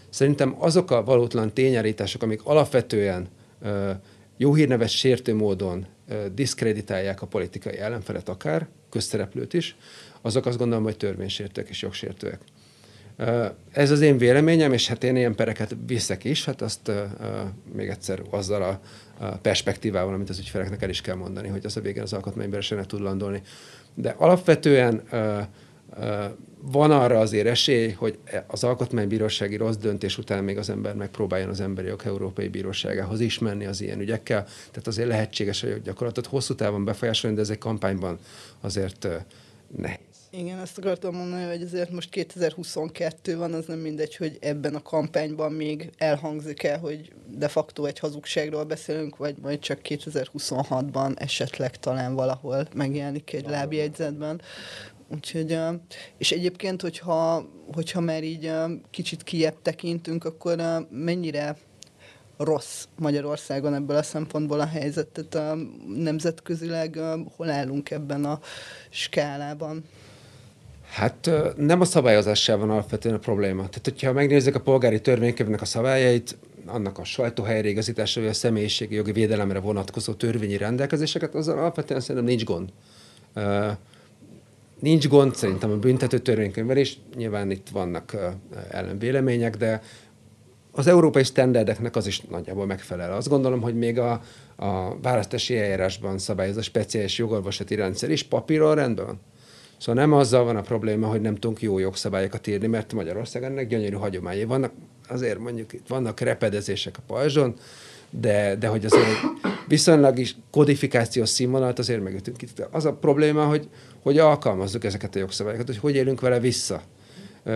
Szerintem 0.09 0.55
azok 0.57 0.91
a 0.91 1.03
valótlan 1.03 1.53
tényállítások, 1.53 2.23
amik 2.23 2.41
alapvetően 2.43 3.27
jó 4.37 4.53
hírneves 4.53 4.97
sértő 4.97 5.35
módon 5.35 5.85
diszkreditálják 6.33 7.21
a 7.21 7.27
politikai 7.27 7.77
ellenfelet 7.77 8.29
akár, 8.29 8.67
közszereplőt 8.89 9.53
is, 9.53 9.75
azok 10.21 10.45
azt 10.45 10.57
gondolom, 10.57 10.83
hogy 10.83 10.97
törvénysértőek 10.97 11.69
és 11.69 11.81
jogsértőek. 11.81 12.39
Ez 13.71 13.91
az 13.91 14.01
én 14.01 14.17
véleményem, 14.17 14.73
és 14.73 14.87
hát 14.87 15.03
én 15.03 15.15
ilyen 15.15 15.35
pereket 15.35 15.75
viszek 15.87 16.23
is, 16.23 16.45
hát 16.45 16.61
azt 16.61 16.91
még 17.75 17.87
egyszer 17.87 18.21
azzal 18.29 18.63
a 18.63 18.79
perspektívával, 19.41 20.13
amit 20.13 20.29
az 20.29 20.39
ügyfeleknek 20.39 20.81
el 20.81 20.89
is 20.89 21.01
kell 21.01 21.15
mondani, 21.15 21.47
hogy 21.47 21.65
az 21.65 21.77
a 21.77 21.81
végén 21.81 22.03
az 22.03 22.13
alkotmánybíróság 22.13 22.77
ne 22.77 22.85
tud 22.85 23.01
landolni. 23.01 23.41
De 23.93 24.15
alapvetően 24.17 25.03
van 26.61 26.91
arra 26.91 27.19
azért 27.19 27.47
esély, 27.47 27.91
hogy 27.91 28.17
az 28.47 28.63
alkotmánybírósági 28.63 29.55
rossz 29.55 29.75
döntés 29.75 30.17
után 30.17 30.43
még 30.43 30.57
az 30.57 30.69
ember 30.69 30.95
megpróbáljon 30.95 31.49
az 31.49 31.59
Emberi 31.59 31.87
Jog 31.87 32.01
Európai 32.05 32.47
Bíróságához 32.47 33.19
is 33.19 33.39
menni 33.39 33.65
az 33.65 33.81
ilyen 33.81 33.99
ügyekkel. 33.99 34.43
Tehát 34.43 34.87
azért 34.87 35.07
lehetséges, 35.07 35.61
hogy 35.61 35.81
gyakorlatot 35.81 36.25
hosszú 36.25 36.55
távon 36.55 36.85
befolyásolni, 36.85 37.35
de 37.35 37.41
ez 37.41 37.49
egy 37.49 37.57
kampányban 37.57 38.17
azért 38.61 39.07
nehéz. 39.77 40.08
Igen, 40.31 40.59
ezt 40.59 40.77
akartam 40.77 41.15
mondani, 41.15 41.43
hogy 41.43 41.61
azért 41.61 41.91
most 41.91 42.09
2022 42.09 43.37
van, 43.37 43.53
az 43.53 43.65
nem 43.65 43.79
mindegy, 43.79 44.15
hogy 44.15 44.37
ebben 44.41 44.75
a 44.75 44.81
kampányban 44.81 45.51
még 45.51 45.91
elhangzik 45.97 46.63
el, 46.63 46.79
hogy 46.79 47.13
de 47.27 47.47
facto 47.47 47.85
egy 47.85 47.99
hazugságról 47.99 48.63
beszélünk, 48.63 49.17
vagy 49.17 49.35
majd 49.41 49.59
csak 49.59 49.79
2026-ban 49.83 51.19
esetleg 51.19 51.77
talán 51.77 52.15
valahol 52.15 52.67
megjelenik 52.73 53.33
egy 53.33 53.49
lábjegyzetben. 53.49 54.41
Úgyhogy, 55.07 55.57
és 56.17 56.31
egyébként, 56.31 56.81
hogyha, 56.81 57.49
hogyha 57.73 57.99
már 57.99 58.23
így 58.23 58.51
kicsit 58.89 59.23
kiebb 59.23 59.61
tekintünk, 59.61 60.25
akkor 60.25 60.87
mennyire 60.89 61.57
rossz 62.37 62.85
Magyarországon 62.97 63.73
ebből 63.73 63.97
a 63.97 64.03
szempontból 64.03 64.59
a 64.59 64.65
helyzet, 64.65 65.07
tehát 65.07 65.57
nemzetközileg 65.87 66.99
hol 67.35 67.49
állunk 67.49 67.91
ebben 67.91 68.25
a 68.25 68.39
skálában? 68.89 69.83
Hát 70.89 71.29
nem 71.57 71.81
a 71.81 71.85
szabályozással 71.85 72.57
van 72.57 72.69
alapvetően 72.69 73.15
a 73.15 73.19
probléma. 73.19 73.69
Tehát, 73.69 73.81
hogyha 73.83 74.13
megnézzük 74.13 74.55
a 74.55 74.59
polgári 74.59 75.01
törvénykönyvnek 75.01 75.61
a 75.61 75.65
szabályait, 75.65 76.37
annak 76.65 76.97
a 76.97 77.03
sajtóhelyreigazítása, 77.03 78.19
vagy 78.19 78.29
a 78.29 78.33
személyiségi 78.33 78.95
jogi 78.95 79.11
védelemre 79.11 79.59
vonatkozó 79.59 80.13
törvényi 80.13 80.57
rendelkezéseket, 80.57 81.35
az 81.35 81.47
alapvetően 81.47 81.99
szerintem 81.99 82.25
nincs 82.25 82.43
gond. 82.43 82.69
Nincs 84.79 85.07
gond 85.07 85.35
szerintem 85.35 85.71
a 85.71 85.77
büntető 85.77 86.17
törvénykönyvvel 86.17 86.77
is, 86.77 86.97
nyilván 87.15 87.51
itt 87.51 87.69
vannak 87.69 88.11
uh, 88.13 88.21
ellenvélemények, 88.69 89.57
de 89.57 89.81
az 90.71 90.87
európai 90.87 91.23
standardeknek 91.23 91.95
az 91.95 92.07
is 92.07 92.21
nagyjából 92.21 92.65
megfelel. 92.65 93.13
Azt 93.13 93.29
gondolom, 93.29 93.61
hogy 93.61 93.75
még 93.75 93.99
a, 93.99 94.21
a 94.55 94.99
választási 95.01 95.57
eljárásban 95.57 96.17
szabályozó 96.17 96.61
speciális 96.61 97.17
jogorvosati 97.17 97.75
rendszer 97.75 98.09
is 98.09 98.23
papíron 98.23 98.75
rendben 98.75 99.05
van. 99.05 99.19
Szóval 99.79 100.03
nem 100.03 100.13
azzal 100.13 100.43
van 100.43 100.55
a 100.55 100.61
probléma, 100.61 101.07
hogy 101.07 101.21
nem 101.21 101.35
tudunk 101.35 101.61
jó 101.61 101.79
jogszabályokat 101.79 102.47
írni, 102.47 102.67
mert 102.67 102.93
Magyarország 102.93 103.43
ennek 103.43 103.67
gyönyörű 103.67 103.95
hagyományai 103.95 104.43
vannak. 104.43 104.71
Azért 105.07 105.39
mondjuk 105.39 105.73
itt 105.73 105.87
vannak 105.87 106.19
repedezések 106.19 106.97
a 106.97 107.01
pajzson, 107.07 107.53
de, 108.09 108.55
de 108.55 108.67
hogy 108.67 108.85
azért 108.85 109.17
viszonylag 109.67 110.19
is 110.19 110.35
kodifikációs 110.51 111.29
színvonalat 111.29 111.79
azért 111.79 112.03
megütünk 112.03 112.41
itt. 112.41 112.67
Az 112.71 112.85
a 112.85 112.93
probléma, 112.93 113.45
hogy, 113.45 113.69
hogy 114.01 114.17
alkalmazzuk 114.17 114.83
ezeket 114.83 115.15
a 115.15 115.19
jogszabályokat, 115.19 115.67
hogy 115.67 115.77
hogy 115.77 115.95
élünk 115.95 116.21
vele 116.21 116.39
vissza. 116.39 116.81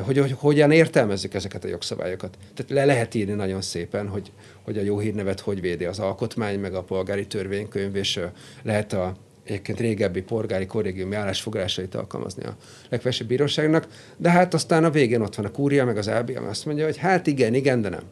Hogy, 0.02 0.18
hogy 0.18 0.36
hogyan 0.38 0.72
értelmezzük 0.72 1.34
ezeket 1.34 1.64
a 1.64 1.68
jogszabályokat. 1.68 2.38
Tehát 2.54 2.72
le 2.72 2.86
lehet 2.86 3.14
írni 3.14 3.34
nagyon 3.34 3.62
szépen, 3.62 4.08
hogy, 4.08 4.32
hogy 4.64 4.78
a 4.78 4.82
jó 4.82 5.00
hírnevet 5.00 5.40
hogy 5.40 5.62
védi 5.62 5.86
az 5.86 6.00
alkotmány, 6.00 6.60
meg 6.60 6.74
a 6.74 6.84
polgári 6.84 7.28
törvénykönyv, 7.28 7.96
és 7.96 8.20
lehet 8.64 8.94
a, 8.94 9.16
egyébként 9.44 9.80
régebbi 9.80 10.22
polgári 10.22 10.66
kollégiumi 10.66 11.16
állásfoglalásait 11.16 11.96
alkalmazni 11.96 12.44
a 12.44 12.56
legfelsőbb 12.90 13.28
bíróságnak, 13.28 13.88
de 14.18 14.30
hát 14.30 14.54
aztán 14.54 14.84
a 14.84 14.90
végén 14.90 15.22
ott 15.22 15.36
van 15.36 15.46
a 15.46 15.52
kúria, 15.52 15.86
meg 15.86 15.98
az 15.98 16.10
LB, 16.10 16.34
ami 16.38 16.48
azt 16.48 16.66
mondja, 16.66 16.86
hogy 16.86 16.98
hát 16.98 17.28
igen, 17.28 17.54
igen, 17.54 17.82
de 17.82 17.90
nem. 17.90 18.04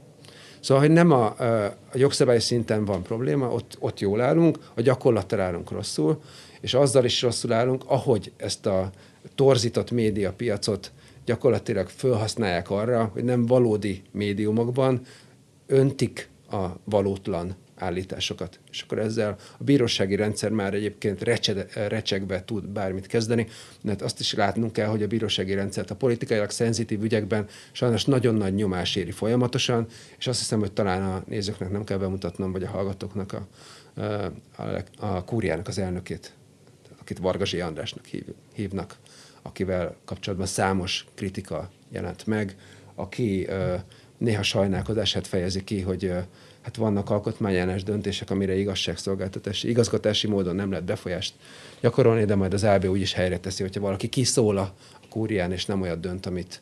Szóval, 0.60 0.84
hogy 0.84 0.94
nem 0.94 1.12
a, 1.12 1.26
a 1.66 1.78
jogszabály 1.94 2.40
szinten 2.40 2.86
van 2.86 3.04
probléma, 3.04 3.48
ott, 3.48 3.78
ott 3.80 4.00
jól 4.00 4.22
állunk, 4.22 4.58
a 4.76 4.82
gyakorlattal 4.82 5.40
állunk 5.40 5.72
rosszul, 5.72 6.22
és 6.62 6.74
azzal 6.74 7.06
is 7.06 7.22
rosszul 7.22 7.54
állunk, 7.54 7.84
ahogy 7.86 8.32
ezt 8.38 8.66
a 8.66 8.90
torzított 9.36 9.92
médiapiacot 9.92 10.92
gyakorlatilag 11.26 11.88
felhasználják 11.90 12.70
arra, 12.70 13.10
hogy 13.14 13.24
nem 13.24 13.46
valódi 13.46 14.02
médiumokban 14.12 15.02
öntik 15.68 16.30
a 16.50 16.66
valótlan 16.84 17.56
állításokat. 17.82 18.60
És 18.72 18.82
akkor 18.82 19.00
ezzel 19.00 19.36
a 19.58 19.64
bírósági 19.64 20.16
rendszer 20.16 20.52
már 20.52 20.74
egyébként 20.74 21.22
recsed, 21.22 21.74
recsegve 21.74 22.44
tud 22.44 22.68
bármit 22.68 23.08
kezdeni, 23.08 23.48
mert 23.82 24.02
azt 24.02 24.20
is 24.20 24.34
látnunk 24.34 24.74
kell, 24.74 24.88
hogy 24.88 25.04
a 25.04 25.08
bírósági 25.08 25.54
rendszert 25.54 25.92
a 25.92 25.96
politikailag 25.96 26.50
szenzitív 26.50 27.04
ügyekben 27.04 27.48
sajnos 27.72 28.06
nagyon 28.06 28.36
nagy 28.36 28.54
nyomás 28.54 28.96
éri 28.96 29.12
folyamatosan, 29.12 29.88
és 30.18 30.28
azt 30.28 30.40
hiszem, 30.40 30.60
hogy 30.60 30.72
talán 30.72 31.02
a 31.02 31.24
nézőknek 31.28 31.72
nem 31.72 31.84
kell 31.84 31.98
bemutatnom, 31.98 32.52
vagy 32.52 32.64
a 32.64 32.70
hallgatóknak 32.70 33.34
a, 33.34 33.48
a, 34.58 34.84
a 34.98 35.24
kúriának 35.24 35.68
az 35.68 35.78
elnökét, 35.78 36.34
akit 37.00 37.20
Vargazsi 37.20 37.60
Andrásnak 37.60 38.06
hív, 38.06 38.24
hívnak, 38.54 38.98
akivel 39.42 39.96
kapcsolatban 40.06 40.48
számos 40.48 41.06
kritika 41.16 41.70
jelent 41.90 42.26
meg, 42.26 42.56
aki 42.96 43.48
néha 44.18 44.44
sajnálkozását 44.44 45.28
fejezi 45.28 45.64
ki, 45.64 45.82
hogy 45.82 46.14
hát 46.62 46.76
vannak 46.76 47.10
alkotmányellenes 47.10 47.84
döntések, 47.84 48.30
amire 48.30 48.56
igazságszolgáltatási, 48.56 49.70
igazgatási 49.70 50.28
módon 50.28 50.56
nem 50.56 50.70
lehet 50.70 50.86
befolyást 50.86 51.34
gyakorolni, 51.82 52.26
de 52.26 52.36
majd 52.36 52.54
az 52.54 52.64
AB 52.64 52.86
úgy 52.86 53.02
is 53.02 53.14
helyre 53.14 53.40
teszi, 53.40 53.64
hogyha 53.64 53.82
valaki 53.82 54.08
kiszól 54.08 54.58
a, 54.58 54.74
kúrián, 55.12 55.52
és 55.52 55.66
nem 55.66 55.82
olyat 55.82 56.00
dönt, 56.00 56.26
amit, 56.26 56.62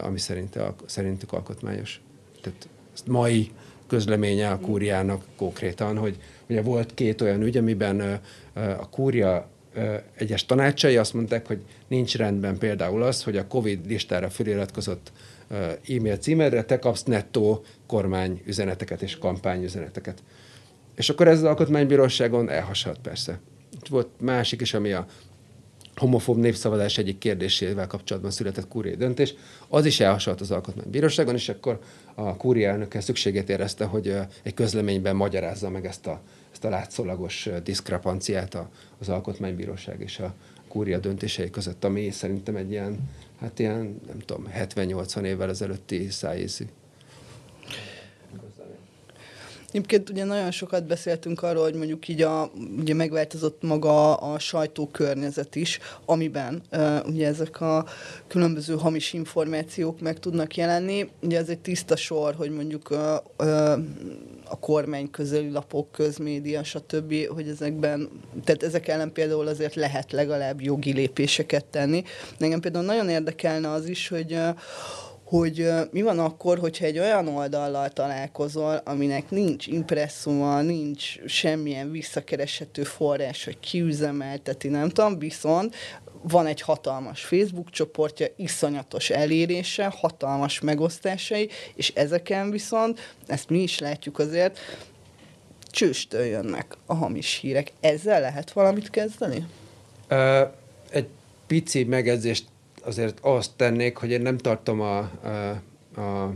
ami 0.00 0.18
szerint, 0.18 0.58
szerintük 0.86 1.32
alkotmányos. 1.32 2.00
Tehát 2.42 2.68
ezt 2.92 3.06
mai 3.06 3.50
közleménye 3.86 4.50
a 4.50 4.58
kúriának 4.58 5.24
konkrétan, 5.36 5.98
hogy 5.98 6.16
ugye 6.48 6.62
volt 6.62 6.94
két 6.94 7.20
olyan 7.20 7.42
ügy, 7.42 7.56
amiben 7.56 8.20
a 8.54 8.88
kúria 8.88 9.48
egyes 10.14 10.46
tanácsai 10.46 10.96
azt 10.96 11.14
mondták, 11.14 11.46
hogy 11.46 11.60
nincs 11.88 12.16
rendben 12.16 12.58
például 12.58 13.02
az, 13.02 13.22
hogy 13.22 13.36
a 13.36 13.46
COVID 13.46 13.86
listára 13.86 14.30
feliratkozott 14.30 15.12
e-mail 15.88 16.16
címedre 16.16 16.64
te 16.64 16.78
kapsz 16.78 17.02
nettó 17.02 17.64
kormány 17.86 18.42
üzeneteket 18.46 19.02
és 19.02 19.18
kampány 19.18 19.62
üzeneteket. 19.62 20.22
És 20.94 21.08
akkor 21.08 21.28
ez 21.28 21.38
az 21.38 21.44
alkotmánybíróságon 21.44 22.50
elhasad 22.50 22.98
persze. 22.98 23.40
Volt 23.90 24.08
másik 24.20 24.60
is, 24.60 24.74
ami 24.74 24.92
a 24.92 25.06
homofób 25.94 26.36
népszavazás 26.36 26.98
egyik 26.98 27.18
kérdésével 27.18 27.86
kapcsolatban 27.86 28.30
született 28.30 28.68
kúriai 28.68 28.96
döntés, 28.96 29.34
az 29.68 29.84
is 29.84 30.00
elhasalt 30.00 30.40
az 30.40 30.50
alkotmánybíróságon, 30.50 31.34
és 31.34 31.48
akkor 31.48 31.78
a 32.14 32.36
kúria 32.36 32.70
elnöke 32.70 33.00
szükségét 33.00 33.48
érezte, 33.48 33.84
hogy 33.84 34.16
egy 34.42 34.54
közleményben 34.54 35.16
magyarázza 35.16 35.70
meg 35.70 35.86
ezt 35.86 36.06
a, 36.06 36.20
ezt 36.52 36.64
a 36.64 36.68
látszólagos 36.68 37.48
diszkrepanciát 37.64 38.58
az 38.98 39.08
alkotmánybíróság 39.08 40.00
és 40.00 40.18
a 40.18 40.34
kúria 40.68 40.98
döntései 40.98 41.50
között, 41.50 41.84
ami 41.84 42.10
szerintem 42.10 42.56
egy 42.56 42.70
ilyen 42.70 42.98
hát 43.42 43.58
ilyen, 43.58 44.00
nem 44.06 44.18
tudom, 44.18 44.48
70-80 44.56 45.22
évvel 45.22 45.48
ezelőtti 45.48 46.10
szájészi. 46.10 46.66
Egyébként 49.72 50.10
ugye 50.10 50.24
nagyon 50.24 50.50
sokat 50.50 50.86
beszéltünk 50.86 51.42
arról, 51.42 51.62
hogy 51.62 51.74
mondjuk 51.74 52.08
így 52.08 52.22
a, 52.22 52.50
ugye 52.78 52.94
megváltozott 52.94 53.62
maga 53.62 54.14
a 54.14 54.38
sajtókörnyezet 54.38 55.56
is, 55.56 55.78
amiben 56.04 56.62
uh, 56.72 57.06
ugye 57.06 57.26
ezek 57.26 57.60
a 57.60 57.86
különböző 58.26 58.74
hamis 58.74 59.12
információk 59.12 60.00
meg 60.00 60.18
tudnak 60.18 60.56
jelenni. 60.56 61.10
Ugye 61.22 61.38
ez 61.38 61.48
egy 61.48 61.58
tiszta 61.58 61.96
sor, 61.96 62.34
hogy 62.34 62.50
mondjuk 62.50 62.90
uh, 62.90 62.98
uh, 63.38 63.78
a 64.52 64.58
kormány 64.58 65.10
közeli 65.10 65.50
lapok, 65.50 65.92
közmédia, 65.92 66.64
stb., 66.64 67.14
hogy 67.26 67.48
ezekben, 67.48 68.08
tehát 68.44 68.62
ezek 68.62 68.88
ellen 68.88 69.12
például 69.12 69.46
azért 69.46 69.74
lehet 69.74 70.12
legalább 70.12 70.60
jogi 70.60 70.92
lépéseket 70.92 71.64
tenni. 71.64 72.02
Engem 72.38 72.60
például 72.60 72.84
nagyon 72.84 73.08
érdekelne 73.08 73.70
az 73.70 73.88
is, 73.88 74.08
hogy 74.08 74.38
hogy 75.24 75.68
mi 75.90 76.02
van 76.02 76.18
akkor, 76.18 76.58
hogyha 76.58 76.84
egy 76.84 76.98
olyan 76.98 77.28
oldallal 77.28 77.88
találkozol, 77.88 78.74
aminek 78.84 79.30
nincs 79.30 79.66
impresszuma, 79.66 80.62
nincs 80.62 81.24
semmilyen 81.26 81.90
visszakereshető 81.90 82.82
forrás, 82.82 83.44
hogy 83.44 83.60
kiüzemelteti, 83.60 84.68
nem 84.68 84.88
tudom, 84.88 85.18
viszont 85.18 85.74
van 86.22 86.46
egy 86.46 86.60
hatalmas 86.60 87.24
Facebook 87.24 87.70
csoportja, 87.70 88.26
iszonyatos 88.36 89.10
elérése, 89.10 89.86
hatalmas 89.96 90.60
megosztásai, 90.60 91.48
és 91.74 91.92
ezeken 91.94 92.50
viszont, 92.50 93.14
ezt 93.26 93.48
mi 93.48 93.58
is 93.58 93.78
látjuk 93.78 94.18
azért, 94.18 94.58
csőstől 95.70 96.24
jönnek 96.24 96.76
a 96.86 96.94
hamis 96.94 97.34
hírek. 97.34 97.72
Ezzel 97.80 98.20
lehet 98.20 98.52
valamit 98.52 98.90
kezdeni? 98.90 99.46
Egy 100.90 101.06
pici 101.46 101.84
megjegyzést 101.84 102.44
azért 102.84 103.18
azt 103.20 103.50
tennék, 103.56 103.96
hogy 103.96 104.10
én 104.10 104.20
nem 104.20 104.38
tartom 104.38 104.80
a, 104.80 104.98
a, 104.98 106.00
a 106.00 106.34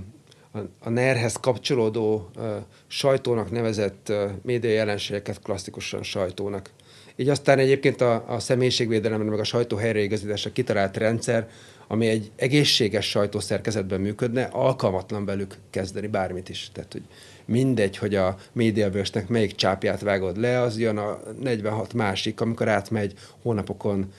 a 0.79 0.89
NER-hez 0.89 1.33
kapcsolódó 1.33 2.31
uh, 2.37 2.57
sajtónak 2.87 3.51
nevezett 3.51 4.07
uh, 4.09 4.31
média 4.43 4.71
jelenségeket 4.71 5.43
klasszikusan 5.43 6.03
sajtónak. 6.03 6.71
Így 7.17 7.29
aztán 7.29 7.59
egyébként 7.59 8.01
a, 8.01 8.25
a 8.29 8.39
személyiségvédelemre, 8.39 9.31
meg 9.31 9.39
a 9.39 9.45
sajtó 9.45 9.77
helyreigazításra 9.77 10.53
kitalált 10.53 10.97
rendszer, 10.97 11.49
ami 11.89 12.07
egy 12.07 12.31
egészséges 12.37 13.09
sajtószerkezetben 13.09 14.01
működne, 14.01 14.43
alkalmatlan 14.43 15.25
velük 15.25 15.55
kezdeni 15.71 16.07
bármit 16.07 16.49
is. 16.49 16.71
Tehát, 16.73 16.93
hogy 16.93 17.03
mindegy, 17.45 17.97
hogy 17.97 18.15
a 18.15 18.37
médiavősnek 18.53 19.29
melyik 19.29 19.55
csápját 19.55 20.01
vágod 20.01 20.37
le, 20.37 20.61
az 20.61 20.79
jön 20.79 20.97
a 20.97 21.21
46 21.41 21.93
másik, 21.93 22.41
amikor 22.41 22.69
átmegy 22.69 23.15
hónapokon 23.43 24.13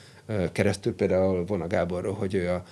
keresztül, 0.52 0.94
például 0.94 1.44
von 1.44 1.60
a 1.60 1.66
Gáborról, 1.66 2.14
hogy 2.14 2.34
ő, 2.34 2.48
a, 2.48 2.64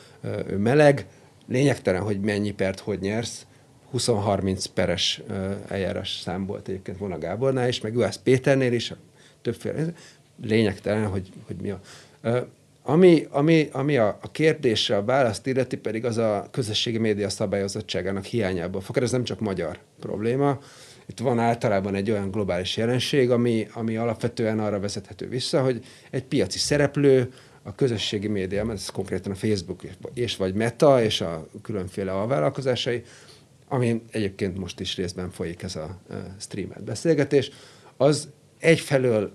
ő 0.48 0.56
meleg, 0.56 1.06
lényegtelen, 1.48 2.02
hogy 2.02 2.20
mennyi 2.20 2.50
pert 2.50 2.80
hogy 2.80 2.98
nyersz, 3.00 3.46
20-30 3.94 4.64
peres 4.74 5.22
eljárás 5.68 6.20
szám 6.20 6.46
volt 6.46 6.68
egyébként 6.68 6.98
volna 6.98 7.18
Gábornál 7.18 7.68
is, 7.68 7.80
meg 7.80 7.92
Juhász 7.92 8.16
Péternél 8.16 8.72
is, 8.72 8.92
többféle, 9.42 9.92
lényegtelen, 10.42 11.06
hogy, 11.06 11.28
hogy 11.46 11.56
mi 11.56 11.70
a... 11.70 11.80
Ami, 12.88 13.26
ami, 13.30 13.68
ami 13.72 13.96
a, 13.96 14.18
a 14.22 14.30
kérdésre 14.30 14.96
a 14.96 15.04
választ 15.04 15.46
illeti, 15.46 15.76
pedig 15.76 16.04
az 16.04 16.16
a 16.16 16.48
közösségi 16.50 16.98
média 16.98 17.28
szabályozottságának 17.28 18.24
hiányából 18.24 18.80
fakad. 18.80 19.02
Ez 19.02 19.10
nem 19.10 19.24
csak 19.24 19.40
magyar 19.40 19.78
probléma. 20.00 20.58
Itt 21.06 21.18
van 21.18 21.38
általában 21.38 21.94
egy 21.94 22.10
olyan 22.10 22.30
globális 22.30 22.76
jelenség, 22.76 23.30
ami, 23.30 23.68
ami 23.72 23.96
alapvetően 23.96 24.58
arra 24.58 24.80
vezethető 24.80 25.28
vissza, 25.28 25.62
hogy 25.62 25.84
egy 26.10 26.24
piaci 26.24 26.58
szereplő, 26.58 27.32
a 27.66 27.74
közösségi 27.74 28.28
média, 28.28 28.64
mert 28.64 28.78
ez 28.78 28.88
konkrétan 28.88 29.32
a 29.32 29.34
Facebook 29.34 29.82
és 30.14 30.36
vagy 30.36 30.54
Meta 30.54 31.02
és 31.02 31.20
a 31.20 31.48
különféle 31.62 32.12
alvállalkozásai, 32.12 33.02
ami 33.68 34.02
egyébként 34.10 34.58
most 34.58 34.80
is 34.80 34.96
részben 34.96 35.30
folyik 35.30 35.62
ez 35.62 35.76
a 35.76 35.98
streamet 36.38 36.84
beszélgetés, 36.84 37.50
az 37.96 38.28
egyfelől 38.58 39.32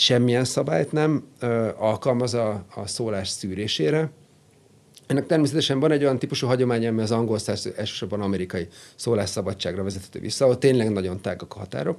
semmilyen 0.00 0.44
szabályt 0.44 0.92
nem 0.92 1.24
alkalmaz 1.78 2.34
a, 2.34 2.64
a 2.74 2.86
szólás 2.86 3.28
szűrésére. 3.28 4.10
Ennek 5.06 5.26
természetesen 5.26 5.80
van 5.80 5.90
egy 5.90 6.02
olyan 6.02 6.18
típusú 6.18 6.46
hagyomány, 6.46 6.86
ami 6.86 7.00
az 7.00 7.10
angol 7.10 7.38
száz, 7.38 7.72
elsősorban 7.76 8.20
amerikai 8.20 8.68
szólásszabadságra 8.96 9.82
vezethető 9.82 10.20
vissza, 10.20 10.44
ahol 10.44 10.58
tényleg 10.58 10.92
nagyon 10.92 11.20
tágak 11.20 11.54
a 11.54 11.58
határok. 11.58 11.98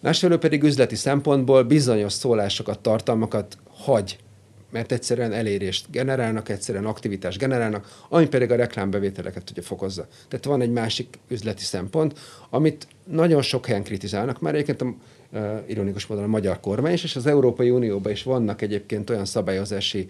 Másfelől 0.00 0.38
pedig 0.38 0.62
üzleti 0.62 0.96
szempontból 0.96 1.62
bizonyos 1.62 2.12
szólásokat, 2.12 2.80
tartalmakat 2.80 3.58
hagy, 3.70 4.18
mert 4.70 4.92
egyszerűen 4.92 5.32
elérést 5.32 5.90
generálnak, 5.90 6.48
egyszerűen 6.48 6.84
aktivitást 6.84 7.38
generálnak, 7.38 8.04
ami 8.08 8.28
pedig 8.28 8.50
a 8.50 8.56
reklámbevételeket 8.56 9.44
tudja 9.44 9.62
fokozza. 9.62 10.06
Tehát 10.28 10.44
van 10.44 10.60
egy 10.60 10.72
másik 10.72 11.18
üzleti 11.28 11.64
szempont, 11.64 12.18
amit 12.50 12.86
nagyon 13.04 13.42
sok 13.42 13.66
helyen 13.66 13.82
kritizálnak, 13.82 14.40
már 14.40 14.54
egyébként 14.54 14.82
a 14.82 14.94
ironikus 15.66 16.06
módon 16.06 16.24
a 16.24 16.28
magyar 16.28 16.60
kormány 16.60 16.92
is, 16.92 17.04
és 17.04 17.16
az 17.16 17.26
Európai 17.26 17.70
Unióban 17.70 18.12
is 18.12 18.22
vannak 18.22 18.62
egyébként 18.62 19.10
olyan 19.10 19.24
szabályozási 19.24 20.06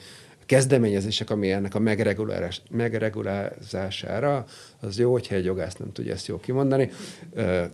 kezdeményezések, 0.46 1.30
ami 1.30 1.50
ennek 1.50 1.74
a 1.74 1.80
megregulázására, 2.70 4.44
az 4.80 4.98
jó, 4.98 5.12
hogyha 5.12 5.35
egy 5.35 5.44
jogász 5.44 5.74
nem 5.74 5.92
tudja 5.92 6.12
ezt 6.12 6.26
jól 6.26 6.40
kimondani, 6.40 6.90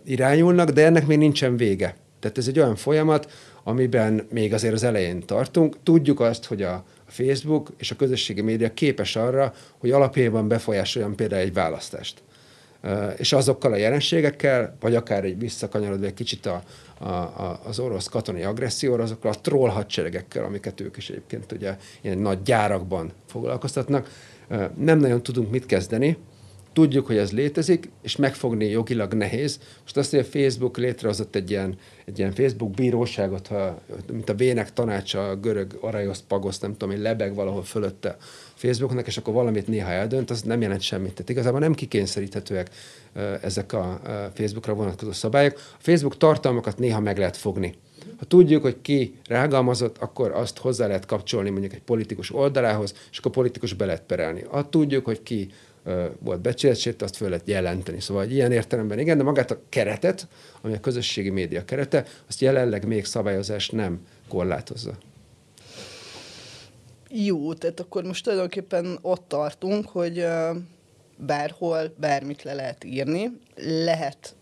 irányulnak, 0.04 0.70
de 0.70 0.84
ennek 0.84 1.06
még 1.06 1.18
nincsen 1.18 1.56
vége. 1.56 1.96
Tehát 2.20 2.38
ez 2.38 2.48
egy 2.48 2.58
olyan 2.58 2.76
folyamat, 2.76 3.30
amiben 3.62 4.26
még 4.30 4.52
azért 4.52 4.74
az 4.74 4.82
elején 4.82 5.20
tartunk. 5.20 5.76
Tudjuk 5.82 6.20
azt, 6.20 6.44
hogy 6.44 6.62
a 6.62 6.84
Facebook 7.06 7.72
és 7.78 7.90
a 7.90 7.96
közösségi 7.96 8.40
média 8.40 8.74
képes 8.74 9.16
arra, 9.16 9.54
hogy 9.78 9.90
alapjában 9.90 10.48
befolyásoljon 10.48 11.16
például 11.16 11.42
egy 11.42 11.52
választást. 11.52 12.22
És 13.16 13.32
azokkal 13.32 13.72
a 13.72 13.76
jelenségekkel, 13.76 14.76
vagy 14.80 14.94
akár 14.94 15.24
egy 15.24 15.38
visszakanyarodva 15.38 16.06
egy 16.06 16.14
kicsit 16.14 16.46
a, 16.46 16.62
a, 16.98 17.08
a, 17.08 17.60
az 17.64 17.78
orosz 17.78 18.08
katonai 18.08 18.42
agresszióra, 18.42 19.02
azokkal 19.02 19.32
a 19.32 19.40
troll 19.40 19.70
hadseregekkel, 19.70 20.44
amiket 20.44 20.80
ők 20.80 20.96
is 20.96 21.10
egyébként 21.10 21.52
ugye 21.52 21.76
ilyen 22.00 22.18
nagy 22.18 22.42
gyárakban 22.42 23.12
foglalkoztatnak, 23.26 24.10
nem 24.76 24.98
nagyon 24.98 25.22
tudunk 25.22 25.50
mit 25.50 25.66
kezdeni, 25.66 26.16
tudjuk, 26.72 27.06
hogy 27.06 27.16
ez 27.16 27.32
létezik, 27.32 27.90
és 28.02 28.16
megfogni 28.16 28.64
jogilag 28.64 29.14
nehéz. 29.14 29.60
Most 29.82 29.96
azt, 29.96 30.10
hogy 30.10 30.18
a 30.18 30.24
Facebook 30.24 30.76
létrehozott 30.76 31.34
egy 31.34 31.50
ilyen, 31.50 31.78
egy 32.04 32.18
ilyen 32.18 32.32
Facebook 32.32 32.70
bíróságot, 32.70 33.46
ha, 33.46 33.80
mint 34.12 34.28
a 34.28 34.34
vének 34.34 34.72
tanácsa, 34.72 35.28
a 35.28 35.36
görög 35.36 35.78
Arajos 35.80 36.18
Pagos, 36.28 36.58
nem 36.58 36.72
tudom, 36.72 36.94
hogy 36.94 37.02
lebeg 37.02 37.34
valahol 37.34 37.62
fölötte 37.62 38.16
Facebooknak, 38.58 39.06
és 39.06 39.16
akkor 39.16 39.34
valamit 39.34 39.66
néha 39.66 39.90
eldönt, 39.90 40.30
az 40.30 40.42
nem 40.42 40.60
jelent 40.60 40.80
semmit. 40.80 41.12
Tehát 41.12 41.28
igazából 41.28 41.60
nem 41.60 41.74
kikényszeríthetőek 41.74 42.70
ezek 43.42 43.72
a 43.72 44.00
Facebookra 44.34 44.74
vonatkozó 44.74 45.12
szabályok. 45.12 45.54
A 45.56 45.78
Facebook 45.78 46.16
tartalmakat 46.16 46.78
néha 46.78 47.00
meg 47.00 47.18
lehet 47.18 47.36
fogni. 47.36 47.74
Ha 48.18 48.24
tudjuk, 48.24 48.62
hogy 48.62 48.76
ki 48.82 49.14
rágalmazott, 49.26 49.98
akkor 49.98 50.30
azt 50.30 50.58
hozzá 50.58 50.86
lehet 50.86 51.06
kapcsolni 51.06 51.50
mondjuk 51.50 51.72
egy 51.72 51.82
politikus 51.82 52.34
oldalához, 52.34 52.94
és 53.10 53.18
akkor 53.18 53.30
a 53.30 53.34
politikus 53.34 53.72
be 53.72 53.84
lehet 53.84 54.02
perelni. 54.02 54.44
Ha 54.50 54.68
tudjuk, 54.68 55.04
hogy 55.04 55.22
ki 55.22 55.50
volt 56.18 56.40
becsületsét, 56.40 57.02
azt 57.02 57.16
föl 57.16 57.28
lehet 57.28 57.48
jelenteni. 57.48 58.00
Szóval 58.00 58.28
ilyen 58.28 58.52
értelemben 58.52 58.98
igen, 58.98 59.16
de 59.16 59.22
magát 59.22 59.50
a 59.50 59.60
keretet, 59.68 60.28
ami 60.60 60.74
a 60.74 60.80
közösségi 60.80 61.30
média 61.30 61.64
kerete, 61.64 62.04
azt 62.28 62.40
jelenleg 62.40 62.86
még 62.86 63.04
szabályozás 63.04 63.70
nem 63.70 64.00
korlátozza. 64.28 64.98
Jó, 67.10 67.54
tehát 67.54 67.80
akkor 67.80 68.04
most 68.04 68.24
tulajdonképpen 68.24 68.98
ott 69.02 69.28
tartunk, 69.28 69.88
hogy 69.88 70.26
bárhol 71.16 71.94
bármit 71.96 72.42
le 72.42 72.54
lehet 72.54 72.84
írni, 72.84 73.30
lehet 73.56 74.36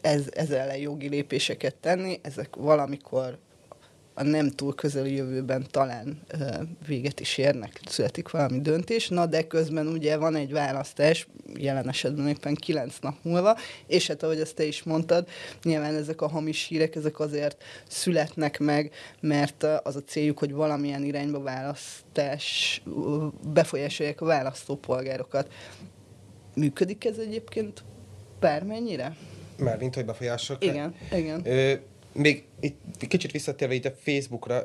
ez, 0.00 0.28
ezzel 0.30 0.58
ellen 0.58 0.76
jogi 0.76 1.08
lépéseket 1.08 1.74
tenni, 1.74 2.18
ezek 2.22 2.56
valamikor 2.56 3.38
a 4.20 4.22
nem 4.22 4.50
túl 4.50 4.74
közeli 4.74 5.14
jövőben 5.14 5.66
talán 5.70 6.20
véget 6.86 7.20
is 7.20 7.38
érnek, 7.38 7.80
születik 7.86 8.30
valami 8.30 8.60
döntés, 8.60 9.08
na 9.08 9.26
de 9.26 9.46
közben 9.46 9.86
ugye 9.86 10.16
van 10.16 10.34
egy 10.34 10.52
választás, 10.52 11.26
jelen 11.54 11.88
esetben 11.88 12.28
éppen 12.28 12.54
kilenc 12.54 12.98
nap 13.00 13.14
múlva, 13.22 13.56
és 13.86 14.06
hát 14.06 14.22
ahogy 14.22 14.40
ezt 14.40 14.54
te 14.54 14.64
is 14.64 14.82
mondtad, 14.82 15.28
nyilván 15.62 15.94
ezek 15.94 16.20
a 16.20 16.28
hamis 16.28 16.66
hírek, 16.66 16.94
ezek 16.94 17.20
azért 17.20 17.62
születnek 17.88 18.58
meg, 18.58 18.92
mert 19.20 19.62
az 19.82 19.96
a 19.96 20.02
céljuk, 20.02 20.38
hogy 20.38 20.52
valamilyen 20.52 21.04
irányba 21.04 21.40
választás, 21.42 22.82
befolyásolják 23.52 24.20
a 24.20 24.24
választópolgárokat. 24.24 25.52
Működik 26.54 27.04
ez 27.04 27.18
egyébként 27.18 27.84
bármennyire? 28.40 29.16
Mármint, 29.58 29.94
hogy 29.94 30.04
befolyásolják? 30.04 30.74
Igen, 30.74 30.94
igen. 31.12 31.40
Ö, 31.44 31.72
még 32.12 32.44
itt 32.60 33.06
kicsit 33.08 33.30
visszatérve 33.30 33.74
itt 33.74 33.84
a 33.84 33.92
Facebookra, 34.02 34.64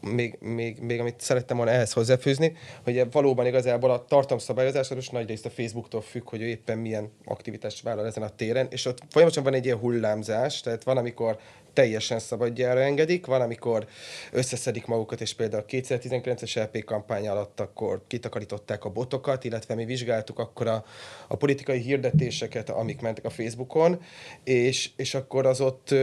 még, 0.00 0.38
még, 0.40 0.78
még 0.80 1.00
amit 1.00 1.20
szerettem 1.20 1.56
volna 1.56 1.72
ehhez 1.72 1.92
hozzáfűzni, 1.92 2.56
hogy 2.84 3.10
valóban 3.10 3.46
igazából 3.46 3.90
a 3.90 4.04
tartalomszabályozás 4.04 4.90
az 4.90 5.08
nagy 5.08 5.28
részt 5.28 5.46
a 5.46 5.50
Facebooktól 5.50 6.00
függ, 6.00 6.28
hogy 6.28 6.42
ő 6.42 6.46
éppen 6.46 6.78
milyen 6.78 7.10
aktivitást 7.24 7.82
vállal 7.82 8.06
ezen 8.06 8.22
a 8.22 8.34
téren, 8.36 8.66
és 8.70 8.86
ott 8.86 8.98
folyamatosan 9.10 9.44
van 9.44 9.54
egy 9.54 9.64
ilyen 9.64 9.78
hullámzás, 9.78 10.60
tehát 10.60 10.84
van, 10.84 10.96
amikor 10.96 11.38
teljesen 11.72 12.18
szabadjára 12.18 12.80
engedik, 12.80 13.26
van, 13.26 13.40
amikor 13.40 13.86
összeszedik 14.32 14.86
magukat, 14.86 15.20
és 15.20 15.34
például 15.34 15.62
a 15.62 15.70
2019-es 15.70 16.62
LP 16.62 16.84
kampány 16.84 17.28
alatt 17.28 17.60
akkor 17.60 18.02
kitakarították 18.06 18.84
a 18.84 18.90
botokat, 18.90 19.44
illetve 19.44 19.74
mi 19.74 19.84
vizsgáltuk 19.84 20.38
akkor 20.38 20.66
a, 20.66 20.84
a 21.28 21.36
politikai 21.36 21.78
hirdetéseket, 21.78 22.70
amik 22.70 23.00
mentek 23.00 23.24
a 23.24 23.30
Facebookon, 23.30 24.02
és, 24.44 24.90
és 24.96 25.14
akkor 25.14 25.46
az 25.46 25.60
ott 25.60 25.94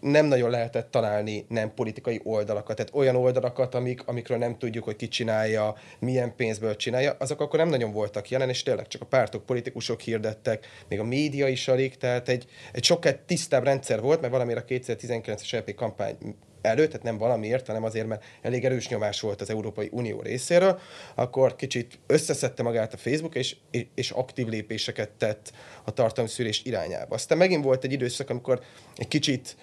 nem 0.00 0.26
nagyon 0.26 0.50
lehetett 0.52 0.90
találni 0.90 1.44
nem 1.48 1.74
politikai 1.74 2.20
oldalakat, 2.24 2.76
tehát 2.76 2.94
olyan 2.94 3.16
oldalakat, 3.16 3.74
amik, 3.74 4.06
amikről 4.06 4.38
nem 4.38 4.58
tudjuk, 4.58 4.84
hogy 4.84 4.96
ki 4.96 5.08
csinálja, 5.08 5.74
milyen 5.98 6.36
pénzből 6.36 6.76
csinálja, 6.76 7.16
azok 7.18 7.40
akkor 7.40 7.58
nem 7.58 7.68
nagyon 7.68 7.92
voltak 7.92 8.28
jelen, 8.28 8.48
és 8.48 8.62
tényleg 8.62 8.88
csak 8.88 9.02
a 9.02 9.06
pártok, 9.06 9.46
politikusok 9.46 10.00
hirdettek, 10.00 10.66
még 10.88 11.00
a 11.00 11.04
média 11.04 11.48
is 11.48 11.68
alig, 11.68 11.96
tehát 11.96 12.28
egy, 12.28 12.46
egy 12.72 12.84
sokkal 12.84 13.24
tisztább 13.26 13.64
rendszer 13.64 14.00
volt, 14.00 14.20
mert 14.20 14.32
valamire 14.32 14.60
a 14.60 14.64
2019-es 14.64 15.58
LP 15.58 15.74
kampány 15.74 16.16
előtt, 16.62 16.86
tehát 16.86 17.02
nem 17.02 17.18
valamiért, 17.18 17.66
hanem 17.66 17.84
azért, 17.84 18.06
mert 18.06 18.24
elég 18.42 18.64
erős 18.64 18.88
nyomás 18.88 19.20
volt 19.20 19.40
az 19.40 19.50
Európai 19.50 19.88
Unió 19.92 20.20
részéről, 20.20 20.78
akkor 21.14 21.56
kicsit 21.56 21.98
összeszedte 22.06 22.62
magát 22.62 22.94
a 22.94 22.96
Facebook, 22.96 23.34
és, 23.34 23.56
és 23.94 24.10
aktív 24.10 24.46
lépéseket 24.46 25.10
tett 25.10 25.52
a 25.84 25.90
tartalomszűrés 25.90 26.62
irányába. 26.64 27.14
Aztán 27.14 27.38
megint 27.38 27.64
volt 27.64 27.84
egy 27.84 27.92
időszak, 27.92 28.30
amikor 28.30 28.60
egy 28.96 29.08
kicsit 29.08 29.56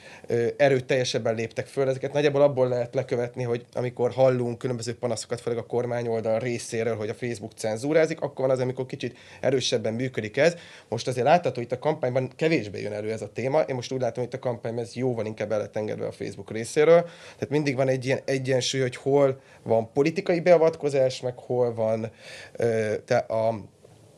erőteljesebben 0.58 1.36
léptek 1.36 1.68
föl, 1.68 1.90
ezeket 1.90 2.14
nagyjából 2.14 2.42
abból 2.42 2.68
lehet 2.68 2.96
lekövetni, 2.96 3.44
hogy 3.44 3.66
amikor 3.74 4.12
hallunk 4.12 4.58
különböző 4.58 4.98
panaszokat, 4.98 5.42
főleg 5.42 5.60
a 5.60 5.66
kormány 5.66 6.08
oldal 6.08 6.40
részéről, 6.40 6.96
hogy 6.96 7.10
a 7.10 7.14
Facebook 7.14 7.52
cenzúrázik, 7.56 8.22
akkor 8.22 8.46
van 8.46 8.56
az, 8.56 8.60
amikor 8.60 8.86
kicsit 8.86 9.18
erősebben 9.42 9.94
működik 9.94 10.38
ez. 10.38 10.56
Most 10.88 11.08
azért 11.08 11.26
látható, 11.26 11.56
hogy 11.56 11.64
itt 11.64 11.72
a 11.72 11.80
kampányban 11.80 12.32
kevésbé 12.36 12.82
jön 12.82 12.94
elő 12.94 13.12
ez 13.12 13.22
a 13.22 13.32
téma. 13.32 13.62
Én 13.62 13.76
most 13.76 13.92
úgy 13.92 14.02
látom, 14.02 14.24
hogy 14.24 14.34
itt 14.34 14.40
a 14.40 14.48
kampányban 14.48 14.84
ez 14.84 14.96
jóval 14.96 15.26
inkább 15.26 15.52
el 15.52 15.70
engedve 15.74 16.08
a 16.08 16.12
Facebook 16.12 16.52
részéről. 16.52 16.89
Tehát 16.96 17.50
mindig 17.50 17.76
van 17.76 17.88
egy 17.88 18.06
ilyen 18.06 18.20
egyensúly, 18.26 18.82
hogy 18.82 18.96
hol 18.96 19.42
van 19.64 19.92
politikai 19.92 20.40
beavatkozás, 20.40 21.22
meg 21.22 21.38
hol 21.38 21.74
van 21.74 22.12
ö, 22.56 22.94
te 23.06 23.18
a 23.18 23.60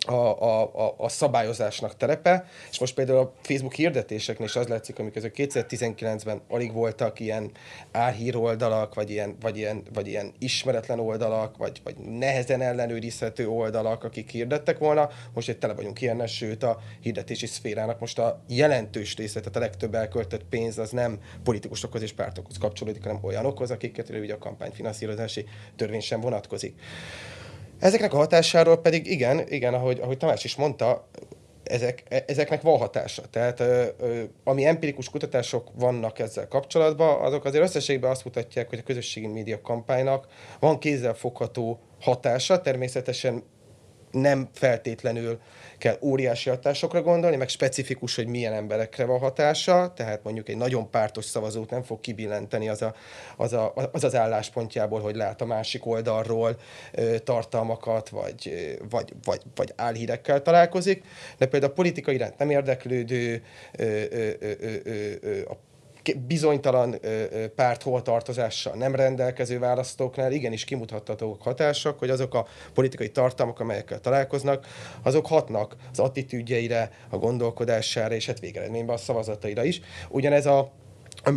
a, 0.07 0.13
a, 0.13 0.61
a, 0.61 0.95
a 0.97 1.09
szabályozásnak 1.09 1.97
terepe, 1.97 2.45
és 2.71 2.79
most 2.79 2.93
például 2.93 3.17
a 3.17 3.33
Facebook 3.41 3.73
hirdetéseknél 3.73 4.47
is 4.47 4.55
az 4.55 4.67
látszik, 4.67 4.99
amikor 4.99 5.21
2019-ben 5.35 6.41
alig 6.49 6.73
voltak 6.73 7.19
ilyen 7.19 7.51
álhír 7.91 8.35
oldalak, 8.35 8.93
vagy 8.93 9.09
ilyen, 9.09 9.35
vagy 9.41 9.57
ilyen, 9.57 9.83
vagy 9.93 10.07
ilyen 10.07 10.33
ismeretlen 10.39 10.99
oldalak, 10.99 11.57
vagy, 11.57 11.81
vagy 11.83 11.95
nehezen 11.97 12.61
ellenőrizhető 12.61 13.47
oldalak, 13.47 14.03
akik 14.03 14.29
hirdettek 14.29 14.77
volna, 14.77 15.09
most 15.33 15.49
egy 15.49 15.57
tele 15.57 15.73
vagyunk 15.73 16.01
ilyen, 16.01 16.27
sőt 16.27 16.63
a 16.63 16.79
hirdetési 17.01 17.45
szférának 17.45 17.99
most 17.99 18.19
a 18.19 18.41
jelentős 18.47 19.15
része, 19.15 19.39
tehát 19.39 19.55
a 19.55 19.59
legtöbb 19.59 19.95
elköltött 19.95 20.43
pénz 20.43 20.77
az 20.77 20.91
nem 20.91 21.19
politikusokhoz 21.43 22.01
és 22.01 22.13
pártokhoz 22.13 22.57
kapcsolódik, 22.57 23.03
hanem 23.03 23.19
olyanokhoz, 23.21 23.71
akiket 23.71 24.09
ugye 24.09 24.33
a 24.33 24.37
kampányfinanszírozási 24.37 25.45
törvény 25.75 26.01
sem 26.01 26.21
vonatkozik. 26.21 26.75
Ezeknek 27.81 28.13
a 28.13 28.17
hatásáról 28.17 28.77
pedig 28.77 29.07
igen, 29.07 29.43
igen, 29.47 29.73
ahogy, 29.73 29.99
ahogy 29.99 30.17
Tamás 30.17 30.43
is 30.43 30.55
mondta, 30.55 31.07
ezek, 31.63 32.23
ezeknek 32.27 32.61
van 32.61 32.77
hatása. 32.77 33.21
Tehát 33.29 33.59
ö, 33.59 33.85
ö, 33.99 34.23
ami 34.43 34.65
empirikus 34.65 35.09
kutatások 35.09 35.67
vannak 35.75 36.19
ezzel 36.19 36.47
kapcsolatban, 36.47 37.21
azok 37.21 37.45
azért 37.45 37.63
összességben 37.63 38.11
azt 38.11 38.25
mutatják, 38.25 38.69
hogy 38.69 38.79
a 38.79 38.83
közösségi 38.83 39.27
média 39.27 39.61
kampánynak 39.61 40.27
van 40.59 40.79
kézzelfogható 40.79 41.79
hatása, 41.99 42.61
természetesen 42.61 43.43
nem 44.11 44.49
feltétlenül 44.53 45.39
kell 45.77 45.97
óriási 46.01 46.49
hatásokra 46.49 47.01
gondolni, 47.01 47.35
meg 47.35 47.49
specifikus, 47.49 48.15
hogy 48.15 48.27
milyen 48.27 48.53
emberekre 48.53 49.05
van 49.05 49.19
hatása, 49.19 49.93
tehát 49.95 50.23
mondjuk 50.23 50.49
egy 50.49 50.57
nagyon 50.57 50.89
pártos 50.89 51.25
szavazót 51.25 51.69
nem 51.69 51.83
fog 51.83 51.99
kibillenteni 51.99 52.69
az 52.69 52.81
a, 52.81 52.95
az, 53.37 53.53
a, 53.53 53.73
az, 53.91 54.03
az 54.03 54.15
álláspontjából, 54.15 54.99
hogy 54.99 55.15
lát 55.15 55.41
a 55.41 55.45
másik 55.45 55.85
oldalról 55.85 56.57
ö, 56.91 57.19
tartalmakat, 57.19 58.09
vagy, 58.09 58.77
vagy, 58.89 59.13
vagy, 59.23 59.41
vagy 59.55 59.73
álhírekkel 59.75 60.41
találkozik, 60.41 61.03
de 61.37 61.45
például 61.45 61.71
a 61.71 61.75
politika 61.75 62.11
iránt 62.11 62.37
nem 62.37 62.49
érdeklődő, 62.49 63.43
ö, 63.77 64.03
ö, 64.09 64.29
ö, 64.39 64.51
ö, 64.59 65.11
ö, 65.21 65.41
a 65.49 65.57
bizonytalan 66.27 66.99
párt 67.55 67.83
holtartozással 67.83 68.73
nem 68.73 68.95
rendelkező 68.95 69.59
választóknál 69.59 70.31
igenis 70.31 70.63
kimutathatók 70.63 71.41
hatások, 71.41 71.99
hogy 71.99 72.09
azok 72.09 72.33
a 72.33 72.47
politikai 72.73 73.09
tartalmak, 73.09 73.59
amelyekkel 73.59 73.99
találkoznak, 73.99 74.67
azok 75.03 75.27
hatnak 75.27 75.75
az 75.91 75.99
attitűdjeire, 75.99 76.91
a 77.09 77.17
gondolkodására, 77.17 78.15
és 78.15 78.25
hát 78.25 78.39
végeredményben 78.39 78.95
a 78.95 78.99
szavazataira 78.99 79.63
is. 79.63 79.81
Ugyanez 80.09 80.45
a 80.45 80.71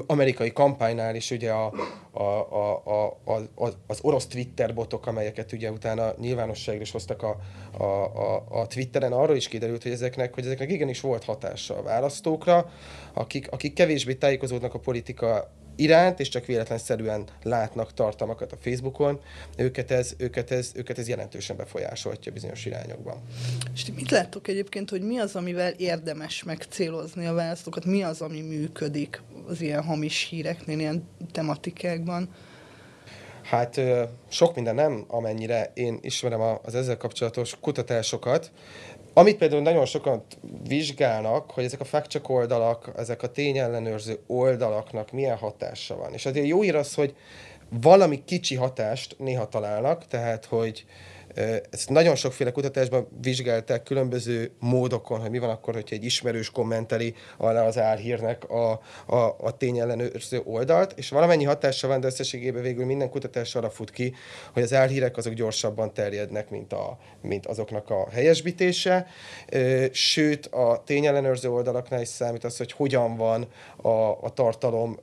amerikai 0.06 0.52
kampánynál 0.52 1.14
is 1.14 1.30
ugye 1.30 1.50
a, 1.50 1.72
a, 2.10 2.22
a, 2.22 2.82
a, 3.24 3.34
a, 3.34 3.68
az 3.86 3.98
orosz 4.02 4.26
Twitter 4.26 4.74
botok, 4.74 5.06
amelyeket 5.06 5.52
ugye 5.52 5.70
utána 5.70 6.14
nyilvánosságra 6.18 6.80
is 6.80 6.90
hoztak 6.90 7.22
a, 7.22 7.36
a, 7.78 7.84
a, 7.84 8.44
a 8.48 8.66
Twitteren, 8.66 9.12
arról 9.12 9.36
is 9.36 9.48
kiderült, 9.48 9.82
hogy 9.82 9.92
ezeknek, 9.92 10.34
hogy 10.34 10.44
ezeknek 10.44 10.70
igenis 10.70 11.00
volt 11.00 11.24
hatása 11.24 11.76
a 11.78 11.82
választókra, 11.82 12.70
akik, 13.12 13.50
akik 13.50 13.72
kevésbé 13.72 14.14
tájékozódnak 14.14 14.74
a 14.74 14.78
politika 14.78 15.50
iránt, 15.76 16.20
és 16.20 16.28
csak 16.28 16.46
véletlenszerűen 16.46 17.24
látnak 17.42 17.94
tartalmakat 17.94 18.52
a 18.52 18.56
Facebookon, 18.60 19.20
őket 19.56 19.90
ez, 19.90 20.14
őket 20.18 20.50
ez, 20.50 20.72
őket 20.74 20.98
ez 20.98 21.08
jelentősen 21.08 21.56
befolyásolhatja 21.56 22.32
bizonyos 22.32 22.64
irányokban. 22.64 23.22
És 23.74 23.86
mit 23.94 24.10
láttok 24.10 24.48
egyébként, 24.48 24.90
hogy 24.90 25.02
mi 25.02 25.18
az, 25.18 25.36
amivel 25.36 25.72
érdemes 25.72 26.42
megcélozni 26.42 27.26
a 27.26 27.34
választókat, 27.34 27.84
mi 27.84 28.02
az, 28.02 28.20
ami 28.20 28.40
működik 28.40 29.22
az 29.46 29.60
ilyen 29.60 29.82
hamis 29.82 30.26
híreknél, 30.30 30.78
ilyen 30.78 31.08
tematikákban? 31.32 32.28
Hát 33.42 33.80
sok 34.28 34.54
minden 34.54 34.74
nem, 34.74 35.04
amennyire 35.08 35.70
én 35.74 35.98
ismerem 36.00 36.40
az 36.62 36.74
ezzel 36.74 36.96
kapcsolatos 36.96 37.56
kutatásokat. 37.60 38.50
Amit 39.16 39.36
például 39.36 39.62
nagyon 39.62 39.86
sokan 39.86 40.24
vizsgálnak, 40.68 41.50
hogy 41.50 41.64
ezek 41.64 41.80
a 41.80 41.84
fact 41.84 42.20
oldalak, 42.26 42.92
ezek 42.96 43.22
a 43.22 43.30
tényellenőrző 43.30 44.18
oldalaknak 44.26 45.12
milyen 45.12 45.36
hatása 45.36 45.96
van. 45.96 46.12
És 46.12 46.26
azért 46.26 46.46
jó 46.46 46.64
ír 46.64 46.74
az, 46.74 46.94
hogy 46.94 47.14
valami 47.68 48.24
kicsi 48.24 48.54
hatást 48.54 49.16
néha 49.18 49.48
találnak, 49.48 50.06
tehát 50.06 50.44
hogy 50.44 50.84
ezt 51.70 51.88
nagyon 51.88 52.14
sokféle 52.14 52.50
kutatásban 52.50 53.08
vizsgálták 53.22 53.82
különböző 53.82 54.50
módokon, 54.58 55.20
hogy 55.20 55.30
mi 55.30 55.38
van 55.38 55.50
akkor, 55.50 55.74
hogyha 55.74 55.96
egy 55.96 56.04
ismerős 56.04 56.50
kommenteli 56.50 57.14
alá 57.36 57.66
az 57.66 57.78
álhírnek 57.78 58.50
a, 58.50 58.80
a, 59.06 59.36
a 59.40 59.56
tényellenőrző 59.56 60.40
oldalt, 60.44 60.92
és 60.96 61.08
valamennyi 61.08 61.44
hatása 61.44 61.88
van, 61.88 62.00
de 62.00 62.06
összességében 62.06 62.62
végül 62.62 62.84
minden 62.84 63.10
kutatás 63.10 63.54
arra 63.54 63.70
fut 63.70 63.90
ki, 63.90 64.14
hogy 64.52 64.62
az 64.62 64.72
álhírek 64.72 65.16
azok 65.16 65.32
gyorsabban 65.32 65.94
terjednek, 65.94 66.50
mint, 66.50 66.72
a, 66.72 66.98
mint 67.20 67.46
azoknak 67.46 67.90
a 67.90 68.08
helyesbítése. 68.10 69.06
Sőt, 69.92 70.46
a 70.46 70.82
tényellenőrző 70.86 71.50
oldalaknál 71.50 72.00
is 72.00 72.08
számít 72.08 72.44
az, 72.44 72.56
hogy 72.56 72.72
hogyan 72.72 73.16
van 73.16 73.46
a, 73.76 73.88
a 74.22 74.30
tartalom 74.34 74.98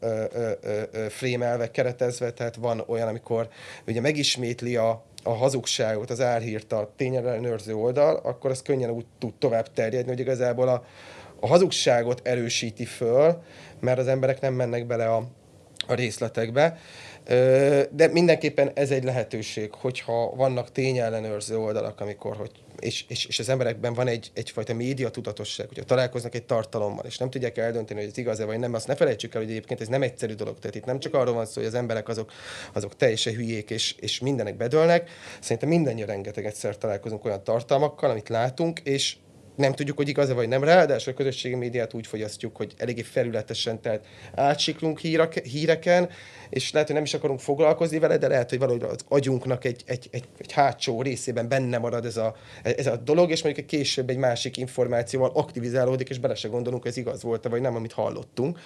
frémelve, 1.10 1.72
keretezve, 1.72 2.32
tehát 2.32 2.56
van 2.56 2.84
olyan, 2.88 3.08
amikor 3.08 3.50
ugye 3.88 4.02
megismétli 4.02 4.76
a, 4.76 5.04
a 5.24 5.34
hazugságot, 5.34 6.10
az 6.10 6.22
álhírt 6.22 6.72
a 6.72 6.92
tényellenőrző 6.96 7.76
oldal, 7.76 8.16
akkor 8.16 8.52
az 8.52 8.62
könnyen 8.62 8.90
úgy 8.90 9.06
tud 9.20 9.34
tovább 9.34 9.74
terjedni, 9.74 10.10
hogy 10.10 10.20
igazából 10.20 10.68
a, 10.68 10.84
a 11.40 11.48
hazugságot 11.48 12.22
erősíti 12.24 12.86
föl, 12.86 13.42
mert 13.80 14.00
az 14.00 14.08
emberek 14.08 14.42
nem 14.42 14.54
mennek 14.54 14.86
bele 14.86 15.10
a, 15.10 15.24
a 15.88 15.94
részletekbe. 15.94 16.78
De 17.92 18.08
mindenképpen 18.12 18.72
ez 18.74 18.92
egy 18.92 19.04
lehetőség, 19.04 19.74
hogyha 19.74 20.36
vannak 20.36 20.72
tényellenőrző 20.72 21.58
oldalak, 21.58 22.00
amikor, 22.00 22.36
hogy 22.36 22.52
és, 22.80 23.06
és, 23.08 23.26
és 23.26 23.40
az 23.40 23.50
emberekben 23.50 23.94
van 23.94 24.08
egy, 24.08 24.32
egyfajta 24.34 24.74
média 24.74 25.10
tudatosság, 25.10 25.68
hogyha 25.68 25.84
találkoznak 25.84 26.36
egy 26.36 26.44
tartalommal, 26.44 27.06
és 27.06 27.18
nem 27.18 27.30
tudják 27.30 27.58
eldönteni, 27.58 28.00
hogy 28.00 28.10
ez 28.10 28.18
igaz-e 28.18 28.46
vagy 28.46 28.60
nem, 28.60 28.74
azt 28.74 28.88
ne 28.88 28.96
felejtsük 28.96 29.36
el, 29.36 29.42
hogy 29.42 29.50
egyébként 29.50 29.82
ez 29.82 29.88
nem 29.88 30.02
egyszerű 30.02 30.34
dolog. 30.34 30.60
Tehát 30.60 30.76
itt 30.76 30.86
nem 30.86 31.00
csak 31.00 31.14
arról 31.14 31.34
van 31.34 31.46
szó, 31.46 31.54
hogy 31.54 31.66
az 31.66 31.74
emberek 31.74 32.08
azok, 32.08 32.32
azok 32.74 32.96
teljesen 32.96 33.34
hülyék, 33.34 33.70
és, 33.70 33.96
és 34.00 34.20
mindenek 34.20 34.58
bedőlnek. 34.58 35.10
Szerintem 35.40 35.70
mindannyian 35.70 36.08
rengeteg 36.08 36.46
egyszer 36.46 36.78
találkozunk 36.78 37.26
olyan 37.26 37.44
tartalmakkal, 37.44 38.10
amit 38.10 38.30
látunk, 38.30 38.80
és 38.80 39.16
nem 39.56 39.74
tudjuk, 39.74 39.98
hogy 39.98 40.08
igaz-e 40.08 40.34
vagy 40.34 40.48
nem. 40.48 40.64
Ráadásul 40.64 41.14
a 41.14 41.16
közösségi 41.16 41.56
médiát 41.56 41.94
úgy 41.94 42.08
fogyasztjuk, 42.08 42.56
hogy 42.56 42.74
eléggé 42.78 43.02
felületesen, 43.02 43.82
tehát 43.82 44.06
átsiklunk 44.36 45.00
hírek, 45.00 45.46
híreken, 45.46 46.10
és 46.50 46.72
lehet, 46.72 46.88
hogy 46.88 46.96
nem 46.96 47.06
is 47.06 47.14
akarunk 47.14 47.40
foglalkozni 47.40 48.00
vele, 48.00 48.18
de 48.18 48.28
lehet, 48.28 48.50
hogy 48.50 48.60
valahogy 48.60 48.84
az 48.84 49.00
agyunknak 49.08 49.66
egy, 49.66 49.84
egy, 49.86 50.08
egy, 50.12 50.24
egy 50.38 50.52
hátsó 50.52 51.02
részében 51.02 51.48
benne 51.48 51.78
marad 51.78 52.06
ez 52.06 52.18
a, 52.18 52.36
ez 52.64 52.88
a 52.88 52.96
dolog, 52.96 53.32
és 53.32 53.44
mondjuk 53.44 53.66
később 53.66 54.10
egy 54.10 54.18
másik 54.18 54.58
információval 54.58 55.32
aktivizálódik, 55.34 56.10
és 56.10 56.20
bele 56.20 56.36
se 56.36 56.48
gondolunk, 56.48 56.82
hogy 56.82 56.92
ez 56.92 56.98
igaz 56.98 57.24
volt-e, 57.24 57.50
vagy 57.50 57.62
nem, 57.62 57.76
amit 57.76 57.92
hallottunk. 57.92 58.60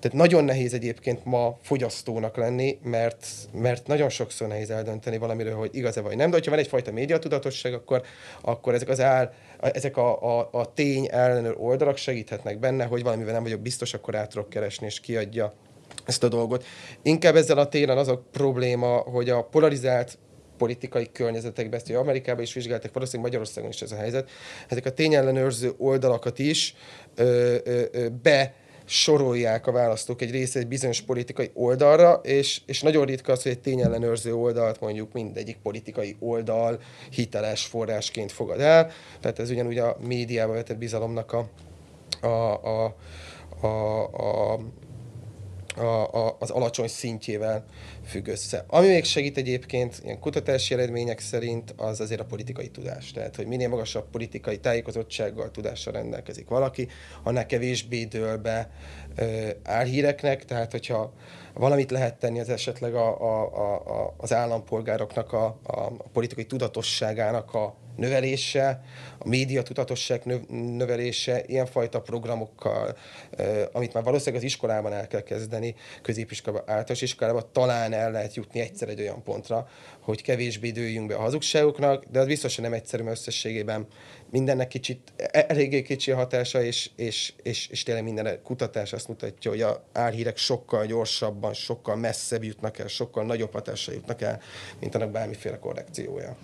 Tehát 0.00 0.16
nagyon 0.16 0.44
nehéz 0.44 0.74
egyébként 0.74 1.24
ma 1.24 1.58
fogyasztónak 1.62 2.36
lenni, 2.36 2.78
mert, 2.82 3.26
mert 3.52 3.86
nagyon 3.86 4.08
sokszor 4.08 4.48
nehéz 4.48 4.70
eldönteni 4.70 5.18
valamiről, 5.18 5.54
hogy 5.54 5.70
igaz-e 5.72 6.00
vagy 6.00 6.16
nem, 6.16 6.28
de 6.28 6.36
hogyha 6.36 6.50
van 6.50 6.60
egyfajta 6.60 6.92
médiatudatosság, 6.92 7.74
akkor, 7.74 8.02
akkor 8.40 8.74
ezek 8.74 8.88
az 8.88 9.00
áll, 9.00 9.32
ezek 9.72 9.96
a, 9.96 10.38
a, 10.38 10.48
a 10.52 10.72
tény 10.72 11.08
ellenőr 11.10 11.54
oldalak 11.58 11.96
segíthetnek 11.96 12.58
benne, 12.58 12.84
hogy 12.84 13.02
valamivel 13.02 13.32
nem 13.32 13.42
vagyok 13.42 13.60
biztos, 13.60 13.94
akkor 13.94 14.14
át 14.14 14.28
tudok 14.28 14.48
keresni, 14.48 14.86
és 14.86 15.00
kiadja 15.00 15.54
ezt 16.04 16.24
a 16.24 16.28
dolgot. 16.28 16.64
Inkább 17.02 17.36
ezzel 17.36 17.58
a 17.58 17.68
téren 17.68 17.98
az 17.98 18.08
a 18.08 18.22
probléma, 18.32 18.96
hogy 18.96 19.30
a 19.30 19.44
polarizált 19.44 20.18
politikai 20.56 21.08
környezetekben, 21.12 21.80
ezt 21.80 21.90
Amerikában 21.90 22.42
is 22.42 22.54
vizsgáltak, 22.54 22.92
valószínűleg 22.92 23.30
Magyarországon 23.30 23.70
is 23.70 23.82
ez 23.82 23.92
a 23.92 23.96
helyzet, 23.96 24.30
ezek 24.68 24.86
a 24.86 24.90
tényellenőrző 24.90 25.72
oldalakat 25.78 26.38
is 26.38 26.74
ö, 27.14 27.56
ö, 27.64 27.82
ö, 27.92 28.08
be 28.22 28.54
sorolják 28.84 29.66
a 29.66 29.72
választók 29.72 30.22
egy 30.22 30.30
része 30.30 30.58
egy 30.58 30.66
bizonyos 30.66 31.00
politikai 31.00 31.50
oldalra, 31.54 32.12
és, 32.22 32.60
és 32.66 32.82
nagyon 32.82 33.04
ritka 33.04 33.32
az, 33.32 33.42
hogy 33.42 33.52
egy 33.52 33.60
tényellenőrző 33.60 34.34
oldalt 34.34 34.80
mondjuk 34.80 35.12
mindegyik 35.12 35.56
politikai 35.62 36.16
oldal 36.18 36.80
hiteles 37.10 37.64
forrásként 37.64 38.32
fogad 38.32 38.60
el. 38.60 38.90
Tehát 39.20 39.38
ez 39.38 39.50
ugyanúgy 39.50 39.78
a 39.78 39.96
médiába 40.00 40.52
vetett 40.52 40.78
bizalomnak 40.78 41.32
a, 41.32 41.48
a, 42.26 42.60
a, 42.62 42.96
a, 43.60 44.02
a 44.52 44.60
a, 45.76 46.26
a, 46.26 46.36
az 46.38 46.50
alacsony 46.50 46.88
szintjével 46.88 47.64
függ 48.06 48.26
össze. 48.26 48.64
Ami 48.66 48.86
még 48.86 49.04
segít 49.04 49.36
egyébként 49.36 50.00
ilyen 50.04 50.18
kutatási 50.20 50.74
eredmények 50.74 51.20
szerint, 51.20 51.74
az 51.76 52.00
azért 52.00 52.20
a 52.20 52.24
politikai 52.24 52.68
tudás. 52.68 53.10
Tehát, 53.10 53.36
hogy 53.36 53.46
minél 53.46 53.68
magasabb 53.68 54.10
politikai 54.10 54.58
tájékozottsággal, 54.58 55.50
tudással 55.50 55.92
rendelkezik 55.92 56.48
valaki, 56.48 56.88
annál 57.22 57.46
kevésbé 57.46 58.04
dől 58.04 58.36
be 58.36 58.70
ö, 59.16 59.48
álhíreknek, 59.62 60.44
tehát 60.44 60.70
hogyha 60.70 61.12
valamit 61.54 61.90
lehet 61.90 62.18
tenni, 62.18 62.40
az 62.40 62.48
esetleg 62.48 62.94
a, 62.94 63.20
a, 63.20 63.42
a, 64.04 64.14
az 64.16 64.32
állampolgároknak 64.32 65.32
a, 65.32 65.44
a, 65.62 65.80
a 65.80 66.08
politikai 66.12 66.44
tudatosságának 66.46 67.54
a 67.54 67.74
növelése, 67.96 68.82
a 69.18 69.28
média 69.28 69.62
tudatosság 69.62 70.22
növelése, 70.50 71.42
ilyenfajta 71.46 72.00
programokkal, 72.00 72.96
amit 73.72 73.92
már 73.92 74.04
valószínűleg 74.04 74.40
az 74.42 74.48
iskolában 74.48 74.92
el 74.92 75.06
kell 75.06 75.22
kezdeni, 75.22 75.74
középiskolában, 76.02 76.68
általános 76.68 77.02
iskolában, 77.02 77.44
talán 77.52 77.92
el 77.92 78.10
lehet 78.10 78.34
jutni 78.34 78.60
egyszer 78.60 78.88
egy 78.88 79.00
olyan 79.00 79.22
pontra, 79.22 79.68
hogy 80.00 80.22
kevésbé 80.22 80.70
dőljünk 80.70 81.06
be 81.06 81.14
a 81.14 81.20
hazugságoknak, 81.20 82.04
de 82.04 82.20
az 82.20 82.26
biztos, 82.26 82.54
hogy 82.54 82.64
nem 82.64 82.72
egyszerű, 82.72 83.02
mert 83.02 83.16
összességében 83.16 83.86
mindennek 84.30 84.68
kicsit, 84.68 85.12
e, 85.16 85.44
eléggé 85.48 85.82
kicsi 85.82 86.10
a 86.10 86.16
hatása, 86.16 86.62
és, 86.62 86.90
és, 86.96 87.32
és, 87.42 87.68
és 87.68 87.82
tényleg 87.82 88.04
minden 88.04 88.42
kutatás 88.42 88.92
azt 88.92 89.08
mutatja, 89.08 89.50
hogy 89.50 89.60
a 89.60 89.84
álhírek 89.92 90.36
sokkal 90.36 90.86
gyorsabban, 90.86 91.52
sokkal 91.52 91.96
messzebb 91.96 92.44
jutnak 92.44 92.78
el, 92.78 92.86
sokkal 92.86 93.24
nagyobb 93.24 93.52
hatásra 93.52 93.92
jutnak 93.92 94.20
el, 94.20 94.40
mint 94.80 94.94
annak 94.94 95.10
bármiféle 95.10 95.58
korrekciója. 95.58 96.36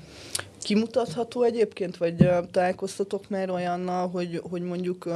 Kimutatható 0.62 1.43
egyébként, 1.43 1.97
vagy 1.97 2.28
találkoztatok 2.51 3.28
már 3.28 3.51
olyannal, 3.51 4.09
hogy, 4.09 4.41
hogy 4.51 4.62
mondjuk 4.62 5.09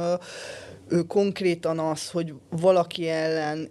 ő 0.89 1.01
konkrétan 1.01 1.79
az, 1.79 2.09
hogy 2.09 2.33
valaki 2.49 3.09
ellen 3.09 3.69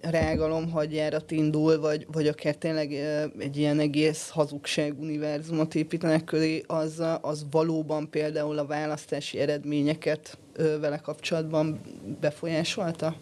hadjárat 0.72 1.30
indul, 1.30 1.80
vagy, 1.80 2.06
vagy 2.12 2.28
akár 2.28 2.54
tényleg 2.54 2.92
egy 3.38 3.56
ilyen 3.56 3.78
egész 3.78 4.28
hazugság 4.28 5.00
univerzumot 5.00 5.74
építenek 5.74 6.24
köré, 6.24 6.62
az, 6.66 7.02
az 7.20 7.46
valóban 7.50 8.10
például 8.10 8.58
a 8.58 8.66
választási 8.66 9.38
eredményeket 9.38 10.38
vele 10.80 10.96
kapcsolatban 10.96 11.80
befolyásolta? 12.20 13.16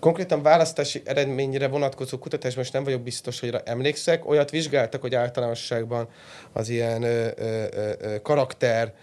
Konkrétan 0.00 0.42
választási 0.42 1.02
eredményre 1.04 1.68
vonatkozó 1.68 2.18
kutatás 2.18 2.54
most 2.54 2.72
nem 2.72 2.84
vagyok 2.84 3.02
biztos, 3.02 3.40
hogy 3.40 3.54
emlékszek. 3.64 4.28
Olyat 4.28 4.50
vizsgáltak, 4.50 5.00
hogy 5.00 5.14
általánosságban 5.14 6.08
az 6.52 6.68
ilyen 6.68 7.02
ö, 7.02 7.28
ö, 7.36 7.64
ö, 8.00 8.20
karakter 8.22 8.94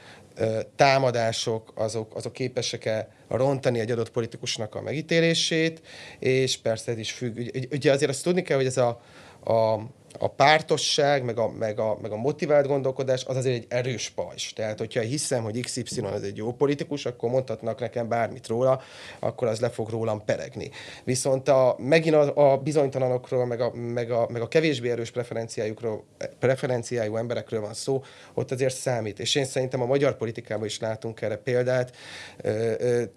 támadások, 0.75 1.71
azok, 1.75 2.15
azok 2.15 2.34
képesek-e 2.34 3.09
rontani 3.27 3.79
egy 3.79 3.91
adott 3.91 4.11
politikusnak 4.11 4.75
a 4.75 4.81
megítélését, 4.81 5.81
és 6.19 6.57
persze 6.57 6.91
ez 6.91 6.97
is 6.97 7.11
függ. 7.11 7.39
Ugye 7.71 7.91
azért 7.91 8.11
azt 8.11 8.23
tudni 8.23 8.41
kell, 8.41 8.57
hogy 8.57 8.65
ez 8.65 8.77
a, 8.77 9.01
a 9.43 9.79
a 10.20 10.28
pártosság, 10.28 11.24
meg 11.24 11.38
a, 11.38 11.49
meg, 11.49 11.80
a, 11.80 11.97
meg 12.01 12.11
a 12.11 12.16
motivált 12.16 12.68
gondolkodás 12.68 13.26
az 13.26 13.36
azért 13.36 13.55
egy 13.55 13.66
erős 13.70 14.09
pajzs. 14.09 14.53
Tehát, 14.53 14.80
hogyha 14.80 15.01
hiszem, 15.01 15.43
hogy 15.43 15.59
XY 15.59 15.99
az 15.99 16.24
egy 16.24 16.38
jó 16.38 16.53
politikus, 16.53 17.05
akkor 17.05 17.30
mondhatnak 17.30 17.80
nekem 17.80 18.07
bármit 18.07 18.47
róla, 18.47 18.82
akkor 19.20 19.47
az 19.47 19.59
le 19.59 19.70
fog 19.70 19.89
rólam 19.89 20.26
peregni. 20.26 20.70
Viszont 21.03 21.47
a, 21.47 21.76
megint 21.78 22.16
a, 22.16 22.51
a 22.51 22.57
bizonytalanokról, 22.57 23.45
meg 23.45 23.61
a, 23.61 23.72
meg, 23.74 24.11
a, 24.11 24.28
meg 24.32 24.41
a 24.41 24.47
kevésbé 24.47 24.89
erős 24.89 25.11
preferenciájukról, 25.11 26.03
preferenciájú 26.39 27.16
emberekről 27.16 27.61
van 27.61 27.74
szó, 27.74 28.03
ott 28.34 28.51
azért 28.51 28.76
számít. 28.76 29.20
És 29.20 29.36
én 29.36 29.45
szerintem 29.45 29.82
a 29.82 29.86
magyar 29.86 30.18
politikában 30.18 30.66
is 30.66 30.80
látunk 30.80 31.22
erre 31.22 31.36
példát. 31.36 31.95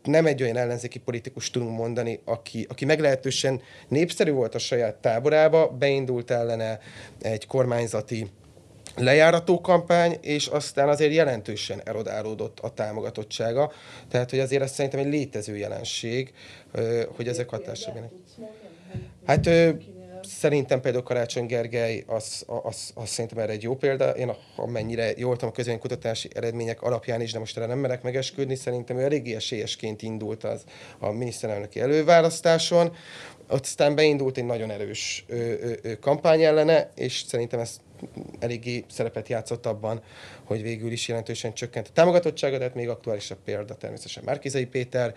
Nem 0.02 0.26
egy 0.26 0.42
olyan 0.42 0.56
ellenzéki 0.56 0.98
politikus 0.98 1.50
tudunk 1.50 1.76
mondani, 1.76 2.20
aki, 2.24 2.66
aki 2.68 2.84
meglehetősen 2.84 3.60
népszerű 3.88 4.30
volt 4.30 4.54
a 4.54 4.58
saját 4.58 4.94
táborába, 4.94 5.68
beindult 5.68 6.30
ellene 6.30 6.78
egy 7.20 7.46
kormányzati 7.46 8.30
lejárató 8.96 9.60
kampány, 9.60 10.18
és 10.20 10.46
aztán 10.46 10.88
azért 10.88 11.12
jelentősen 11.12 11.80
erodálódott 11.84 12.60
a 12.60 12.70
támogatottsága. 12.70 13.72
Tehát, 14.08 14.30
hogy 14.30 14.38
azért 14.38 14.62
ez 14.62 14.72
szerintem 14.72 15.00
egy 15.00 15.06
létező 15.06 15.56
jelenség, 15.56 16.32
hogy 17.16 17.28
ezek 17.28 17.48
hatása 17.48 17.92
Hát 19.26 19.48
szerintem 20.22 20.80
például 20.80 21.02
Karácsony 21.02 21.46
Gergely, 21.46 22.04
az, 22.06 22.44
az, 22.46 22.90
az 22.94 23.08
szerintem 23.08 23.38
erre 23.38 23.52
egy 23.52 23.62
jó 23.62 23.76
példa. 23.76 24.10
Én 24.10 24.32
amennyire 24.56 25.12
jól 25.16 25.34
tudom 25.34 25.50
a 25.50 25.56
közönkutatási 25.56 26.28
eredmények 26.34 26.82
alapján 26.82 27.20
is, 27.20 27.32
de 27.32 27.38
most 27.38 27.56
erre 27.56 27.66
nem 27.66 27.78
merek 27.78 28.02
megesküdni, 28.02 28.54
szerintem 28.54 28.98
ő 28.98 29.02
eléggé 29.02 29.34
esélyesként 29.34 30.02
indult 30.02 30.44
az 30.44 30.64
a 30.98 31.10
miniszterelnöki 31.10 31.80
előválasztáson. 31.80 32.92
Aztán 33.46 33.94
beindult 33.94 34.38
egy 34.38 34.44
nagyon 34.44 34.70
erős 34.70 35.24
ö, 35.28 35.34
ö, 35.34 35.72
ö, 35.82 35.98
kampány 35.98 36.42
ellene, 36.42 36.90
és 36.94 37.24
szerintem 37.26 37.60
ez 37.60 37.80
eléggé 38.38 38.84
szerepet 38.88 39.28
játszott 39.28 39.66
abban, 39.66 40.02
hogy 40.44 40.62
végül 40.62 40.92
is 40.92 41.08
jelentősen 41.08 41.54
csökkent 41.54 41.88
a 41.88 41.92
támogatottsága, 41.92 42.58
de 42.58 42.64
hát 42.64 42.74
még 42.74 42.88
aktuálisabb 42.88 43.38
példa 43.44 43.74
természetesen 43.74 44.22
Márkizai 44.26 44.66
Péter. 44.66 45.14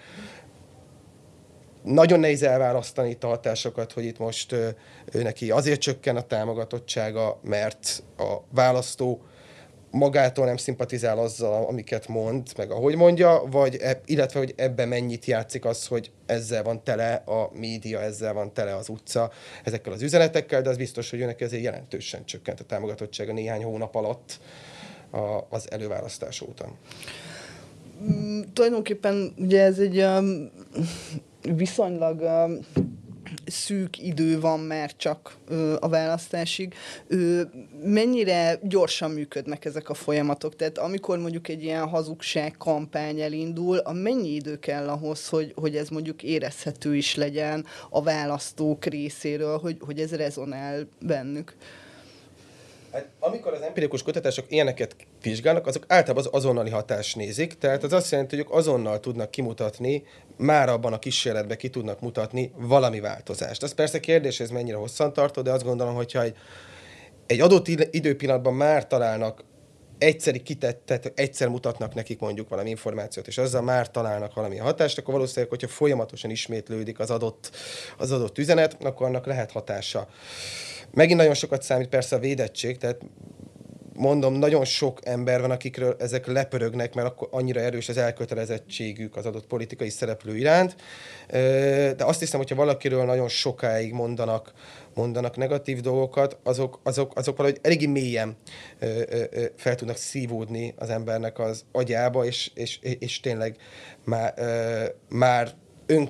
Nagyon 1.83 2.19
nehéz 2.19 2.43
elválasztani 2.43 3.09
itt 3.09 3.23
a 3.23 3.27
hatásokat, 3.27 3.91
hogy 3.91 4.05
itt 4.05 4.17
most 4.17 4.51
ő 4.51 4.75
neki 5.11 5.51
azért 5.51 5.81
csökken 5.81 6.15
a 6.15 6.21
támogatottsága, 6.21 7.39
mert 7.43 8.03
a 8.17 8.37
választó 8.51 9.21
magától 9.91 10.45
nem 10.45 10.57
szimpatizál 10.57 11.17
azzal, 11.17 11.65
amiket 11.65 12.07
mond, 12.07 12.47
meg 12.57 12.71
ahogy 12.71 12.95
mondja, 12.95 13.43
vagy 13.51 13.75
e, 13.75 14.01
illetve, 14.05 14.39
hogy 14.39 14.53
ebben 14.57 14.87
mennyit 14.87 15.25
játszik 15.25 15.65
az, 15.65 15.87
hogy 15.87 16.11
ezzel 16.25 16.63
van 16.63 16.83
tele 16.83 17.13
a 17.13 17.49
média, 17.53 18.01
ezzel 18.01 18.33
van 18.33 18.53
tele 18.53 18.75
az 18.75 18.89
utca, 18.89 19.31
ezekkel 19.63 19.93
az 19.93 20.01
üzenetekkel, 20.01 20.61
de 20.61 20.69
az 20.69 20.77
biztos, 20.77 21.09
hogy 21.09 21.21
önnek 21.21 21.41
ezért 21.41 21.63
jelentősen 21.63 22.25
csökkent 22.25 22.59
a 22.59 22.63
támogatottsága 22.63 23.33
néhány 23.33 23.63
hónap 23.63 23.95
alatt 23.95 24.39
a, 25.11 25.45
az 25.49 25.71
előválasztás 25.71 26.41
óta. 26.41 26.71
Mm, 28.11 28.41
tulajdonképpen 28.53 29.33
ugye 29.37 29.61
ez 29.61 29.79
egy 29.79 30.01
um, 30.01 30.51
viszonylag 31.41 32.21
um, 32.21 32.59
szűk 33.45 33.97
idő 33.97 34.39
van 34.39 34.59
már 34.59 34.95
csak 34.95 35.37
ö, 35.47 35.75
a 35.79 35.87
választásig. 35.87 36.73
Ö, 37.07 37.41
mennyire 37.83 38.59
gyorsan 38.63 39.11
működnek 39.11 39.65
ezek 39.65 39.89
a 39.89 39.93
folyamatok? 39.93 40.55
Tehát 40.55 40.77
amikor 40.77 41.19
mondjuk 41.19 41.47
egy 41.47 41.63
ilyen 41.63 41.87
hazugság 41.87 42.55
kampány 42.57 43.21
elindul, 43.21 43.77
a 43.77 43.93
mennyi 43.93 44.29
idő 44.29 44.59
kell 44.59 44.87
ahhoz, 44.89 45.27
hogy, 45.27 45.53
hogy 45.55 45.75
ez 45.75 45.89
mondjuk 45.89 46.23
érezhető 46.23 46.95
is 46.95 47.15
legyen 47.15 47.65
a 47.89 48.01
választók 48.01 48.85
részéről, 48.85 49.57
hogy, 49.57 49.77
hogy 49.79 49.99
ez 49.99 50.15
rezonál 50.15 50.87
bennük? 51.01 51.55
Hát, 52.91 53.07
amikor 53.19 53.53
az 53.53 53.61
empirikus 53.61 54.03
kutatások 54.03 54.45
ilyeneket 54.51 54.95
vizsgálnak, 55.21 55.67
azok 55.67 55.85
általában 55.87 56.25
az 56.25 56.39
azonnali 56.39 56.69
hatást 56.69 57.15
nézik, 57.15 57.53
tehát 57.53 57.83
az 57.83 57.93
azt 57.93 58.11
jelenti, 58.11 58.35
hogy 58.35 58.45
ők 58.45 58.53
azonnal 58.53 58.99
tudnak 58.99 59.31
kimutatni, 59.31 60.03
már 60.37 60.69
abban 60.69 60.93
a 60.93 60.99
kísérletben 60.99 61.57
ki 61.57 61.69
tudnak 61.69 62.01
mutatni 62.01 62.51
valami 62.55 62.99
változást. 62.99 63.63
Az 63.63 63.73
persze 63.73 63.99
kérdés, 63.99 64.39
ez 64.39 64.49
mennyire 64.49 64.77
hosszantartó, 64.77 65.41
de 65.41 65.51
azt 65.51 65.63
gondolom, 65.63 65.95
hogyha 65.95 66.21
egy, 66.21 66.35
egy 67.25 67.39
adott 67.39 67.67
időpillanatban 67.67 68.53
már 68.53 68.87
találnak 68.87 69.43
egyszeri 69.97 70.41
kitettet, 70.41 71.11
egyszer 71.15 71.47
mutatnak 71.47 71.93
nekik 71.93 72.19
mondjuk 72.19 72.49
valami 72.49 72.69
információt, 72.69 73.27
és 73.27 73.37
azzal 73.37 73.61
már 73.61 73.91
találnak 73.91 74.33
valami 74.33 74.57
hatást, 74.57 74.97
akkor 74.97 75.13
valószínűleg, 75.13 75.49
hogyha 75.49 75.67
folyamatosan 75.67 76.29
ismétlődik 76.29 76.99
az 76.99 77.09
adott, 77.09 77.51
az 77.97 78.11
adott 78.11 78.37
üzenet, 78.37 78.77
akkor 78.83 79.07
annak 79.07 79.25
lehet 79.25 79.51
hatása. 79.51 80.07
Megint 80.99 81.19
nagyon 81.19 81.33
sokat 81.33 81.61
számít 81.61 81.89
persze 81.89 82.15
a 82.15 82.19
védettség, 82.19 82.77
tehát 82.77 83.01
mondom, 83.93 84.33
nagyon 84.33 84.65
sok 84.65 84.99
ember 85.03 85.41
van, 85.41 85.51
akikről 85.51 85.95
ezek 85.99 86.27
lepörögnek, 86.27 86.93
mert 86.93 87.07
akkor 87.07 87.27
annyira 87.31 87.59
erős 87.59 87.89
az 87.89 87.97
elkötelezettségük 87.97 89.15
az 89.15 89.25
adott 89.25 89.45
politikai 89.45 89.89
szereplő 89.89 90.37
iránt. 90.37 90.75
De 91.97 92.03
azt 92.03 92.19
hiszem, 92.19 92.39
hogyha 92.39 92.55
valakiről 92.55 93.05
nagyon 93.05 93.27
sokáig 93.27 93.93
mondanak, 93.93 94.53
mondanak 94.93 95.37
negatív 95.37 95.79
dolgokat, 95.79 96.37
azok, 96.43 96.79
azok, 96.83 97.11
azok 97.15 97.37
valahogy 97.37 97.59
eléggé 97.61 97.85
mélyen 97.85 98.37
fel 99.55 99.75
tudnak 99.75 99.97
szívódni 99.97 100.73
az 100.77 100.89
embernek 100.89 101.39
az 101.39 101.65
agyába, 101.71 102.25
és, 102.25 102.51
és, 102.53 102.79
és 102.81 103.19
tényleg 103.19 103.57
már, 104.03 104.33
már 105.09 105.51
ön, 105.85 106.09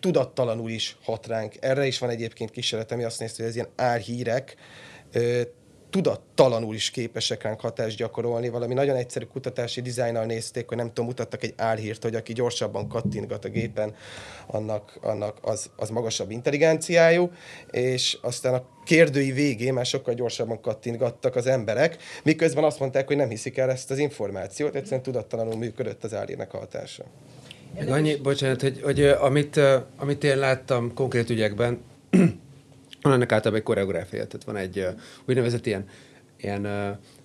tudattalanul 0.00 0.70
is 0.70 0.96
hat 1.02 1.26
ránk. 1.26 1.54
Erre 1.60 1.86
is 1.86 1.98
van 1.98 2.10
egyébként 2.10 2.50
kísérlet, 2.50 2.92
ami 2.92 3.04
azt 3.04 3.20
nézte, 3.20 3.36
hogy 3.42 3.50
ez 3.50 3.54
ilyen 3.54 3.70
álhírek 3.76 4.56
tudattalanul 5.92 6.74
is 6.74 6.90
képesek 6.90 7.42
ránk 7.42 7.60
hatást 7.60 7.96
gyakorolni. 7.96 8.48
Valami 8.48 8.74
nagyon 8.74 8.96
egyszerű 8.96 9.24
kutatási 9.24 9.80
dizájnnal 9.80 10.24
nézték, 10.24 10.68
hogy 10.68 10.76
nem 10.76 10.86
tudom, 10.86 11.06
mutattak 11.06 11.42
egy 11.42 11.54
álhírt, 11.56 12.02
hogy 12.02 12.14
aki 12.14 12.32
gyorsabban 12.32 12.88
kattintgat 12.88 13.44
a 13.44 13.48
gépen, 13.48 13.94
annak, 14.46 14.98
annak 15.02 15.38
az, 15.42 15.70
az 15.76 15.90
magasabb 15.90 16.30
intelligenciájú, 16.30 17.30
és 17.70 18.18
aztán 18.22 18.54
a 18.54 18.64
kérdői 18.84 19.32
végén 19.32 19.72
már 19.72 19.86
sokkal 19.86 20.14
gyorsabban 20.14 20.60
kattintgattak 20.60 21.36
az 21.36 21.46
emberek, 21.46 21.96
miközben 22.24 22.64
azt 22.64 22.78
mondták, 22.78 23.06
hogy 23.06 23.16
nem 23.16 23.28
hiszik 23.28 23.58
el 23.58 23.70
ezt 23.70 23.90
az 23.90 23.98
információt, 23.98 24.74
egyszerűen 24.74 25.02
tudattalanul 25.02 25.56
működött 25.56 26.04
az 26.04 26.14
álhírnek 26.14 26.54
a 26.54 26.58
hatása. 26.58 27.04
Meg 27.78 27.88
annyi, 27.88 28.16
bocsánat, 28.16 28.60
hogy, 28.60 28.80
hogy 28.82 29.00
amit, 29.02 29.60
amit 29.96 30.24
én 30.24 30.38
láttam 30.38 30.94
konkrét 30.94 31.30
ügyekben, 31.30 31.78
van 33.02 33.12
ennek 33.12 33.32
általában 33.32 33.54
egy 33.54 33.62
koreográfia, 33.62 34.26
tehát 34.26 34.44
van 34.44 34.56
egy 34.56 34.86
úgynevezett 35.26 35.66
ilyen, 35.66 35.84
ilyen, 36.40 36.66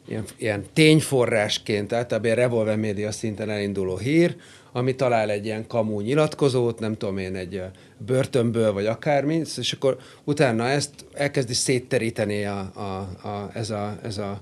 ilyen, 0.07 0.23
ilyen 0.37 0.63
tényforrásként, 0.73 1.93
általában 1.93 2.25
ilyen 2.25 2.37
revolver 2.37 2.77
média 2.77 3.11
szinten 3.11 3.49
elinduló 3.49 3.97
hír, 3.97 4.35
ami 4.71 4.95
talál 4.95 5.29
egy 5.29 5.45
ilyen 5.45 5.67
kamú 5.67 5.99
nyilatkozót, 5.99 6.79
nem 6.79 6.97
tudom 6.97 7.17
én, 7.17 7.35
egy 7.35 7.61
börtönből, 7.97 8.73
vagy 8.73 8.85
akármi, 8.85 9.41
és 9.57 9.73
akkor 9.73 9.97
utána 10.23 10.67
ezt 10.67 10.91
elkezdi 11.13 11.53
szétteríteni 11.53 12.45
a, 12.45 12.59
a, 12.75 13.27
a, 13.27 13.49
ez, 13.53 13.69
a, 13.69 13.97
ez 14.03 14.17
a 14.17 14.39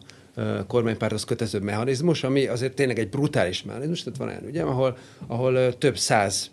kormánypárthoz 0.67 1.23
kötező 1.23 1.59
mechanizmus, 1.59 2.23
ami 2.23 2.47
azért 2.47 2.73
tényleg 2.73 2.99
egy 2.99 3.09
brutális 3.09 3.63
mechanizmus, 3.63 4.03
tehát 4.03 4.19
van 4.19 4.27
olyan 4.27 4.43
ugye, 4.45 4.61
ahol, 4.61 4.97
ahol 5.27 5.77
több 5.77 5.97
száz 5.97 6.51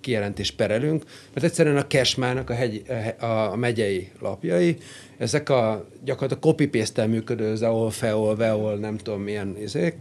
kijelentés 0.00 0.50
perelünk, 0.50 1.04
mert 1.34 1.46
egyszerűen 1.46 1.76
a 1.76 1.86
Cashmának 1.86 2.50
a, 2.50 2.54
hegy, 2.54 2.82
a 3.20 3.56
megyei 3.56 4.10
lapjai, 4.20 4.76
ezek 5.18 5.48
a 5.48 5.86
gyakorlatilag 6.04 6.42
copy-paste-tel 6.42 7.08
működő 7.08 7.56
Zeol, 7.56 7.90
Feol, 7.90 8.36
Veol, 8.36 8.76
nem 8.76 8.96
tudom 8.96 9.20
milyen 9.20 9.56
izék, 9.60 9.94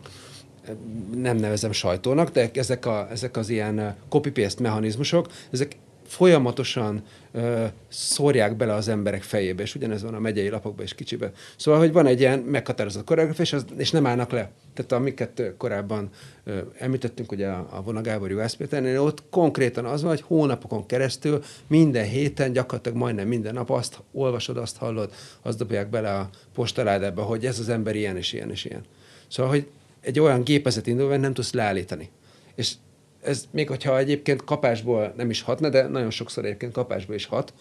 nem 1.15 1.37
nevezem 1.37 1.71
sajtónak, 1.71 2.29
de 2.29 2.49
ezek, 2.53 2.85
a, 2.85 3.07
ezek 3.11 3.37
az 3.37 3.49
ilyen 3.49 3.95
copy-paste 4.09 4.61
mechanizmusok, 4.61 5.27
ezek 5.51 5.75
folyamatosan 6.11 7.03
ö, 7.31 7.65
szórják 7.87 8.55
bele 8.55 8.73
az 8.73 8.87
emberek 8.87 9.23
fejébe, 9.23 9.61
és 9.61 9.75
ugyanez 9.75 10.03
van 10.03 10.13
a 10.13 10.19
megyei 10.19 10.49
lapokban 10.49 10.85
is 10.85 10.95
kicsibe. 10.95 11.31
Szóval, 11.55 11.79
hogy 11.79 11.91
van 11.91 12.05
egy 12.05 12.19
ilyen 12.19 12.39
meghatározott 12.39 13.03
koreográfia, 13.03 13.43
és, 13.43 13.53
az, 13.53 13.65
és 13.77 13.91
nem 13.91 14.05
állnak 14.05 14.31
le. 14.31 14.51
Tehát 14.73 14.91
amiket 14.91 15.53
korábban 15.57 16.09
ö, 16.43 16.59
említettünk, 16.77 17.31
ugye 17.31 17.47
a, 17.47 17.67
a 17.71 17.81
Vona 17.81 18.01
Gábor 18.01 18.29
Juhász 18.29 18.53
Péternél, 18.53 19.01
ott 19.01 19.23
konkrétan 19.29 19.85
az 19.85 20.01
van, 20.01 20.09
hogy 20.09 20.21
hónapokon 20.21 20.85
keresztül 20.85 21.43
minden 21.67 22.05
héten, 22.05 22.51
gyakorlatilag 22.51 22.97
majdnem 22.97 23.27
minden 23.27 23.53
nap 23.53 23.69
azt 23.69 23.99
olvasod, 24.11 24.57
azt 24.57 24.77
hallod, 24.77 25.13
azt 25.41 25.57
dobják 25.57 25.89
bele 25.89 26.13
a 26.13 26.29
postaládába, 26.53 27.21
hogy 27.21 27.45
ez 27.45 27.59
az 27.59 27.69
ember 27.69 27.95
ilyen 27.95 28.17
és 28.17 28.33
ilyen 28.33 28.51
és 28.51 28.65
ilyen. 28.65 28.83
Szóval, 29.27 29.51
hogy 29.51 29.67
egy 30.01 30.19
olyan 30.19 30.43
gépezet 30.43 30.87
indul, 30.87 31.15
nem 31.15 31.33
tudsz 31.33 31.53
leállítani. 31.53 32.09
És 32.55 32.73
ez 33.21 33.43
még 33.51 33.67
hogyha 33.67 33.97
egyébként 33.97 34.43
kapásból 34.43 35.13
nem 35.17 35.29
is 35.29 35.41
hatna, 35.41 35.69
de 35.69 35.87
nagyon 35.87 36.09
sokszor 36.09 36.45
egyébként 36.45 36.73
kapásból 36.73 37.15
is 37.15 37.25
hat, 37.25 37.53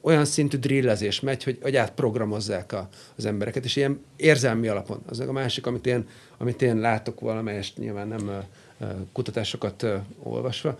olyan 0.00 0.24
szintű 0.24 0.56
drillezés 0.56 1.20
megy, 1.20 1.44
hogy, 1.44 1.58
hogy 1.62 1.76
átprogramozzák 1.76 2.72
a, 2.72 2.88
az 3.16 3.24
embereket, 3.24 3.64
és 3.64 3.76
ilyen 3.76 4.00
érzelmi 4.16 4.68
alapon. 4.68 5.02
Az 5.08 5.20
a 5.20 5.32
másik, 5.32 5.66
amit 5.66 5.86
én, 5.86 6.08
amit 6.38 6.62
én 6.62 6.76
látok 6.76 7.20
valamelyest, 7.20 7.78
nyilván 7.78 8.08
nem 8.08 8.44
kutatásokat 9.12 9.86
olvasva, 10.22 10.78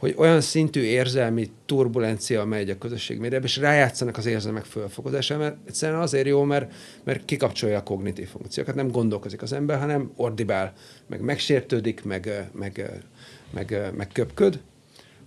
hogy 0.00 0.14
olyan 0.16 0.40
szintű 0.40 0.82
érzelmi 0.82 1.50
turbulencia 1.66 2.44
megy 2.44 2.70
a 2.70 2.78
közösség 2.78 3.18
médiában, 3.18 3.46
és 3.46 3.56
rájátszanak 3.56 4.16
az 4.16 4.26
érzelmek 4.26 4.64
fölfokozására, 4.64 5.40
mert 5.40 5.56
egyszerűen 5.66 6.00
azért 6.00 6.26
jó, 6.26 6.42
mert, 6.42 6.72
mert 7.04 7.24
kikapcsolja 7.24 7.78
a 7.78 7.82
kognitív 7.82 8.28
funkciókat, 8.28 8.74
nem 8.74 8.90
gondolkozik 8.90 9.42
az 9.42 9.52
ember, 9.52 9.78
hanem 9.78 10.12
ordibál, 10.16 10.72
meg 11.06 11.20
megsértődik, 11.20 12.04
meg, 12.04 12.50
meg, 12.52 13.02
meg, 13.50 13.90
meg 13.96 14.08
köpköd, 14.12 14.60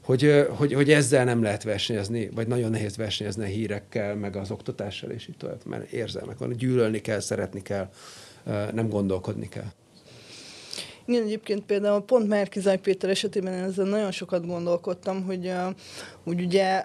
hogy, 0.03 0.45
hogy, 0.49 0.73
hogy 0.73 0.91
ezzel 0.91 1.25
nem 1.25 1.43
lehet 1.43 1.63
versenyezni, 1.63 2.29
vagy 2.35 2.47
nagyon 2.47 2.71
nehéz 2.71 2.97
versenyezni 2.97 3.43
a 3.43 3.47
hírekkel, 3.47 4.15
meg 4.15 4.35
az 4.35 4.51
oktatással, 4.51 5.09
és 5.09 5.27
így 5.27 5.37
tovább, 5.37 5.65
mert 5.65 5.91
érzelmek 5.91 6.37
van, 6.37 6.57
gyűlölni 6.57 7.01
kell, 7.01 7.19
szeretni 7.19 7.61
kell, 7.61 7.89
nem 8.73 8.89
gondolkodni 8.89 9.49
kell. 9.49 9.71
Igen, 11.05 11.23
egyébként 11.23 11.63
például 11.65 12.01
pont 12.01 12.27
Márkizaj 12.27 12.77
Péter 12.77 13.09
esetében 13.09 13.53
ezzel 13.53 13.85
nagyon 13.85 14.11
sokat 14.11 14.45
gondolkodtam, 14.45 15.23
hogy, 15.23 15.51
hogy 16.23 16.41
ugye 16.41 16.83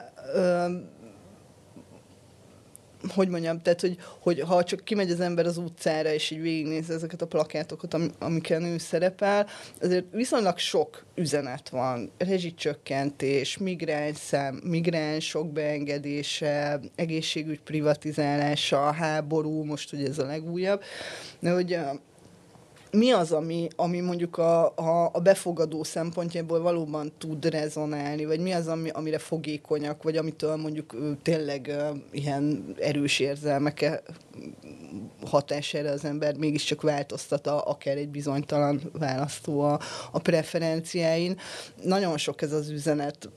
hogy 3.14 3.28
mondjam, 3.28 3.62
tehát, 3.62 3.80
hogy, 3.80 3.96
hogy 4.18 4.40
ha 4.40 4.64
csak 4.64 4.84
kimegy 4.84 5.10
az 5.10 5.20
ember 5.20 5.46
az 5.46 5.56
utcára, 5.56 6.12
és 6.12 6.30
így 6.30 6.40
végignéz 6.40 6.90
ezeket 6.90 7.22
a 7.22 7.26
plakátokat, 7.26 7.94
am, 7.94 8.10
amiken 8.18 8.64
ő 8.64 8.78
szerepel, 8.78 9.46
azért 9.80 10.04
viszonylag 10.10 10.58
sok 10.58 11.04
üzenet 11.14 11.68
van. 11.68 12.10
Rezsicsökkentés, 12.18 13.58
szám, 14.14 14.60
migránsok 14.64 15.52
beengedése, 15.52 16.80
egészségügy 16.94 17.60
privatizálása, 17.60 18.92
háború, 18.92 19.64
most 19.64 19.92
ugye 19.92 20.08
ez 20.08 20.18
a 20.18 20.26
legújabb. 20.26 20.82
De 21.40 21.52
hogy 21.52 21.78
mi 22.90 23.10
az, 23.10 23.32
ami, 23.32 23.68
ami 23.76 24.00
mondjuk 24.00 24.38
a, 24.38 24.74
a, 24.76 25.10
a 25.12 25.20
befogadó 25.20 25.84
szempontjából 25.84 26.60
valóban 26.60 27.12
tud 27.18 27.44
rezonálni, 27.44 28.24
vagy 28.24 28.40
mi 28.40 28.52
az, 28.52 28.66
ami, 28.66 28.88
amire 28.88 29.18
fogékonyak, 29.18 30.02
vagy 30.02 30.16
amitől 30.16 30.56
mondjuk 30.56 30.96
tényleg 31.22 31.66
uh, 31.68 31.96
ilyen 32.10 32.74
erős 32.78 33.18
érzelmek 33.18 34.02
hatására 35.26 35.90
az 35.90 36.04
ember 36.04 36.36
mégiscsak 36.36 36.82
változtat 36.82 37.46
a, 37.46 37.68
akár 37.68 37.96
egy 37.96 38.08
bizonytalan 38.08 38.80
választó 38.92 39.60
a, 39.60 39.80
a 40.12 40.18
preferenciáin. 40.18 41.38
Nagyon 41.82 42.16
sok 42.16 42.42
ez 42.42 42.52
az 42.52 42.68
üzenet 42.68 43.28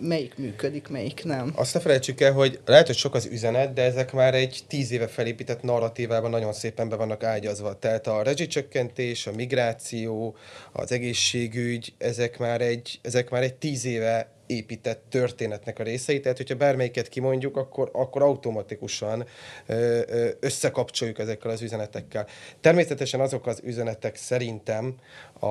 melyik 0.00 0.38
működik, 0.38 0.88
melyik 0.88 1.24
nem. 1.24 1.52
Azt 1.54 1.74
ne 1.74 1.80
felejtsük 1.80 2.20
el, 2.20 2.32
hogy 2.32 2.60
lehet, 2.64 2.86
hogy 2.86 2.96
sok 2.96 3.14
az 3.14 3.26
üzenet, 3.26 3.72
de 3.72 3.82
ezek 3.82 4.12
már 4.12 4.34
egy 4.34 4.60
tíz 4.68 4.90
éve 4.90 5.06
felépített 5.06 5.62
narratívában 5.62 6.30
nagyon 6.30 6.52
szépen 6.52 6.88
be 6.88 6.96
vannak 6.96 7.22
ágyazva. 7.22 7.78
Tehát 7.78 8.06
a 8.06 8.22
rezsicsökkentés, 8.22 9.26
a 9.26 9.32
migráció, 9.32 10.36
az 10.72 10.92
egészségügy, 10.92 11.94
ezek 11.98 12.38
már 12.38 12.60
egy, 12.60 12.98
ezek 13.02 13.30
már 13.30 13.42
egy 13.42 13.54
tíz 13.54 13.84
éve 13.84 14.32
épített 14.46 15.02
történetnek 15.08 15.78
a 15.78 15.82
részei, 15.82 16.20
tehát 16.20 16.36
hogyha 16.36 16.54
bármelyiket 16.54 17.08
kimondjuk, 17.08 17.56
akkor, 17.56 17.90
akkor 17.92 18.22
automatikusan 18.22 19.26
összekapcsoljuk 20.40 21.18
ezekkel 21.18 21.50
az 21.50 21.62
üzenetekkel. 21.62 22.26
Természetesen 22.60 23.20
azok 23.20 23.46
az 23.46 23.60
üzenetek 23.64 24.16
szerintem 24.16 24.94
a, 25.40 25.46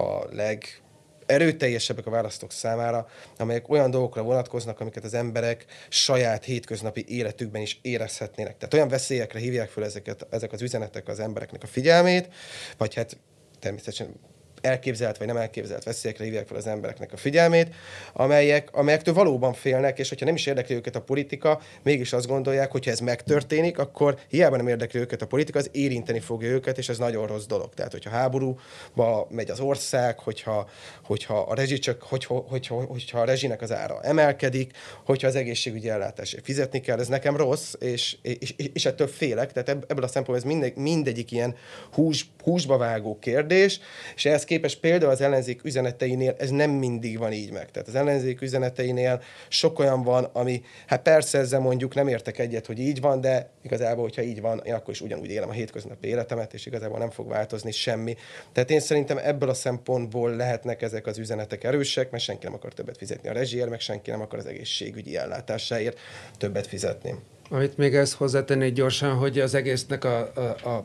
a 0.00 0.26
leg 0.30 0.82
erőteljesebbek 1.26 2.06
a 2.06 2.10
választók 2.10 2.52
számára, 2.52 3.08
amelyek 3.38 3.68
olyan 3.68 3.90
dolgokra 3.90 4.22
vonatkoznak, 4.22 4.80
amiket 4.80 5.04
az 5.04 5.14
emberek 5.14 5.64
saját 5.88 6.44
hétköznapi 6.44 7.04
életükben 7.08 7.62
is 7.62 7.78
érezhetnének. 7.82 8.56
Tehát 8.56 8.74
olyan 8.74 8.88
veszélyekre 8.88 9.38
hívják 9.38 9.70
fel 9.70 9.84
ezeket, 9.84 10.26
ezek 10.30 10.52
az 10.52 10.62
üzenetek 10.62 11.08
az 11.08 11.20
embereknek 11.20 11.62
a 11.62 11.66
figyelmét, 11.66 12.28
vagy 12.76 12.94
hát 12.94 13.16
természetesen 13.58 14.14
elképzelt 14.62 15.18
vagy 15.18 15.26
nem 15.26 15.36
elképzelt 15.36 15.84
veszélyekre 15.84 16.24
hívják 16.24 16.46
fel 16.46 16.56
az 16.56 16.66
embereknek 16.66 17.12
a 17.12 17.16
figyelmét, 17.16 17.74
amelyek, 18.12 18.68
amelyektől 18.72 19.14
valóban 19.14 19.52
félnek, 19.52 19.98
és 19.98 20.08
hogyha 20.08 20.24
nem 20.24 20.34
is 20.34 20.46
érdekli 20.46 20.74
őket 20.74 20.96
a 20.96 21.00
politika, 21.00 21.60
mégis 21.82 22.12
azt 22.12 22.26
gondolják, 22.26 22.70
hogy 22.70 22.84
ha 22.84 22.90
ez 22.90 22.98
megtörténik, 22.98 23.78
akkor 23.78 24.18
hiába 24.28 24.56
nem 24.56 24.68
érdekli 24.68 25.00
őket 25.00 25.22
a 25.22 25.26
politika, 25.26 25.58
az 25.58 25.68
érinteni 25.72 26.20
fogja 26.20 26.48
őket, 26.48 26.78
és 26.78 26.88
ez 26.88 26.98
nagyon 26.98 27.26
rossz 27.26 27.46
dolog. 27.46 27.74
Tehát, 27.74 27.92
hogyha 27.92 28.10
háborúba 28.10 29.26
megy 29.30 29.50
az 29.50 29.60
ország, 29.60 30.18
hogyha, 30.18 30.68
hogyha 31.04 31.38
a 31.38 31.54
rezsi 31.54 31.78
csak, 31.78 32.02
hogyha, 32.02 32.34
hogyha, 32.34 32.74
hogyha 32.84 33.20
a 33.20 33.24
rezsinek 33.24 33.62
az 33.62 33.72
ára 33.72 34.00
emelkedik, 34.02 34.72
hogyha 35.04 35.26
az 35.26 35.36
egészségügyi 35.36 35.88
ellátásért 35.88 36.44
fizetni 36.44 36.80
kell, 36.80 36.98
ez 36.98 37.08
nekem 37.08 37.36
rossz, 37.36 37.74
és, 37.78 38.16
és, 38.22 38.54
és 38.72 38.86
ettől 38.86 39.06
félek. 39.06 39.52
Tehát 39.52 39.68
ebből 39.68 40.04
a 40.04 40.08
szempontból 40.08 40.36
ez 40.36 40.42
mindegy, 40.42 40.76
mindegyik 40.76 41.30
ilyen 41.30 41.56
hús, 41.92 42.26
húsba 42.42 42.76
vágó 42.76 43.18
kérdés, 43.18 43.80
és 44.14 44.24
ehhez 44.24 44.44
képest 44.52 44.80
például 44.80 45.10
az 45.10 45.20
ellenzék 45.20 45.64
üzeneteinél 45.64 46.34
ez 46.38 46.50
nem 46.50 46.70
mindig 46.70 47.18
van 47.18 47.32
így 47.32 47.52
meg. 47.52 47.70
Tehát 47.70 47.88
az 47.88 47.94
ellenzék 47.94 48.40
üzeneteinél 48.40 49.22
sok 49.48 49.78
olyan 49.78 50.02
van, 50.02 50.24
ami, 50.24 50.62
hát 50.86 51.02
persze 51.02 51.38
ezzel 51.38 51.60
mondjuk 51.60 51.94
nem 51.94 52.08
értek 52.08 52.38
egyet, 52.38 52.66
hogy 52.66 52.78
így 52.78 53.00
van, 53.00 53.20
de 53.20 53.50
igazából, 53.62 54.02
hogyha 54.02 54.22
így 54.22 54.40
van, 54.40 54.60
én 54.64 54.74
akkor 54.74 54.94
is 54.94 55.00
ugyanúgy 55.00 55.30
élem 55.30 55.48
a 55.48 55.52
hétköznapi 55.52 56.08
életemet, 56.08 56.54
és 56.54 56.66
igazából 56.66 56.98
nem 56.98 57.10
fog 57.10 57.28
változni 57.28 57.70
semmi. 57.70 58.16
Tehát 58.52 58.70
én 58.70 58.80
szerintem 58.80 59.18
ebből 59.18 59.48
a 59.48 59.54
szempontból 59.54 60.36
lehetnek 60.36 60.82
ezek 60.82 61.06
az 61.06 61.18
üzenetek 61.18 61.64
erősek, 61.64 62.10
mert 62.10 62.24
senki 62.24 62.44
nem 62.44 62.54
akar 62.54 62.72
többet 62.72 62.96
fizetni 62.96 63.28
a 63.28 63.32
rezsiért, 63.32 63.70
meg 63.70 63.80
senki 63.80 64.10
nem 64.10 64.20
akar 64.20 64.38
az 64.38 64.46
egészségügyi 64.46 65.16
ellátásáért 65.16 65.98
többet 66.38 66.66
fizetni. 66.66 67.14
Amit 67.50 67.76
még 67.76 67.94
ezt 67.94 68.14
hozzátennék 68.14 68.72
gyorsan, 68.72 69.14
hogy 69.14 69.38
az 69.38 69.54
egésznek 69.54 70.04
a, 70.04 70.32
a, 70.34 70.68
a 70.68 70.84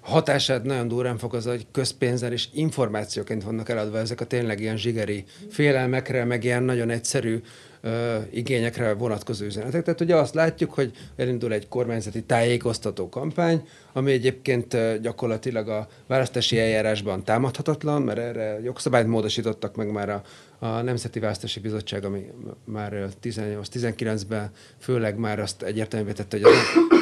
hatását 0.00 0.64
nagyon 0.64 0.88
durán 0.88 1.18
fokozza, 1.18 1.50
hogy 1.50 1.66
közpénzzel 1.72 2.32
és 2.32 2.48
információként 2.52 3.42
vannak 3.42 3.68
eladva 3.68 3.98
ezek 3.98 4.20
a 4.20 4.24
tényleg 4.24 4.60
ilyen 4.60 4.76
zsigeri 4.76 5.24
félelmekre, 5.50 6.24
meg 6.24 6.44
ilyen 6.44 6.62
nagyon 6.62 6.90
egyszerű 6.90 7.40
ö, 7.80 8.16
igényekre 8.30 8.92
vonatkozó 8.92 9.44
üzenetek. 9.44 9.82
Tehát 9.82 10.00
ugye 10.00 10.16
azt 10.16 10.34
látjuk, 10.34 10.72
hogy 10.74 10.92
elindul 11.16 11.52
egy 11.52 11.68
kormányzati 11.68 12.22
tájékoztató 12.22 13.08
kampány, 13.08 13.68
ami 13.92 14.12
egyébként 14.12 14.76
gyakorlatilag 15.00 15.68
a 15.68 15.88
választási 16.06 16.58
eljárásban 16.58 17.24
támadhatatlan, 17.24 18.02
mert 18.02 18.18
erre 18.18 18.60
jogszabályt 18.62 19.06
módosítottak 19.06 19.76
meg 19.76 19.92
már 19.92 20.08
a, 20.08 20.22
a 20.58 20.80
Nemzeti 20.80 21.18
Választási 21.18 21.60
Bizottság, 21.60 22.04
ami 22.04 22.30
már 22.64 23.08
18-19-ben 23.22 24.50
főleg 24.78 25.16
már 25.16 25.38
azt 25.38 25.62
egyértelművé 25.62 26.12
tette, 26.12 26.38
hogy 26.40 26.52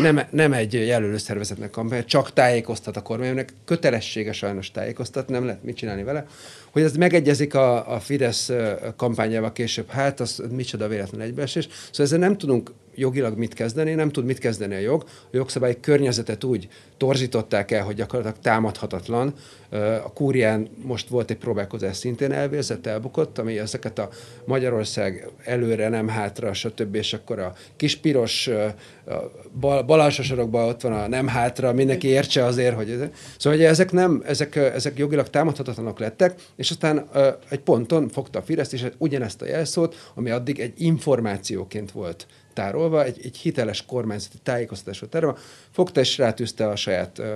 nem, 0.00 0.20
nem 0.30 0.52
egy 0.52 0.72
jelölő 0.72 1.16
szervezetnek 1.16 1.70
kampány, 1.70 2.04
csak 2.04 2.32
tájékoztat 2.32 2.96
a 2.96 3.02
kormánynak, 3.02 3.52
kötelessége 3.64 4.32
sajnos 4.32 4.70
tájékoztat, 4.70 5.28
nem 5.28 5.44
lehet 5.44 5.62
mit 5.62 5.76
csinálni 5.76 6.02
vele. 6.02 6.26
Hogy 6.70 6.82
ez 6.82 6.96
megegyezik 6.96 7.54
a, 7.54 7.94
a 7.94 8.00
Fidesz 8.00 8.52
kampányával 8.96 9.52
később, 9.52 9.88
hát 9.88 10.20
az 10.20 10.42
micsoda 10.50 10.88
véletlen 10.88 11.20
egybeesés. 11.20 11.68
Szóval 11.90 12.06
ezzel 12.06 12.18
nem 12.18 12.38
tudunk 12.38 12.70
jogilag 12.96 13.38
mit 13.38 13.54
kezdeni, 13.54 13.94
nem 13.94 14.10
tud 14.10 14.24
mit 14.24 14.38
kezdeni 14.38 14.74
a 14.74 14.78
jog. 14.78 15.04
A 15.06 15.36
jogszabályi 15.36 15.80
környezetet 15.80 16.44
úgy 16.44 16.68
torzították 16.96 17.70
el, 17.70 17.84
hogy 17.84 17.94
gyakorlatilag 17.94 18.42
támadhatatlan. 18.42 19.34
A 20.04 20.12
kúrián 20.12 20.68
most 20.82 21.08
volt 21.08 21.30
egy 21.30 21.36
próbálkozás 21.36 21.96
szintén 21.96 22.32
elvérzett, 22.32 22.86
elbukott, 22.86 23.38
ami 23.38 23.58
ezeket 23.58 23.98
a 23.98 24.08
Magyarország 24.44 25.28
előre, 25.44 25.88
nem 25.88 26.08
hátra, 26.08 26.52
stb. 26.52 26.94
és 26.94 27.12
akkor 27.12 27.38
a 27.38 27.54
kis 27.76 27.96
piros 27.96 28.50
bal, 29.60 29.82
bal 29.82 30.68
ott 30.68 30.80
van 30.80 30.92
a 30.92 31.08
nem 31.08 31.26
hátra, 31.26 31.72
mindenki 31.72 32.08
értse 32.08 32.44
azért, 32.44 32.74
hogy... 32.74 33.10
Szóval 33.38 33.58
hogy 33.58 33.66
ezek 33.66 33.92
nem, 33.92 34.22
ezek, 34.26 34.56
ezek 34.56 34.98
jogilag 34.98 35.30
támadhatatlanok 35.30 35.98
lettek, 35.98 36.34
és 36.56 36.70
aztán 36.70 37.08
egy 37.48 37.60
ponton 37.60 38.08
fogta 38.08 38.38
a 38.38 38.42
Fidesz, 38.42 38.72
és 38.72 38.86
ugyanezt 38.98 39.42
a 39.42 39.46
jelszót, 39.46 40.10
ami 40.14 40.30
addig 40.30 40.60
egy 40.60 40.72
információként 40.76 41.92
volt 41.92 42.26
tárolva, 42.56 43.04
egy, 43.04 43.20
egy 43.22 43.36
hiteles 43.36 43.84
kormányzati 43.84 44.38
tájékoztatásra 44.42 45.08
tárolva, 45.08 45.38
fogta 45.70 46.00
és 46.00 46.18
rátűzte 46.18 46.68
a 46.68 46.76
saját 46.76 47.18
uh, 47.18 47.26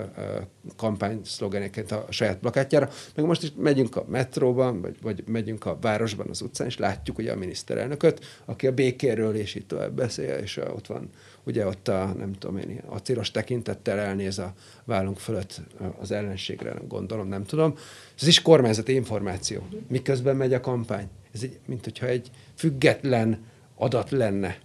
kampány 0.76 1.20
szlogeneket 1.24 1.92
a 1.92 2.06
saját 2.08 2.38
plakátjára, 2.38 2.88
meg 3.14 3.24
most 3.24 3.42
is 3.42 3.52
megyünk 3.56 3.96
a 3.96 4.04
metróban, 4.08 4.80
vagy, 4.80 4.96
vagy 5.02 5.22
megyünk 5.26 5.66
a 5.66 5.78
városban 5.80 6.26
az 6.30 6.40
utcán, 6.40 6.66
és 6.66 6.78
látjuk 6.78 7.18
ugye 7.18 7.32
a 7.32 7.36
miniszterelnököt, 7.36 8.24
aki 8.44 8.66
a 8.66 8.72
békéről 8.72 9.34
és 9.34 9.54
itt 9.54 9.68
tovább 9.68 9.92
beszél, 9.92 10.34
és 10.34 10.56
ott 10.56 10.86
van 10.86 11.10
ugye 11.44 11.66
ott 11.66 11.88
a, 11.88 12.14
nem 12.18 12.32
tudom 12.32 12.56
én, 12.56 12.80
a 12.88 12.96
ciros 12.96 13.30
tekintettel 13.30 13.98
elnéz 13.98 14.38
a 14.38 14.52
vállunk 14.84 15.18
fölött 15.18 15.60
az 16.00 16.10
ellenségre, 16.10 16.72
nem 16.72 16.86
gondolom, 16.88 17.28
nem 17.28 17.44
tudom. 17.44 17.74
Ez 18.20 18.26
is 18.26 18.42
kormányzati 18.42 18.94
információ. 18.94 19.66
Miközben 19.88 20.36
megy 20.36 20.54
a 20.54 20.60
kampány. 20.60 21.08
Ez 21.34 21.42
egy, 21.42 21.58
mint 21.66 21.84
hogyha 21.84 22.06
egy 22.06 22.30
független 22.54 23.44
adat 23.74 24.10
lenne 24.10 24.58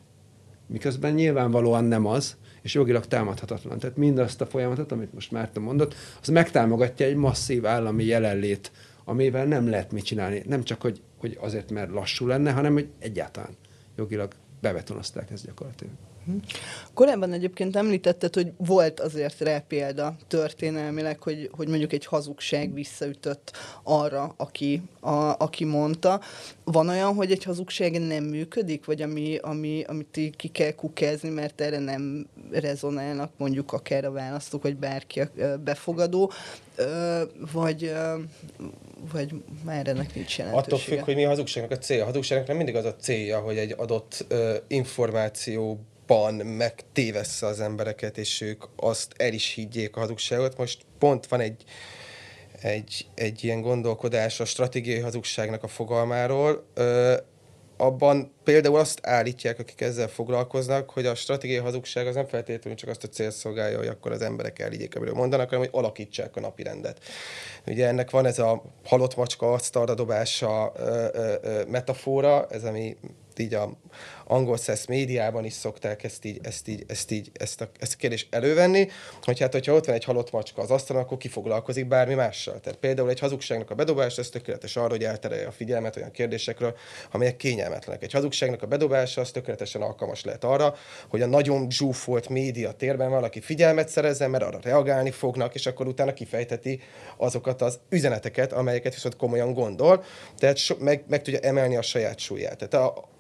miközben 0.68 1.14
nyilvánvalóan 1.14 1.84
nem 1.84 2.06
az, 2.06 2.36
és 2.62 2.74
jogilag 2.74 3.06
támadhatatlan. 3.06 3.80
Tehát 3.80 3.98
mindazt 3.98 4.42
a 4.42 4.46
folyamatot, 4.46 4.92
amit 4.92 5.14
most 5.14 5.32
Márta 5.32 5.60
mondott, 5.60 5.96
az 6.22 6.28
megtámogatja 6.28 7.06
egy 7.06 7.16
masszív 7.16 7.66
állami 7.66 8.04
jelenlét, 8.04 8.72
amivel 9.04 9.46
nem 9.46 9.70
lehet 9.70 9.92
mit 9.92 10.04
csinálni. 10.04 10.44
Nem 10.48 10.64
csak, 10.64 10.82
hogy, 10.82 11.02
hogy 11.18 11.38
azért, 11.42 11.72
mert 11.72 11.92
lassú 11.92 12.28
lenne, 12.28 12.52
hanem 12.52 12.74
hogy 12.74 12.88
egyáltalán 13.00 13.56
jogilag 13.96 14.34
bebetonozták 14.62 15.32
ezt 15.32 15.46
gyakorlatilag. 15.46 15.94
Korábban 16.94 17.34
egyébként 17.34 17.76
említetted, 17.76 18.34
hogy 18.34 18.52
volt 18.58 19.00
azért 19.00 19.40
rá 19.40 19.64
példa 19.68 20.16
történelmileg, 20.28 21.22
hogy, 21.22 21.50
hogy 21.52 21.68
mondjuk 21.68 21.94
egy 21.94 22.06
hazugság 22.06 22.74
visszaütött 22.74 23.52
arra, 23.84 24.34
aki, 24.38 24.82
a, 25.00 25.36
aki 25.38 25.66
mondta. 25.66 26.22
Van 26.64 26.90
olyan, 26.90 27.14
hogy 27.14 27.32
egy 27.32 27.44
hazugság 27.44 28.02
nem 28.02 28.24
működik, 28.24 28.86
vagy 28.86 29.02
ami, 29.02 29.38
ami, 29.42 29.84
amit 29.88 30.20
ki 30.36 30.48
kell 30.48 30.72
kukázni, 30.72 31.30
mert 31.30 31.62
erre 31.62 31.80
nem 31.80 32.28
rezonálnak 32.52 33.32
mondjuk 33.38 33.74
akár 33.74 34.06
a 34.06 34.12
választók, 34.12 34.62
vagy 34.62 34.78
bárki 34.78 35.20
a 35.20 35.30
befogadó, 35.64 36.32
vagy, 37.52 37.94
vagy 39.12 39.30
már 39.64 39.88
ennek 39.88 40.16
nincs 40.16 40.38
jelentősége? 40.38 40.76
Attól 40.76 40.80
függ, 40.80 41.00
hogy 41.00 41.16
mi 41.16 41.26
a 41.26 41.30
hazugságnak 41.30 41.72
a 41.72 41.78
célja. 41.78 42.04
A 42.04 42.06
hazugságnak 42.06 42.48
nem 42.48 42.58
mindig 42.58 42.76
az 42.76 42.86
a 42.86 42.96
célja, 42.96 43.40
hogy 43.40 43.58
egy 43.58 43.74
adott 43.78 44.26
információ 44.68 45.80
ban 46.08 46.34
megtévessze 46.34 47.46
az 47.46 47.60
embereket, 47.60 48.18
és 48.18 48.42
ők 48.42 48.64
azt 48.76 49.14
el 49.18 49.34
is 49.34 49.54
higgyék 49.54 49.96
a 49.96 50.00
hazugságot. 50.00 50.58
Most 50.58 50.86
pont 51.00 51.28
van 51.28 51.40
egy, 51.40 51.64
egy, 52.62 53.08
egy 53.14 53.44
ilyen 53.44 53.62
gondolkodás 53.62 54.40
a 54.40 54.46
stratégiai 54.46 55.00
hazugságnak 55.00 55.64
a 55.64 55.68
fogalmáról. 55.68 56.66
Ö, 56.74 57.16
abban 57.78 58.32
például 58.44 58.80
azt 58.80 59.00
állítják, 59.04 59.60
akik 59.60 59.82
ezzel 59.82 60.08
foglalkoznak, 60.08 60.90
hogy 60.90 61.06
a 61.06 61.16
stratégiai 61.16 61.60
hazugság 61.60 62.08
az 62.08 62.16
nem 62.16 62.26
feltétlenül 62.26 62.80
csak 62.80 62.90
azt 62.90 63.04
a 63.04 63.08
cél 63.08 63.32
szolgálja, 63.32 63.78
hogy 63.78 63.88
akkor 63.88 64.12
az 64.12 64.22
emberek 64.22 64.60
elhiggyék, 64.60 64.96
amiről 64.96 65.14
mondanak, 65.16 65.50
hanem 65.50 65.60
hogy 65.60 65.80
alakítsák 65.80 66.36
a 66.36 66.40
napi 66.40 66.64
rendet. 66.64 67.04
Ugye 67.68 67.88
ennek 67.88 68.10
van 68.10 68.26
ez 68.26 68.40
a 68.40 68.64
halott 68.84 69.16
macska 69.16 69.54
asztalra 69.54 69.94
dobása 69.94 70.72
ö, 70.76 71.08
ö, 71.14 71.34
ö, 71.42 71.64
metafora, 71.68 72.48
ez 72.50 72.64
ami 72.64 72.98
így 73.38 73.54
a 73.54 73.78
angol 74.28 74.58
szesz 74.58 74.86
médiában 74.86 75.46
is 75.46 75.54
szokták 75.54 76.04
ezt 76.04 76.26
így, 76.26 76.40
ezt 76.44 76.68
így, 76.68 76.84
ezt 76.88 77.12
így, 77.12 77.32
ezt 77.34 77.62
a, 77.62 77.70
ezt 77.80 77.94
a 77.94 77.98
kérdést 77.98 78.36
elővenni, 78.36 78.88
hogy 79.22 79.40
hát, 79.40 79.52
hogyha 79.52 79.74
ott 79.74 79.86
van 79.86 79.96
egy 79.96 80.04
halott 80.04 80.32
macska 80.32 80.62
az 80.62 80.72
asztalon, 80.72 81.02
akkor 81.02 81.18
ki 81.18 81.28
foglalkozik 81.28 81.88
bármi 81.88 82.14
mással. 82.14 82.60
Tehát 82.60 82.80
például 82.80 83.10
egy 83.10 83.20
hazugságnak 83.20 83.72
a 83.72 83.76
bedobása, 83.76 84.22
ez 84.22 84.30
tökéletes 84.30 84.76
arra, 84.76 84.90
hogy 84.90 85.04
elterelje 85.04 85.48
a 85.48 85.52
figyelmet 85.52 85.96
olyan 85.96 86.12
kérdésekről, 86.12 86.76
amelyek 87.12 87.36
kényelmetlenek. 87.36 88.04
Egy 88.04 88.12
hazugságnak 88.12 88.62
a 88.62 88.68
bedobása, 88.68 89.22
az 89.22 89.32
tökéletesen 89.32 89.82
alkalmas 89.82 90.24
lehet 90.24 90.44
arra, 90.44 90.76
hogy 91.08 91.22
a 91.22 91.26
nagyon 91.26 91.72
zsúfolt 91.72 92.30
média 92.30 92.72
térben 92.72 93.10
valaki 93.10 93.42
figyelmet 93.42 93.90
szerezzen, 93.90 94.30
mert 94.30 94.44
arra 94.44 94.60
reagálni 94.62 95.12
fognak, 95.12 95.56
és 95.56 95.66
akkor 95.66 95.88
utána 95.88 96.14
kifejteti 96.14 96.82
azokat 97.18 97.62
az 97.62 97.80
üzeneteket, 97.90 98.54
amelyeket 98.54 98.94
viszont 98.94 99.16
komolyan 99.16 99.54
gondol, 99.54 100.04
tehát 100.38 100.58
so, 100.58 100.76
meg, 100.80 101.04
meg 101.08 101.22
tudja 101.22 101.40
emelni 101.40 101.76
a 101.76 101.82
saját 101.82 102.20
súlyát. 102.20 102.58
Tehát 102.58 102.88
a, 102.88 103.14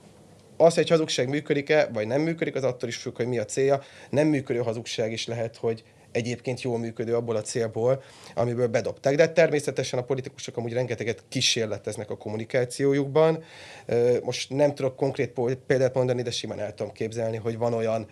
az, 0.58 0.76
hogy 0.76 0.90
hazugság 0.90 1.30
működik-e, 1.30 1.90
vagy 1.94 2.08
nem 2.08 2.22
működik, 2.22 2.56
az 2.56 2.64
attól 2.64 2.90
is 2.90 2.96
függ, 2.96 3.16
hogy 3.16 3.28
mi 3.28 3.38
a 3.38 3.46
célja. 3.46 3.82
Nem 4.10 4.28
működő 4.28 4.60
hazugság 4.60 5.12
is 5.12 5.28
lehet, 5.28 5.58
hogy 5.58 5.84
egyébként 6.12 6.62
jól 6.62 6.80
működő 6.80 7.16
abból 7.16 7.36
a 7.36 7.42
célból, 7.42 8.04
amiből 8.36 8.68
bedobták. 8.68 9.16
De 9.16 9.30
természetesen 9.30 10.00
a 10.00 10.04
politikusok 10.04 10.58
amúgy 10.58 10.74
rengeteget 10.74 11.24
kísérleteznek 11.30 12.10
a 12.10 12.18
kommunikációjukban. 12.18 13.44
Most 14.24 14.50
nem 14.50 14.76
tudok 14.76 14.96
konkrét 14.96 15.40
példát 15.68 15.94
mondani, 15.94 16.22
de 16.22 16.32
simán 16.32 16.60
el 16.60 16.74
tudom 16.74 16.92
képzelni, 16.92 17.38
hogy 17.38 17.58
van 17.58 17.74
olyan 17.74 18.08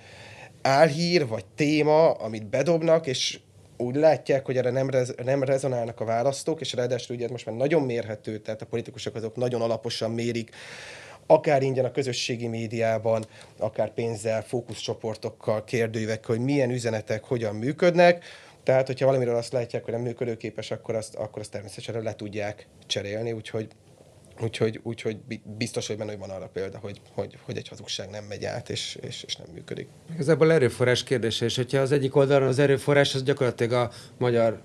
álhír 0.62 1.28
vagy 1.28 1.46
téma, 1.56 2.12
amit 2.12 2.46
bedobnak, 2.46 3.08
és 3.08 3.40
úgy 3.78 3.96
látják, 3.96 4.46
hogy 4.46 4.58
erre 4.58 4.70
nem, 4.70 4.90
rez, 4.90 5.14
nem 5.24 5.44
rezonálnak 5.44 6.00
a 6.00 6.06
választók, 6.06 6.62
és 6.62 6.74
ráadásul 6.74 7.16
ugye 7.16 7.30
most 7.30 7.46
már 7.46 7.56
nagyon 7.56 7.82
mérhető, 7.82 8.38
tehát 8.38 8.62
a 8.62 8.66
politikusok 8.66 9.16
azok 9.16 9.36
nagyon 9.36 9.62
alaposan 9.62 10.12
mérik 10.12 10.50
akár 11.28 11.64
ingyen 11.64 11.86
a 11.86 11.92
közösségi 11.92 12.48
médiában, 12.48 13.26
akár 13.58 13.94
pénzzel, 13.94 14.44
fókuszcsoportokkal, 14.44 15.64
kérdőívekkel, 15.64 16.36
hogy 16.36 16.46
milyen 16.46 16.70
üzenetek 16.70 17.24
hogyan 17.24 17.56
működnek. 17.56 18.24
Tehát, 18.64 18.88
hogyha 18.88 19.06
valamiről 19.06 19.36
azt 19.36 19.54
látják, 19.54 19.84
hogy 19.84 19.94
nem 19.94 20.02
működőképes, 20.02 20.72
akkor 20.72 20.96
azt, 20.96 21.16
akkor 21.16 21.42
azt 21.42 21.52
természetesen 21.52 22.04
le 22.04 22.16
tudják 22.16 22.68
cserélni, 22.86 23.32
úgyhogy 23.32 23.68
Úgyhogy, 24.42 24.80
úgyhogy 24.84 25.18
biztos, 25.58 25.88
hogy 25.88 25.98
benne 25.98 26.10
hogy 26.12 26.20
van 26.20 26.30
arra 26.30 26.48
példa, 26.48 26.78
hogy, 26.78 27.02
hogy, 27.14 27.38
hogy 27.46 27.58
egy 27.58 27.68
hazugság 27.68 28.10
nem 28.10 28.24
megy 28.24 28.46
át, 28.46 28.70
és, 28.70 28.98
és, 29.02 29.24
és 29.24 29.36
nem 29.36 29.48
működik. 29.54 29.88
Igazából 30.14 30.52
erőforrás 30.52 31.04
kérdése, 31.04 31.46
és 31.46 31.56
hogyha 31.56 31.78
az 31.78 31.92
egyik 31.92 32.16
oldalon 32.16 32.48
az 32.48 32.60
erőforrás, 32.60 33.16
az 33.16 33.24
gyakorlatilag 33.24 33.74
a 33.74 33.92
magyar, 34.18 34.62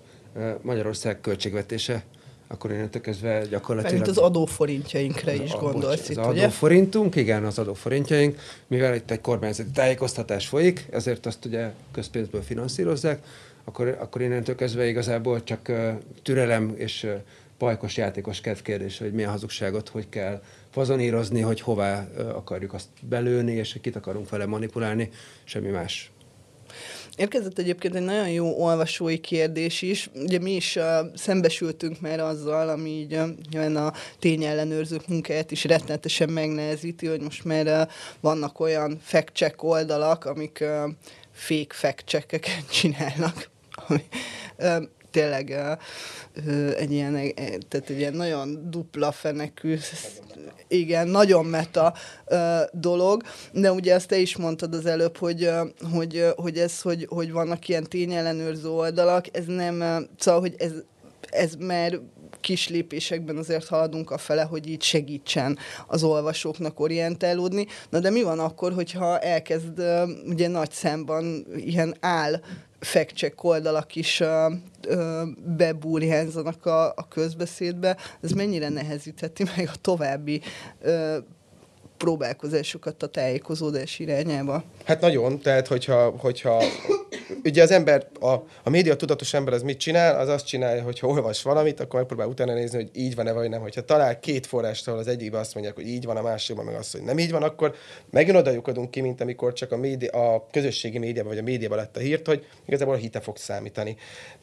Magyarország 0.62 1.20
költségvetése, 1.20 2.04
akkor 2.48 2.70
innentől 2.70 3.02
kezdve 3.02 3.46
gyakorlatilag... 3.46 3.96
Mint 3.96 4.08
az 4.08 4.18
adóforintjainkra 4.18 5.32
is 5.32 5.52
a, 5.52 5.58
gondolsz 5.58 6.00
bocs, 6.00 6.08
itt, 6.08 6.16
Az 6.16 6.26
ugye? 6.26 6.40
adóforintunk, 6.40 7.16
igen, 7.16 7.44
az 7.44 7.58
adóforintjaink, 7.58 8.38
mivel 8.66 8.94
itt 8.94 9.10
egy 9.10 9.20
kormányzati 9.20 9.70
tájékoztatás 9.70 10.46
folyik, 10.46 10.86
ezért 10.90 11.26
azt 11.26 11.44
ugye 11.44 11.70
közpénzből 11.92 12.42
finanszírozzák, 12.42 13.22
akkor, 13.64 13.96
akkor 14.00 14.20
innentől 14.20 14.54
kezdve 14.54 14.88
igazából 14.88 15.44
csak 15.44 15.68
uh, 15.68 15.92
türelem 16.22 16.74
és 16.76 17.02
uh, 17.02 17.10
pajkos 17.58 17.96
játékos 17.96 18.40
kedv 18.40 18.60
kérdés, 18.60 18.98
hogy 18.98 19.12
milyen 19.12 19.30
hazugságot 19.30 19.88
hogy 19.88 20.08
kell 20.08 20.42
fazonírozni, 20.70 21.40
hogy 21.40 21.60
hová 21.60 22.08
uh, 22.16 22.36
akarjuk 22.36 22.72
azt 22.72 22.88
belőni, 23.08 23.52
és 23.52 23.78
kit 23.80 23.96
akarunk 23.96 24.28
vele 24.28 24.46
manipulálni, 24.46 25.10
semmi 25.44 25.68
más. 25.68 26.10
Érkezett 27.18 27.58
egyébként 27.58 27.94
egy 27.94 28.02
nagyon 28.02 28.28
jó 28.28 28.62
olvasói 28.62 29.18
kérdés 29.18 29.82
is. 29.82 30.10
Ugye 30.14 30.38
mi 30.38 30.54
is 30.54 30.76
uh, 30.76 30.84
szembesültünk 31.14 32.00
már 32.00 32.20
azzal, 32.20 32.68
ami 32.68 32.90
így 32.90 33.14
uh, 33.54 33.86
a 33.86 33.92
tényellenőrzők 34.18 35.08
munkáját 35.08 35.50
is 35.50 35.64
rettenetesen 35.64 36.28
megnehezíti, 36.28 37.06
hogy 37.06 37.20
most 37.20 37.44
már 37.44 37.66
uh, 37.66 37.92
vannak 38.20 38.60
olyan 38.60 38.98
fact-check 39.02 39.62
oldalak, 39.62 40.24
amik 40.24 40.58
uh, 40.60 40.92
fake 41.32 41.74
fact-checkeket 41.74 42.70
csinálnak. 42.80 43.50
Ami, 43.88 44.04
uh, 44.58 44.82
tényleg 45.10 45.50
egy 46.76 46.92
ilyen, 46.92 47.12
tehát 47.68 47.90
egy 47.90 47.98
ilyen 47.98 48.14
nagyon 48.14 48.70
dupla 48.70 49.12
fenekű, 49.12 49.78
igen, 50.68 51.08
nagyon 51.08 51.44
meta 51.44 51.94
dolog, 52.72 53.22
de 53.52 53.72
ugye 53.72 53.94
ezt 53.94 54.08
te 54.08 54.18
is 54.18 54.36
mondtad 54.36 54.74
az 54.74 54.86
előbb, 54.86 55.16
hogy, 55.16 55.50
hogy, 55.92 56.24
hogy 56.36 56.58
ez, 56.58 56.80
hogy, 56.80 57.06
hogy 57.08 57.32
vannak 57.32 57.68
ilyen 57.68 57.84
tényellenőrző 57.84 58.68
oldalak, 58.68 59.36
ez 59.36 59.44
nem, 59.46 60.08
szóval, 60.18 60.40
hogy 60.40 60.54
ez, 60.58 60.72
ez 61.30 61.54
már 61.54 62.00
kis 62.40 62.68
lépésekben 62.68 63.36
azért 63.36 63.66
haladunk 63.66 64.10
a 64.10 64.18
fele, 64.18 64.42
hogy 64.42 64.68
így 64.68 64.82
segítsen 64.82 65.58
az 65.86 66.02
olvasóknak 66.02 66.80
orientálódni. 66.80 67.66
Na 67.90 67.98
de 67.98 68.10
mi 68.10 68.22
van 68.22 68.38
akkor, 68.38 68.72
hogyha 68.72 69.18
elkezd 69.18 69.82
ugye 70.26 70.48
nagy 70.48 70.70
számban 70.70 71.46
ilyen 71.56 71.96
áll 72.00 72.40
fact 72.80 73.34
oldalak 73.36 73.96
is 73.96 74.20
uh, 74.20 74.52
bebúrjánzanak 75.56 76.66
a, 76.66 76.86
a 76.86 77.08
közbeszédbe, 77.08 77.96
ez 78.22 78.30
mennyire 78.30 78.68
nehezítheti 78.68 79.44
meg 79.56 79.70
a 79.72 79.76
további 79.80 80.40
uh, 80.82 81.16
próbálkozásokat 81.96 83.02
a 83.02 83.06
tájékozódás 83.06 83.98
irányába. 83.98 84.64
Hát 84.84 85.00
nagyon, 85.00 85.40
tehát 85.40 85.66
hogyha, 85.66 86.10
hogyha 86.10 86.62
ugye 87.44 87.62
az 87.62 87.70
ember, 87.70 88.06
a, 88.20 88.32
a 88.62 88.70
média 88.70 88.96
tudatos 88.96 89.34
ember 89.34 89.54
az 89.54 89.62
mit 89.62 89.78
csinál? 89.78 90.18
Az 90.18 90.28
azt 90.28 90.46
csinálja, 90.46 90.82
hogy 90.82 90.98
ha 90.98 91.06
olvas 91.06 91.42
valamit, 91.42 91.80
akkor 91.80 91.98
megpróbál 91.98 92.26
utána 92.26 92.54
nézni, 92.54 92.76
hogy 92.76 92.90
így 92.92 93.14
van-e 93.14 93.32
vagy 93.32 93.48
nem. 93.48 93.60
Hogyha 93.60 93.84
talál 93.84 94.20
két 94.20 94.46
forrást, 94.46 94.88
ahol 94.88 95.00
az 95.00 95.06
egyikben 95.06 95.40
azt 95.40 95.54
mondják, 95.54 95.76
hogy 95.76 95.86
így 95.88 96.04
van, 96.04 96.16
a 96.16 96.22
másikban 96.22 96.64
meg 96.64 96.74
azt, 96.74 96.92
hogy 96.92 97.02
nem 97.02 97.18
így 97.18 97.30
van, 97.30 97.42
akkor 97.42 97.74
megint 98.10 98.36
oda 98.36 98.50
lyukadunk 98.50 98.90
ki, 98.90 99.00
mint 99.00 99.20
amikor 99.20 99.52
csak 99.52 99.72
a, 99.72 99.76
média, 99.76 100.34
a 100.34 100.46
közösségi 100.50 100.98
médiában 100.98 101.30
vagy 101.30 101.40
a 101.40 101.42
médiában 101.42 101.78
lett 101.78 101.96
a 101.96 102.00
hírt, 102.00 102.26
hogy 102.26 102.46
igazából 102.66 102.94
a 102.94 102.98
hite 102.98 103.20
fog 103.20 103.36
számítani. 103.36 103.96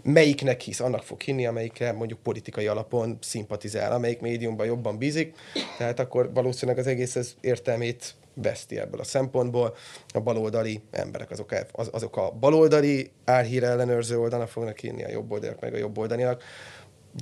Melyiknek 0.04 0.62
hisz, 0.62 0.80
annak 0.80 1.04
fog 1.04 1.22
hinni, 1.22 1.46
amelyikre 1.46 1.92
mondjuk 1.92 2.20
politikai 2.20 2.68
alapon 2.68 3.18
szimpatizál, 3.22 3.92
amelyik 3.92 4.20
médiumban 4.20 4.66
jobban 4.66 4.98
bízik, 4.98 5.36
tehát 5.78 6.00
akkor 6.00 6.34
valószínűleg 6.34 6.80
az 6.80 6.88
egész 6.88 7.16
ez 7.16 7.34
értelmét 7.42 8.16
veszti 8.36 8.80
ebből 8.80 9.00
a 9.00 9.04
szempontból. 9.04 9.76
A 10.14 10.20
baloldali 10.20 10.82
emberek 10.92 11.32
azok, 11.32 11.54
az, 11.72 11.90
azok 11.92 12.18
a 12.18 12.32
baloldali 12.32 13.12
álhír 13.26 13.64
ellenőrző 13.64 14.20
oldalnak 14.20 14.50
fognak 14.50 14.84
írni, 14.84 15.04
a 15.04 15.10
jobb 15.10 15.32
oldalak 15.32 15.60
meg 15.60 15.74
a 15.74 15.78
jobb 15.78 15.98
oldaliak. 15.98 16.44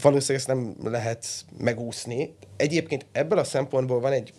Valószínűleg 0.02 0.48
ezt 0.48 0.48
nem 0.48 0.92
lehet 0.92 1.26
megúszni. 1.58 2.36
Egyébként 2.58 3.06
ebből 3.12 3.38
a 3.38 3.44
szempontból 3.44 4.00
van 4.00 4.12
egy 4.12 4.34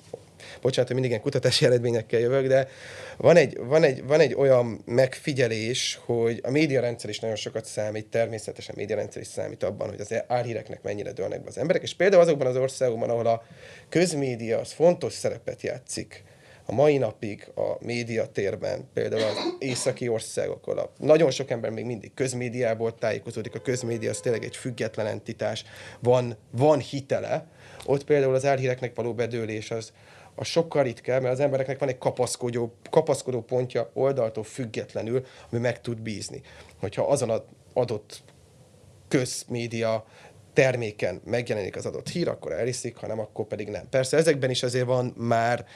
bocsánat, 0.60 0.86
hogy 0.86 1.00
mindig 1.00 1.10
ilyen 1.10 1.22
kutatási 1.22 1.64
eredményekkel 1.64 2.20
jövök, 2.20 2.46
de 2.46 2.68
van 3.16 3.36
egy, 3.36 3.58
van, 3.58 3.82
egy, 3.82 4.04
van 4.04 4.20
egy 4.20 4.34
olyan 4.34 4.82
megfigyelés, 4.84 6.00
hogy 6.04 6.40
a 6.42 6.50
médiarendszer 6.50 7.10
is 7.10 7.20
nagyon 7.20 7.36
sokat 7.36 7.64
számít, 7.64 8.06
természetesen 8.06 8.74
a 8.74 8.78
médiarendszer 8.78 9.22
is 9.22 9.28
számít 9.28 9.62
abban, 9.62 9.88
hogy 9.88 10.00
az 10.00 10.14
álhíreknek 10.26 10.82
mennyire 10.82 11.12
dőlnek 11.12 11.42
be 11.42 11.48
az 11.48 11.58
emberek, 11.58 11.82
és 11.82 11.94
például 11.94 12.22
azokban 12.22 12.46
az 12.46 12.56
országokban, 12.56 13.10
ahol 13.10 13.26
a 13.26 13.42
közmédia 13.88 14.58
az 14.58 14.72
fontos 14.72 15.12
szerepet 15.12 15.62
játszik, 15.62 16.24
a 16.66 16.72
mai 16.72 16.98
napig 16.98 17.50
a 17.54 17.76
médiatérben, 17.80 18.88
például 18.92 19.22
az 19.22 19.36
északi 19.58 20.08
országokon, 20.08 20.78
nagyon 20.98 21.30
sok 21.30 21.50
ember 21.50 21.70
még 21.70 21.84
mindig 21.84 22.14
közmédiából 22.14 22.94
tájékozódik, 22.94 23.54
a 23.54 23.60
közmédia 23.60 24.10
az 24.10 24.20
tényleg 24.20 24.44
egy 24.44 24.56
független 24.56 25.06
entitás, 25.06 25.64
van, 26.00 26.36
van 26.50 26.78
hitele, 26.78 27.46
ott 27.86 28.04
például 28.04 28.34
az 28.34 28.44
elhíreknek 28.44 28.94
való 28.94 29.14
bedőlés 29.14 29.70
az, 29.70 29.92
a 30.34 30.44
sokkal 30.44 30.82
ritkább, 30.82 31.22
mert 31.22 31.34
az 31.34 31.40
embereknek 31.40 31.78
van 31.78 31.88
egy 31.88 31.98
kapaszkodó, 31.98 32.74
kapaszkodó 32.90 33.42
pontja 33.42 33.90
oldaltól 33.92 34.44
függetlenül, 34.44 35.24
ami 35.50 35.60
meg 35.60 35.80
tud 35.80 36.00
bízni. 36.00 36.40
Hogyha 36.80 37.02
azon 37.02 37.30
az 37.30 37.42
adott 37.72 38.22
közmédia 39.08 40.04
terméken 40.52 41.20
megjelenik 41.24 41.76
az 41.76 41.86
adott 41.86 42.08
hír, 42.08 42.28
akkor 42.28 42.52
elhiszik, 42.52 42.96
ha 42.96 43.06
nem, 43.06 43.18
akkor 43.18 43.46
pedig 43.46 43.68
nem. 43.68 43.88
Persze 43.88 44.16
ezekben 44.16 44.50
is 44.50 44.62
azért 44.62 44.86
van 44.86 45.14
már 45.16 45.66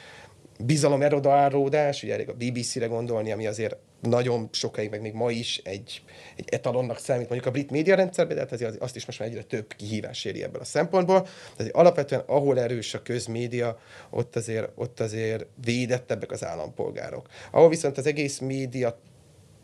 bizalom 0.65 1.01
erodaáródás, 1.01 2.03
ugye 2.03 2.13
elég 2.13 2.29
a 2.29 2.33
BBC-re 2.33 2.85
gondolni, 2.85 3.31
ami 3.31 3.47
azért 3.47 3.75
nagyon 4.01 4.49
sokáig, 4.51 4.89
meg 4.89 5.01
még 5.01 5.13
ma 5.13 5.31
is 5.31 5.61
egy, 5.63 6.01
egy 6.35 6.47
etalonnak 6.49 6.97
számít 6.97 7.29
mondjuk 7.29 7.49
a 7.49 7.51
brit 7.51 7.71
médiarendszerben, 7.71 8.35
de 8.35 8.41
hát 8.41 8.51
azért 8.51 8.81
azt 8.81 8.95
is 8.95 9.05
most 9.05 9.19
már 9.19 9.29
egyre 9.29 9.43
több 9.43 9.73
kihívás 9.73 10.25
éri 10.25 10.43
ebből 10.43 10.61
a 10.61 10.65
szempontból. 10.65 11.27
Tehát 11.57 11.75
alapvetően, 11.75 12.23
ahol 12.25 12.59
erős 12.59 12.93
a 12.93 13.01
közmédia, 13.01 13.79
ott 14.09 14.35
azért, 14.35 14.71
ott 14.75 14.99
azért 14.99 15.45
védettebbek 15.63 16.31
az 16.31 16.45
állampolgárok. 16.45 17.27
Ahol 17.51 17.69
viszont 17.69 17.97
az 17.97 18.05
egész 18.05 18.39
média 18.39 18.99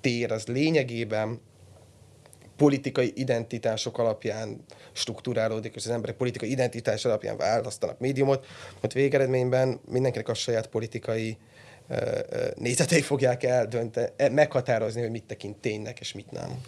tér 0.02 0.32
az 0.32 0.46
lényegében 0.46 1.40
politikai 2.58 3.12
identitások 3.16 3.98
alapján 3.98 4.66
struktúrálódik, 4.92 5.76
és 5.76 5.86
az 5.86 5.92
emberek 5.92 6.16
politikai 6.16 6.52
identitás 6.52 7.06
alapján 7.06 7.38
választanak 7.38 8.00
médiumot, 8.00 8.46
ott 8.82 8.94
végeredményben 8.94 9.80
mindenkinek 9.86 10.30
a 10.30 10.34
saját 10.34 10.68
politikai 10.68 11.38
nézetei 12.56 13.02
fogják 13.02 13.44
eldönteni, 13.44 14.08
e, 14.16 14.30
meghatározni, 14.30 15.02
hogy 15.02 15.12
mit 15.12 15.24
tekint 15.24 15.58
ténynek, 15.58 16.00
és 16.00 16.14
mit 16.14 16.32
nem. 16.32 16.62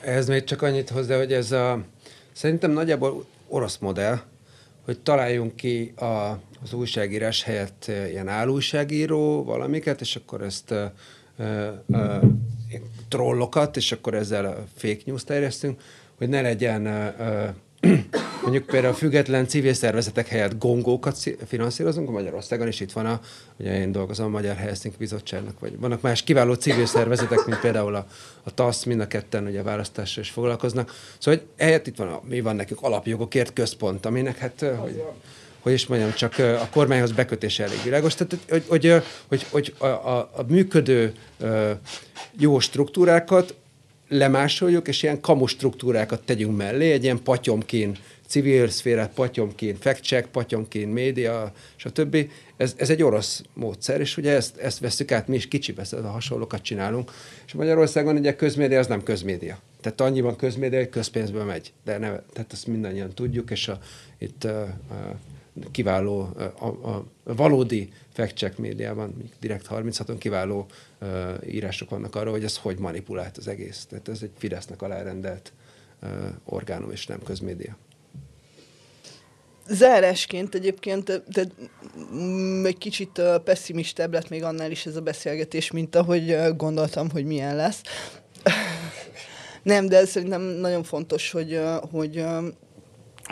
Ez 0.00 0.28
még 0.28 0.44
csak 0.44 0.62
annyit 0.62 0.88
hozzá, 0.88 1.16
hogy 1.16 1.32
ez 1.32 1.52
a, 1.52 1.84
szerintem 2.32 2.70
nagyjából 2.70 3.26
orosz 3.48 3.78
modell, 3.78 4.18
hogy 4.84 5.00
találjunk 5.00 5.56
ki 5.56 5.92
a, 5.96 6.04
az 6.62 6.72
újságírás 6.72 7.42
helyett 7.42 7.84
ilyen 7.86 8.28
álújságíró 8.28 9.44
valamiket, 9.44 10.00
és 10.00 10.16
akkor 10.16 10.42
ezt 10.42 10.70
uh, 10.70 10.84
uh, 11.86 12.22
trollokat, 13.08 13.76
és 13.76 13.92
akkor 13.92 14.14
ezzel 14.14 14.66
fake 14.76 15.00
news 15.04 15.24
terjesztünk, 15.24 15.80
hogy 16.18 16.28
ne 16.28 16.40
legyen 16.40 17.14
mondjuk 18.42 18.66
például 18.66 18.92
a 18.92 18.96
független 18.96 19.48
civil 19.48 19.72
szervezetek 19.72 20.26
helyett 20.26 20.58
gongókat 20.58 21.18
finanszírozunk 21.46 22.10
Magyarországon, 22.10 22.66
és 22.66 22.80
itt 22.80 22.92
van 22.92 23.06
a, 23.06 23.20
ugye 23.58 23.80
én 23.80 23.92
dolgozom 23.92 24.26
a 24.26 24.28
Magyar 24.28 24.56
Helsinki 24.56 24.96
Bizottságnak, 24.98 25.60
vagy 25.60 25.78
vannak 25.78 26.00
más 26.00 26.22
kiváló 26.22 26.54
civil 26.54 26.86
szervezetek, 26.86 27.46
mint 27.46 27.60
például 27.60 27.94
a, 27.94 28.06
a 28.42 28.54
TASZ, 28.54 28.84
mind 28.84 29.00
a 29.00 29.06
ketten 29.06 29.46
ugye 29.46 29.62
választással 29.62 30.22
is 30.22 30.30
foglalkoznak. 30.30 30.92
Szóval 31.18 31.40
hogy 31.40 31.48
ehhez 31.56 31.80
itt 31.84 31.96
van, 31.96 32.08
a, 32.08 32.20
mi 32.24 32.40
van 32.40 32.56
nekünk 32.56 32.82
alapjogokért 32.82 33.52
központ, 33.52 34.06
aminek 34.06 34.38
hát, 34.38 34.64
hogy, 34.78 35.02
hogy 35.66 35.74
is 35.74 35.86
mondjam, 35.86 36.12
csak 36.12 36.38
a 36.38 36.68
kormányhoz 36.70 37.12
bekötése 37.12 37.64
elég 37.64 37.78
világos. 37.84 38.14
Tehát, 38.14 38.38
hogy, 38.48 38.64
hogy, 38.66 39.02
hogy, 39.28 39.46
hogy 39.50 39.74
a, 39.78 39.86
a, 39.86 40.30
a 40.36 40.42
működő 40.48 41.12
jó 42.38 42.58
struktúrákat 42.58 43.54
lemásoljuk, 44.08 44.88
és 44.88 45.02
ilyen 45.02 45.20
kamu 45.20 45.46
struktúrákat 45.46 46.22
tegyünk 46.22 46.56
mellé, 46.56 46.92
egy 46.92 47.02
ilyen 47.02 47.22
patyomkén 47.22 47.96
civil 48.26 48.68
szféra, 48.68 49.10
patyomkén 49.14 49.76
fact-check, 49.80 50.30
patyomkén 50.30 50.88
média, 50.88 51.52
stb. 51.76 52.16
Ez, 52.56 52.74
ez 52.76 52.90
egy 52.90 53.02
orosz 53.02 53.42
módszer, 53.54 54.00
és 54.00 54.16
ugye 54.16 54.32
ezt, 54.32 54.56
ezt 54.56 54.78
veszük 54.78 55.12
át, 55.12 55.28
mi 55.28 55.36
is 55.36 55.48
kicsibe 55.48 55.84
a 55.90 56.06
hasonlókat 56.06 56.62
csinálunk. 56.62 57.12
És 57.46 57.52
Magyarországon 57.52 58.16
ugye 58.16 58.36
közmédia 58.36 58.78
az 58.78 58.86
nem 58.86 59.02
közmédia. 59.02 59.58
Tehát 59.80 60.00
annyiban 60.00 60.36
közmédia, 60.36 60.78
hogy 60.78 60.88
közpénzből 60.88 61.44
megy. 61.44 61.72
De 61.84 61.98
ne, 61.98 62.08
tehát 62.08 62.52
ezt 62.52 62.66
mindannyian 62.66 63.14
tudjuk, 63.14 63.50
és 63.50 63.68
a, 63.68 63.78
itt 64.18 64.44
a, 64.44 64.62
a, 64.62 64.94
kiváló, 65.70 66.28
a, 66.58 66.66
a, 66.66 67.04
valódi 67.24 67.92
fact-check 68.12 68.58
médiában, 68.58 69.30
direkt 69.40 69.66
36-on 69.70 70.16
kiváló 70.18 70.66
uh, 71.00 71.08
írások 71.46 71.90
vannak 71.90 72.14
arról, 72.14 72.32
hogy 72.32 72.44
ez 72.44 72.56
hogy 72.56 72.78
manipulált 72.78 73.36
az 73.36 73.48
egész. 73.48 73.86
Tehát 73.88 74.08
ez 74.08 74.22
egy 74.22 74.30
Fidesznek 74.38 74.82
alárendelt 74.82 75.52
uh, 76.02 76.10
orgánum, 76.44 76.90
és 76.90 77.06
nem 77.06 77.22
közmédia. 77.22 77.76
Zárásként 79.68 80.54
egyébként 80.54 81.22
de 81.28 81.44
egy 82.64 82.78
kicsit 82.78 83.22
pessimistább 83.44 84.12
lett 84.12 84.28
még 84.28 84.42
annál 84.42 84.70
is 84.70 84.86
ez 84.86 84.96
a 84.96 85.00
beszélgetés, 85.00 85.70
mint 85.70 85.96
ahogy 85.96 86.36
gondoltam, 86.56 87.10
hogy 87.10 87.24
milyen 87.24 87.56
lesz. 87.56 87.80
Nem, 89.62 89.88
de 89.88 90.04
szerintem 90.04 90.42
nagyon 90.42 90.82
fontos, 90.82 91.30
hogy, 91.30 91.60
hogy 91.90 92.24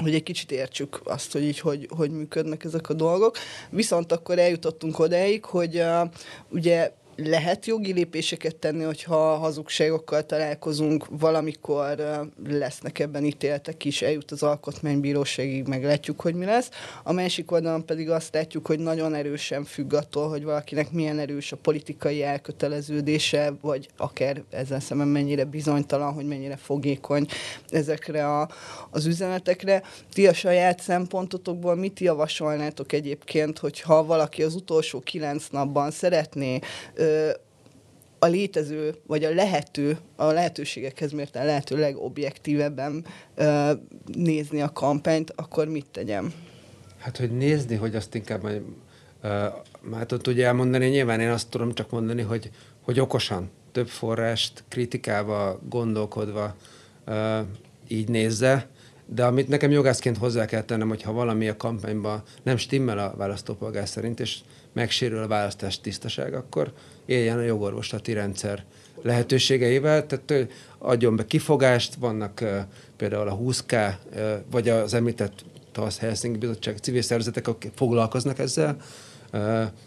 hogy 0.03 0.15
egy 0.15 0.23
kicsit 0.23 0.53
értsük 0.53 1.01
azt, 1.05 1.33
hogy 1.33 1.43
így 1.43 1.61
hogy, 1.61 1.89
hogy 1.97 2.11
működnek 2.11 2.65
ezek 2.65 2.89
a 2.89 2.95
dolgok. 2.95 3.37
Viszont 3.71 4.13
akkor 4.13 4.39
eljutottunk 4.39 4.99
odáig, 4.99 5.45
hogy 5.45 5.77
uh, 5.77 6.11
ugye 6.49 6.93
lehet 7.17 7.67
jogi 7.67 7.93
lépéseket 7.93 8.57
tenni, 8.57 8.83
hogyha 8.83 9.37
hazugságokkal 9.37 10.27
találkozunk, 10.27 11.07
valamikor 11.11 12.05
lesznek 12.49 12.99
ebben 12.99 13.25
ítéltek 13.25 13.85
is, 13.85 14.03
eljut 14.03 14.31
az 14.31 14.43
alkotmánybíróságig, 14.43 15.67
meglátjuk, 15.67 16.21
hogy 16.21 16.35
mi 16.35 16.45
lesz. 16.45 16.69
A 17.03 17.13
másik 17.13 17.51
oldalon 17.51 17.87
pedig 17.87 18.11
azt 18.11 18.35
látjuk, 18.35 18.67
hogy 18.67 18.79
nagyon 18.79 19.15
erősen 19.15 19.65
függ 19.65 19.93
attól, 19.93 20.29
hogy 20.29 20.45
valakinek 20.45 20.91
milyen 20.91 21.19
erős 21.19 21.53
a 21.53 21.57
politikai 21.57 22.23
elköteleződése, 22.23 23.53
vagy 23.61 23.89
akár 23.97 24.43
ezzel 24.51 24.81
szemben 24.81 25.09
mennyire 25.09 25.45
bizonytalan, 25.45 26.13
hogy 26.13 26.27
mennyire 26.27 26.57
fogékony 26.57 27.27
ezekre 27.69 28.39
a, 28.39 28.49
az 28.91 29.07
üzenetekre. 29.07 29.83
Ti 30.13 30.27
a 30.27 30.33
saját 30.33 30.81
szempontotokból 30.81 31.75
mit 31.75 32.01
javasolnátok 32.01 32.93
egyébként, 32.93 33.59
hogyha 33.59 34.05
valaki 34.05 34.43
az 34.43 34.55
utolsó 34.55 35.01
kilenc 35.01 35.47
napban 35.51 35.91
szeretné 35.91 36.59
a 38.19 38.27
létező, 38.27 38.95
vagy 39.07 39.25
a 39.25 39.35
lehető, 39.35 39.99
a 40.17 40.25
lehetőségekhez 40.25 41.13
mért 41.13 41.37
a 41.37 41.45
lehető 41.45 41.77
legobjektívebben 41.77 43.07
nézni 44.13 44.61
a 44.61 44.73
kampányt, 44.73 45.33
akkor 45.37 45.69
mit 45.69 45.87
tegyem? 45.91 46.33
Hát, 46.99 47.17
hogy 47.17 47.37
nézni, 47.37 47.75
hogy 47.75 47.95
azt 47.95 48.15
inkább 48.15 48.43
majd, 48.43 48.63
uh, 49.23 49.31
hát 49.93 50.13
ott 50.13 50.23
tudja 50.23 50.47
elmondani, 50.47 50.87
nyilván 50.87 51.21
én 51.21 51.31
azt 51.31 51.49
tudom 51.49 51.75
csak 51.75 51.91
mondani, 51.91 52.23
hogy, 52.23 52.51
hogy 52.83 53.01
okosan, 53.01 53.51
több 53.73 53.89
forrást 53.89 54.65
kritikával, 54.69 55.61
gondolkodva 55.69 56.57
uh, 57.07 57.39
így 57.89 58.09
nézze, 58.09 58.69
de 59.07 59.25
amit 59.25 59.49
nekem 59.49 59.71
jogászként 59.71 60.19
hozzá 60.19 60.45
kell 60.45 60.63
tennem, 60.63 60.89
hogy 60.89 61.03
ha 61.03 61.13
valami 61.13 61.49
a 61.49 61.57
kampányban 61.57 62.23
nem 62.43 62.57
stimmel 62.57 62.99
a 62.99 63.15
választópolgár 63.17 63.89
szerint, 63.89 64.21
és 64.21 64.39
megsérül 64.73 65.23
a 65.23 65.27
választás 65.27 65.81
tisztaság, 65.81 66.35
akkor 66.35 66.73
éljen 67.07 67.39
a 67.39 67.43
jogorvoslati 67.43 68.13
rendszer 68.13 68.65
lehetőségeivel, 69.03 70.07
tehát 70.07 70.49
adjon 70.79 71.17
be 71.17 71.27
kifogást, 71.27 71.95
vannak 71.95 72.45
például 72.97 73.29
a 73.29 73.39
20K, 73.39 73.95
vagy 74.51 74.69
az 74.69 74.95
említett 74.95 75.45
TASZ 75.73 75.99
Helsinki 75.99 76.39
Bizottság 76.39 76.77
civil 76.77 77.03
szervezetek, 77.03 77.49
akik 77.49 77.73
foglalkoznak 77.75 78.39
ezzel, 78.39 78.77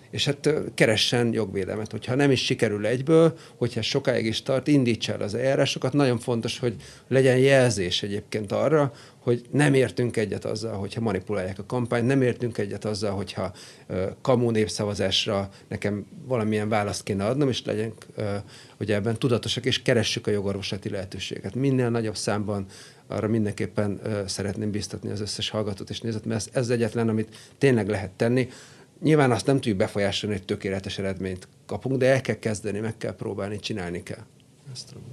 és 0.10 0.26
hát 0.26 0.50
keressen 0.74 1.34
jogvédelmet. 1.34 1.92
Hogyha 1.92 2.16
nem 2.16 2.32
is 2.32 2.46
sikerül 2.46 2.86
egyből, 2.86 3.38
hogyha 3.56 3.82
sokáig 3.82 4.26
is 4.26 4.42
tart, 4.42 4.68
indítsa 4.68 5.14
el 5.14 5.22
az 5.22 5.36
eljárásokat. 5.36 5.94
Nagyon 5.94 6.18
fontos, 6.18 6.60
hogy 6.60 6.76
legyen 7.08 7.38
jelzés 7.38 8.04
egyébként 8.04 8.52
arra, 8.52 8.94
hogy 9.20 9.42
nem 9.52 9.74
értünk 9.74 10.18
egyet 10.18 10.46
azzal, 10.46 10.78
hogyha 10.78 11.02
manipulálják 11.02 11.60
a 11.60 11.66
kampányt, 11.66 12.08
nem 12.08 12.22
értünk 12.22 12.58
egyet 12.58 12.86
azzal, 12.86 13.12
hogyha 13.12 13.54
kamu 14.22 14.50
népszavazásra 14.50 15.50
nekem 15.68 16.06
valamilyen 16.26 16.70
választ 16.70 17.04
kéne 17.04 17.26
adnom, 17.26 17.50
és 17.50 17.66
legyen 17.66 17.94
hogy 18.78 18.92
ebben 18.92 19.18
tudatosak, 19.18 19.66
és 19.66 19.82
keressük 19.82 20.28
a 20.28 20.32
jogorvoslati 20.32 20.90
lehetőséget. 20.90 21.56
Minél 21.56 21.90
nagyobb 21.90 22.16
számban 22.16 22.66
arra 23.08 23.28
mindenképpen 23.28 24.02
szeretném 24.26 24.72
biztatni 24.72 25.10
az 25.10 25.22
összes 25.22 25.50
hallgatót 25.50 25.90
és 25.90 26.02
nézőt, 26.02 26.26
mert 26.26 26.40
ez, 26.40 26.50
ez 26.54 26.70
egyetlen, 26.70 27.10
amit 27.10 27.36
tényleg 27.58 27.90
lehet 27.90 28.12
tenni. 28.12 28.50
Nyilván 29.02 29.32
azt 29.32 29.46
nem 29.46 29.56
tudjuk 29.56 29.78
befolyásolni, 29.78 30.36
hogy 30.36 30.46
tökéletes 30.46 31.00
eredményt 31.00 31.48
kapunk, 31.66 31.98
de 31.98 32.06
el 32.06 32.22
kell 32.22 32.40
kezdeni, 32.40 32.80
meg 32.80 32.98
kell 32.98 33.16
próbálni, 33.16 33.60
csinálni 33.60 34.04
kell. 34.04 34.26
Ezt 34.74 34.88
tudom. 34.88 35.04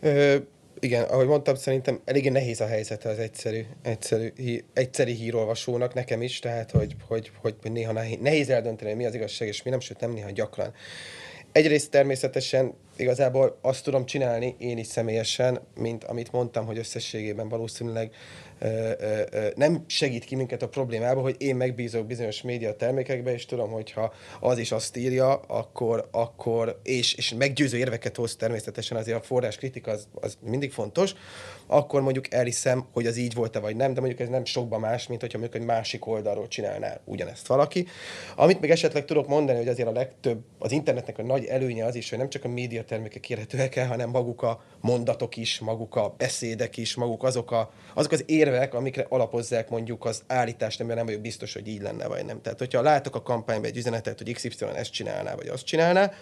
Ö, 0.00 0.36
igen, 0.80 1.02
ahogy 1.02 1.26
mondtam, 1.26 1.54
szerintem 1.54 2.00
eléggé 2.04 2.28
nehéz 2.28 2.60
a 2.60 2.66
helyzete 2.66 3.08
az 3.08 3.18
egyszerű, 3.18 3.64
egyszerű, 3.82 4.32
hí, 4.36 4.64
egyszerű 4.72 5.12
hírolvasónak, 5.12 5.94
nekem 5.94 6.22
is, 6.22 6.38
tehát 6.38 6.70
hogy, 6.70 6.96
hogy, 7.06 7.30
hogy, 7.40 7.54
hogy 7.62 7.72
néha 7.72 7.92
nehéz 8.20 8.48
eldönteni, 8.48 8.90
hogy 8.90 8.98
mi 8.98 9.06
az 9.06 9.14
igazság, 9.14 9.48
és 9.48 9.62
mi 9.62 9.70
nem, 9.70 9.80
sőt 9.80 10.00
nem 10.00 10.12
néha 10.12 10.30
gyakran. 10.30 10.72
Egyrészt 11.52 11.90
természetesen 11.90 12.74
igazából 12.96 13.58
azt 13.60 13.84
tudom 13.84 14.06
csinálni 14.06 14.54
én 14.58 14.78
is 14.78 14.86
személyesen, 14.86 15.60
mint 15.74 16.04
amit 16.04 16.32
mondtam, 16.32 16.66
hogy 16.66 16.78
összességében 16.78 17.48
valószínűleg 17.48 18.14
nem 19.54 19.84
segít 19.86 20.24
ki 20.24 20.34
minket 20.34 20.62
a 20.62 20.68
problémába, 20.68 21.20
hogy 21.20 21.34
én 21.38 21.56
megbízok 21.56 22.06
bizonyos 22.06 22.42
média 22.42 22.76
termékekbe, 22.76 23.32
és 23.32 23.46
tudom, 23.46 23.70
hogyha 23.70 24.12
az 24.40 24.58
is 24.58 24.72
azt 24.72 24.96
írja, 24.96 25.34
akkor, 25.34 26.08
akkor 26.10 26.80
és, 26.82 27.14
és 27.14 27.34
meggyőző 27.34 27.78
érveket 27.78 28.16
hoz 28.16 28.36
természetesen 28.36 28.96
azért 28.96 29.18
a 29.18 29.22
forrás 29.22 29.56
kritika 29.56 29.90
az, 29.90 30.08
az 30.14 30.38
mindig 30.40 30.72
fontos, 30.72 31.14
akkor 31.72 32.02
mondjuk 32.02 32.34
elhiszem, 32.34 32.86
hogy 32.92 33.06
az 33.06 33.16
így 33.16 33.34
volt-e 33.34 33.58
vagy 33.58 33.76
nem, 33.76 33.94
de 33.94 34.00
mondjuk 34.00 34.20
ez 34.20 34.28
nem 34.28 34.44
sokban 34.44 34.80
más, 34.80 35.06
mint 35.06 35.20
hogyha 35.20 35.38
mondjuk 35.38 35.62
egy 35.62 35.68
másik 35.68 36.06
oldalról 36.06 36.48
csinálná 36.48 37.00
ugyanezt 37.04 37.46
valaki. 37.46 37.86
Amit 38.36 38.60
még 38.60 38.70
esetleg 38.70 39.04
tudok 39.04 39.28
mondani, 39.28 39.58
hogy 39.58 39.68
azért 39.68 39.88
a 39.88 39.92
legtöbb, 39.92 40.40
az 40.58 40.72
internetnek 40.72 41.18
a 41.18 41.22
nagy 41.22 41.44
előnye 41.44 41.84
az 41.84 41.94
is, 41.94 42.10
hogy 42.10 42.18
nem 42.18 42.28
csak 42.28 42.44
a 42.44 42.48
média 42.48 42.84
termékek 42.84 43.30
érhetőek 43.30 43.76
el, 43.76 43.86
hanem 43.86 44.10
maguk 44.10 44.42
a 44.42 44.62
mondatok 44.80 45.36
is, 45.36 45.58
maguk 45.58 45.96
a 45.96 46.14
beszédek 46.16 46.76
is, 46.76 46.94
maguk 46.94 47.22
azok, 47.22 47.50
a, 47.50 47.72
azok 47.94 48.12
az 48.12 48.24
érvek, 48.26 48.74
amikre 48.74 49.06
alapozzák 49.08 49.68
mondjuk 49.68 50.04
az 50.04 50.22
állítást, 50.26 50.80
amiben 50.80 50.96
nem 50.96 51.06
vagyok 51.06 51.20
biztos, 51.20 51.52
hogy 51.52 51.68
így 51.68 51.82
lenne, 51.82 52.06
vagy 52.06 52.24
nem. 52.24 52.40
Tehát, 52.42 52.58
hogyha 52.58 52.82
látok 52.82 53.16
a 53.16 53.22
kampányban 53.22 53.70
egy 53.70 53.76
üzenetet, 53.76 54.18
hogy 54.18 54.32
XY 54.32 54.64
ezt 54.74 54.92
csinálná, 54.92 55.34
vagy 55.34 55.48
azt 55.48 55.64
csinálná, 55.64 56.12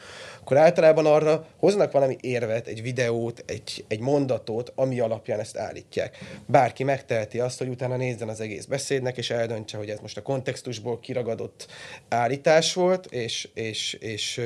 akkor 0.40 0.56
általában 0.56 1.06
arra 1.06 1.46
hoznak 1.56 1.92
valami 1.92 2.16
érvet, 2.20 2.66
egy 2.66 2.82
videót, 2.82 3.42
egy, 3.46 3.84
egy 3.88 4.00
mondatot, 4.00 4.72
ami 4.74 5.00
alapján 5.00 5.39
ezt 5.40 5.56
állítják. 5.56 6.18
Bárki 6.46 6.84
megteheti 6.84 7.40
azt, 7.40 7.58
hogy 7.58 7.68
utána 7.68 7.96
nézzen 7.96 8.28
az 8.28 8.40
egész 8.40 8.64
beszédnek, 8.64 9.16
és 9.16 9.30
eldöntse, 9.30 9.76
hogy 9.76 9.90
ez 9.90 9.98
most 10.00 10.16
a 10.16 10.22
kontextusból 10.22 11.00
kiragadott 11.00 11.66
állítás 12.08 12.74
volt, 12.74 13.06
és, 13.06 13.48
és, 13.54 13.92
és 13.92 14.40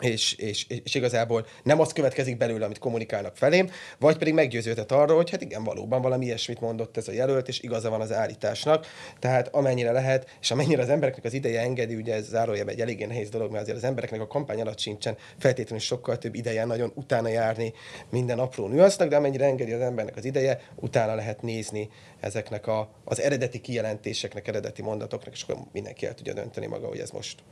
és, 0.00 0.32
és, 0.32 0.66
és 0.84 0.94
igazából 0.94 1.46
nem 1.62 1.80
az 1.80 1.92
következik 1.92 2.36
belőle, 2.36 2.64
amit 2.64 2.78
kommunikálnak 2.78 3.36
felém, 3.36 3.70
vagy 3.98 4.16
pedig 4.18 4.34
meggyőződhet 4.34 4.92
arról, 4.92 5.16
hogy 5.16 5.30
hát 5.30 5.42
igen, 5.42 5.64
valóban 5.64 6.02
valami 6.02 6.24
ilyesmit 6.24 6.60
mondott 6.60 6.96
ez 6.96 7.08
a 7.08 7.12
jelölt, 7.12 7.48
és 7.48 7.60
igaza 7.60 7.90
van 7.90 8.00
az 8.00 8.12
állításnak. 8.12 8.86
Tehát 9.18 9.48
amennyire 9.54 9.92
lehet, 9.92 10.36
és 10.40 10.50
amennyire 10.50 10.82
az 10.82 10.88
embereknek 10.88 11.24
az 11.24 11.32
ideje 11.32 11.60
engedi, 11.60 11.94
ugye 11.94 12.14
ez 12.14 12.28
zárójelben 12.28 12.74
egy 12.74 12.80
eléggé 12.80 13.04
nehéz 13.04 13.28
dolog, 13.28 13.50
mert 13.50 13.62
azért 13.62 13.76
az 13.76 13.84
embereknek 13.84 14.20
a 14.20 14.26
kampány 14.26 14.60
alatt 14.60 14.78
sincsen 14.78 15.16
feltétlenül 15.38 15.84
sokkal 15.84 16.18
több 16.18 16.34
ideje 16.34 16.64
nagyon 16.64 16.92
utána 16.94 17.28
járni 17.28 17.72
minden 18.10 18.38
apró 18.38 18.66
nüansznak, 18.66 19.08
de 19.08 19.16
amennyire 19.16 19.44
engedi 19.44 19.72
az 19.72 19.80
embernek 19.80 20.16
az 20.16 20.24
ideje, 20.24 20.60
utána 20.76 21.14
lehet 21.14 21.42
nézni 21.42 21.88
ezeknek 22.20 22.66
a, 22.66 22.90
az 23.04 23.20
eredeti 23.20 23.60
kijelentéseknek, 23.60 24.48
eredeti 24.48 24.82
mondatoknak, 24.82 25.34
és 25.34 25.42
akkor 25.42 25.56
mindenki 25.72 26.06
el 26.06 26.14
tudja 26.14 26.32
dönteni 26.32 26.66
maga, 26.66 26.86
hogy 26.86 26.98
ez 26.98 27.10
most 27.10 27.42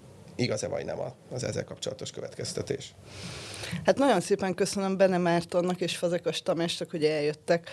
igaz-e 0.40 0.68
vagy 0.68 0.84
nem 0.84 0.98
az 1.32 1.44
ezzel 1.44 1.64
kapcsolatos 1.64 2.10
következtetés. 2.10 2.94
Hát 3.84 3.98
nagyon 3.98 4.20
szépen 4.20 4.54
köszönöm 4.54 4.96
Bene 4.96 5.18
Mártonnak 5.18 5.80
és 5.80 5.96
Fazekas 5.96 6.42
Tamásnak, 6.42 6.90
hogy 6.90 7.04
eljöttek 7.04 7.70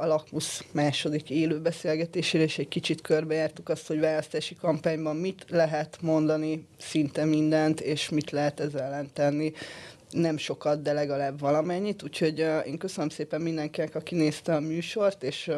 a 0.00 0.06
Lakmusz 0.06 0.64
második 0.72 1.30
élő 1.30 1.60
beszélgetésére, 1.60 2.44
és 2.44 2.58
egy 2.58 2.68
kicsit 2.68 3.00
körbejártuk 3.00 3.68
azt, 3.68 3.86
hogy 3.86 4.00
választási 4.00 4.54
kampányban 4.54 5.16
mit 5.16 5.44
lehet 5.48 5.98
mondani, 6.00 6.66
szinte 6.78 7.24
mindent, 7.24 7.80
és 7.80 8.08
mit 8.08 8.30
lehet 8.30 8.60
ezzel 8.60 8.82
ellen 8.82 9.10
tenni 9.12 9.52
nem 10.14 10.36
sokat, 10.36 10.82
de 10.82 10.92
legalább 10.92 11.40
valamennyit, 11.40 12.02
úgyhogy 12.02 12.40
uh, 12.40 12.66
én 12.66 12.78
köszönöm 12.78 13.08
szépen 13.08 13.40
mindenkinek, 13.40 13.94
aki 13.94 14.14
nézte 14.14 14.54
a 14.54 14.60
műsort, 14.60 15.22
és 15.22 15.48
uh, 15.48 15.56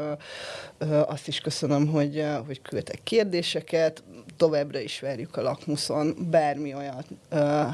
uh, 0.80 1.10
azt 1.10 1.28
is 1.28 1.40
köszönöm, 1.40 1.86
hogy, 1.86 2.18
uh, 2.18 2.46
hogy 2.46 2.62
küldtek 2.62 3.00
kérdéseket, 3.02 4.02
továbbra 4.36 4.78
is 4.78 5.00
verjük 5.00 5.36
a 5.36 5.42
lakmuszon 5.42 6.14
bármi 6.30 6.74
olyan 6.74 7.04
uh, 7.30 7.66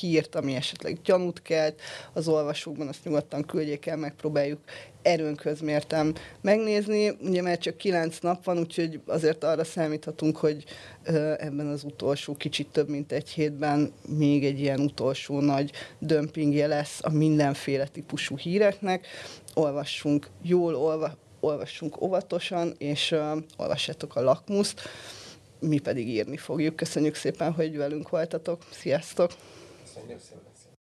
hírt, 0.00 0.34
ami 0.34 0.54
esetleg 0.54 0.98
gyanút 1.04 1.42
kelt 1.42 1.80
az 2.12 2.28
olvasókban, 2.28 2.88
azt 2.88 3.04
nyugodtan 3.04 3.44
küldjék 3.44 3.86
el, 3.86 3.96
megpróbáljuk 3.96 4.60
erőnközmértem 5.02 6.14
megnézni. 6.40 7.16
Ugye 7.20 7.42
már 7.42 7.58
csak 7.58 7.76
kilenc 7.76 8.18
nap 8.18 8.44
van, 8.44 8.58
úgyhogy 8.58 9.00
azért 9.06 9.44
arra 9.44 9.64
számíthatunk, 9.64 10.36
hogy 10.36 10.64
ebben 11.38 11.66
az 11.66 11.84
utolsó 11.84 12.34
kicsit 12.34 12.68
több 12.68 12.88
mint 12.88 13.12
egy 13.12 13.28
hétben 13.28 13.92
még 14.08 14.44
egy 14.44 14.60
ilyen 14.60 14.80
utolsó 14.80 15.40
nagy 15.40 15.70
dömpingje 15.98 16.66
lesz 16.66 16.98
a 17.02 17.10
mindenféle 17.10 17.86
típusú 17.86 18.36
híreknek. 18.36 19.06
Olvassunk 19.54 20.28
jól, 20.42 20.74
olva, 20.74 21.16
olvassunk 21.40 22.00
óvatosan, 22.00 22.74
és 22.78 23.10
uh, 23.12 23.42
olvassátok 23.56 24.16
a 24.16 24.22
lakmuszt 24.22 24.80
mi 25.66 25.78
pedig 25.78 26.08
írni 26.08 26.36
fogjuk. 26.36 26.76
Köszönjük 26.76 27.14
szépen, 27.14 27.52
hogy 27.52 27.76
velünk 27.76 28.08
voltatok. 28.08 28.62
Sziasztok! 28.70 29.30
Köszönjük 29.84 30.20
szépen! 30.20 30.45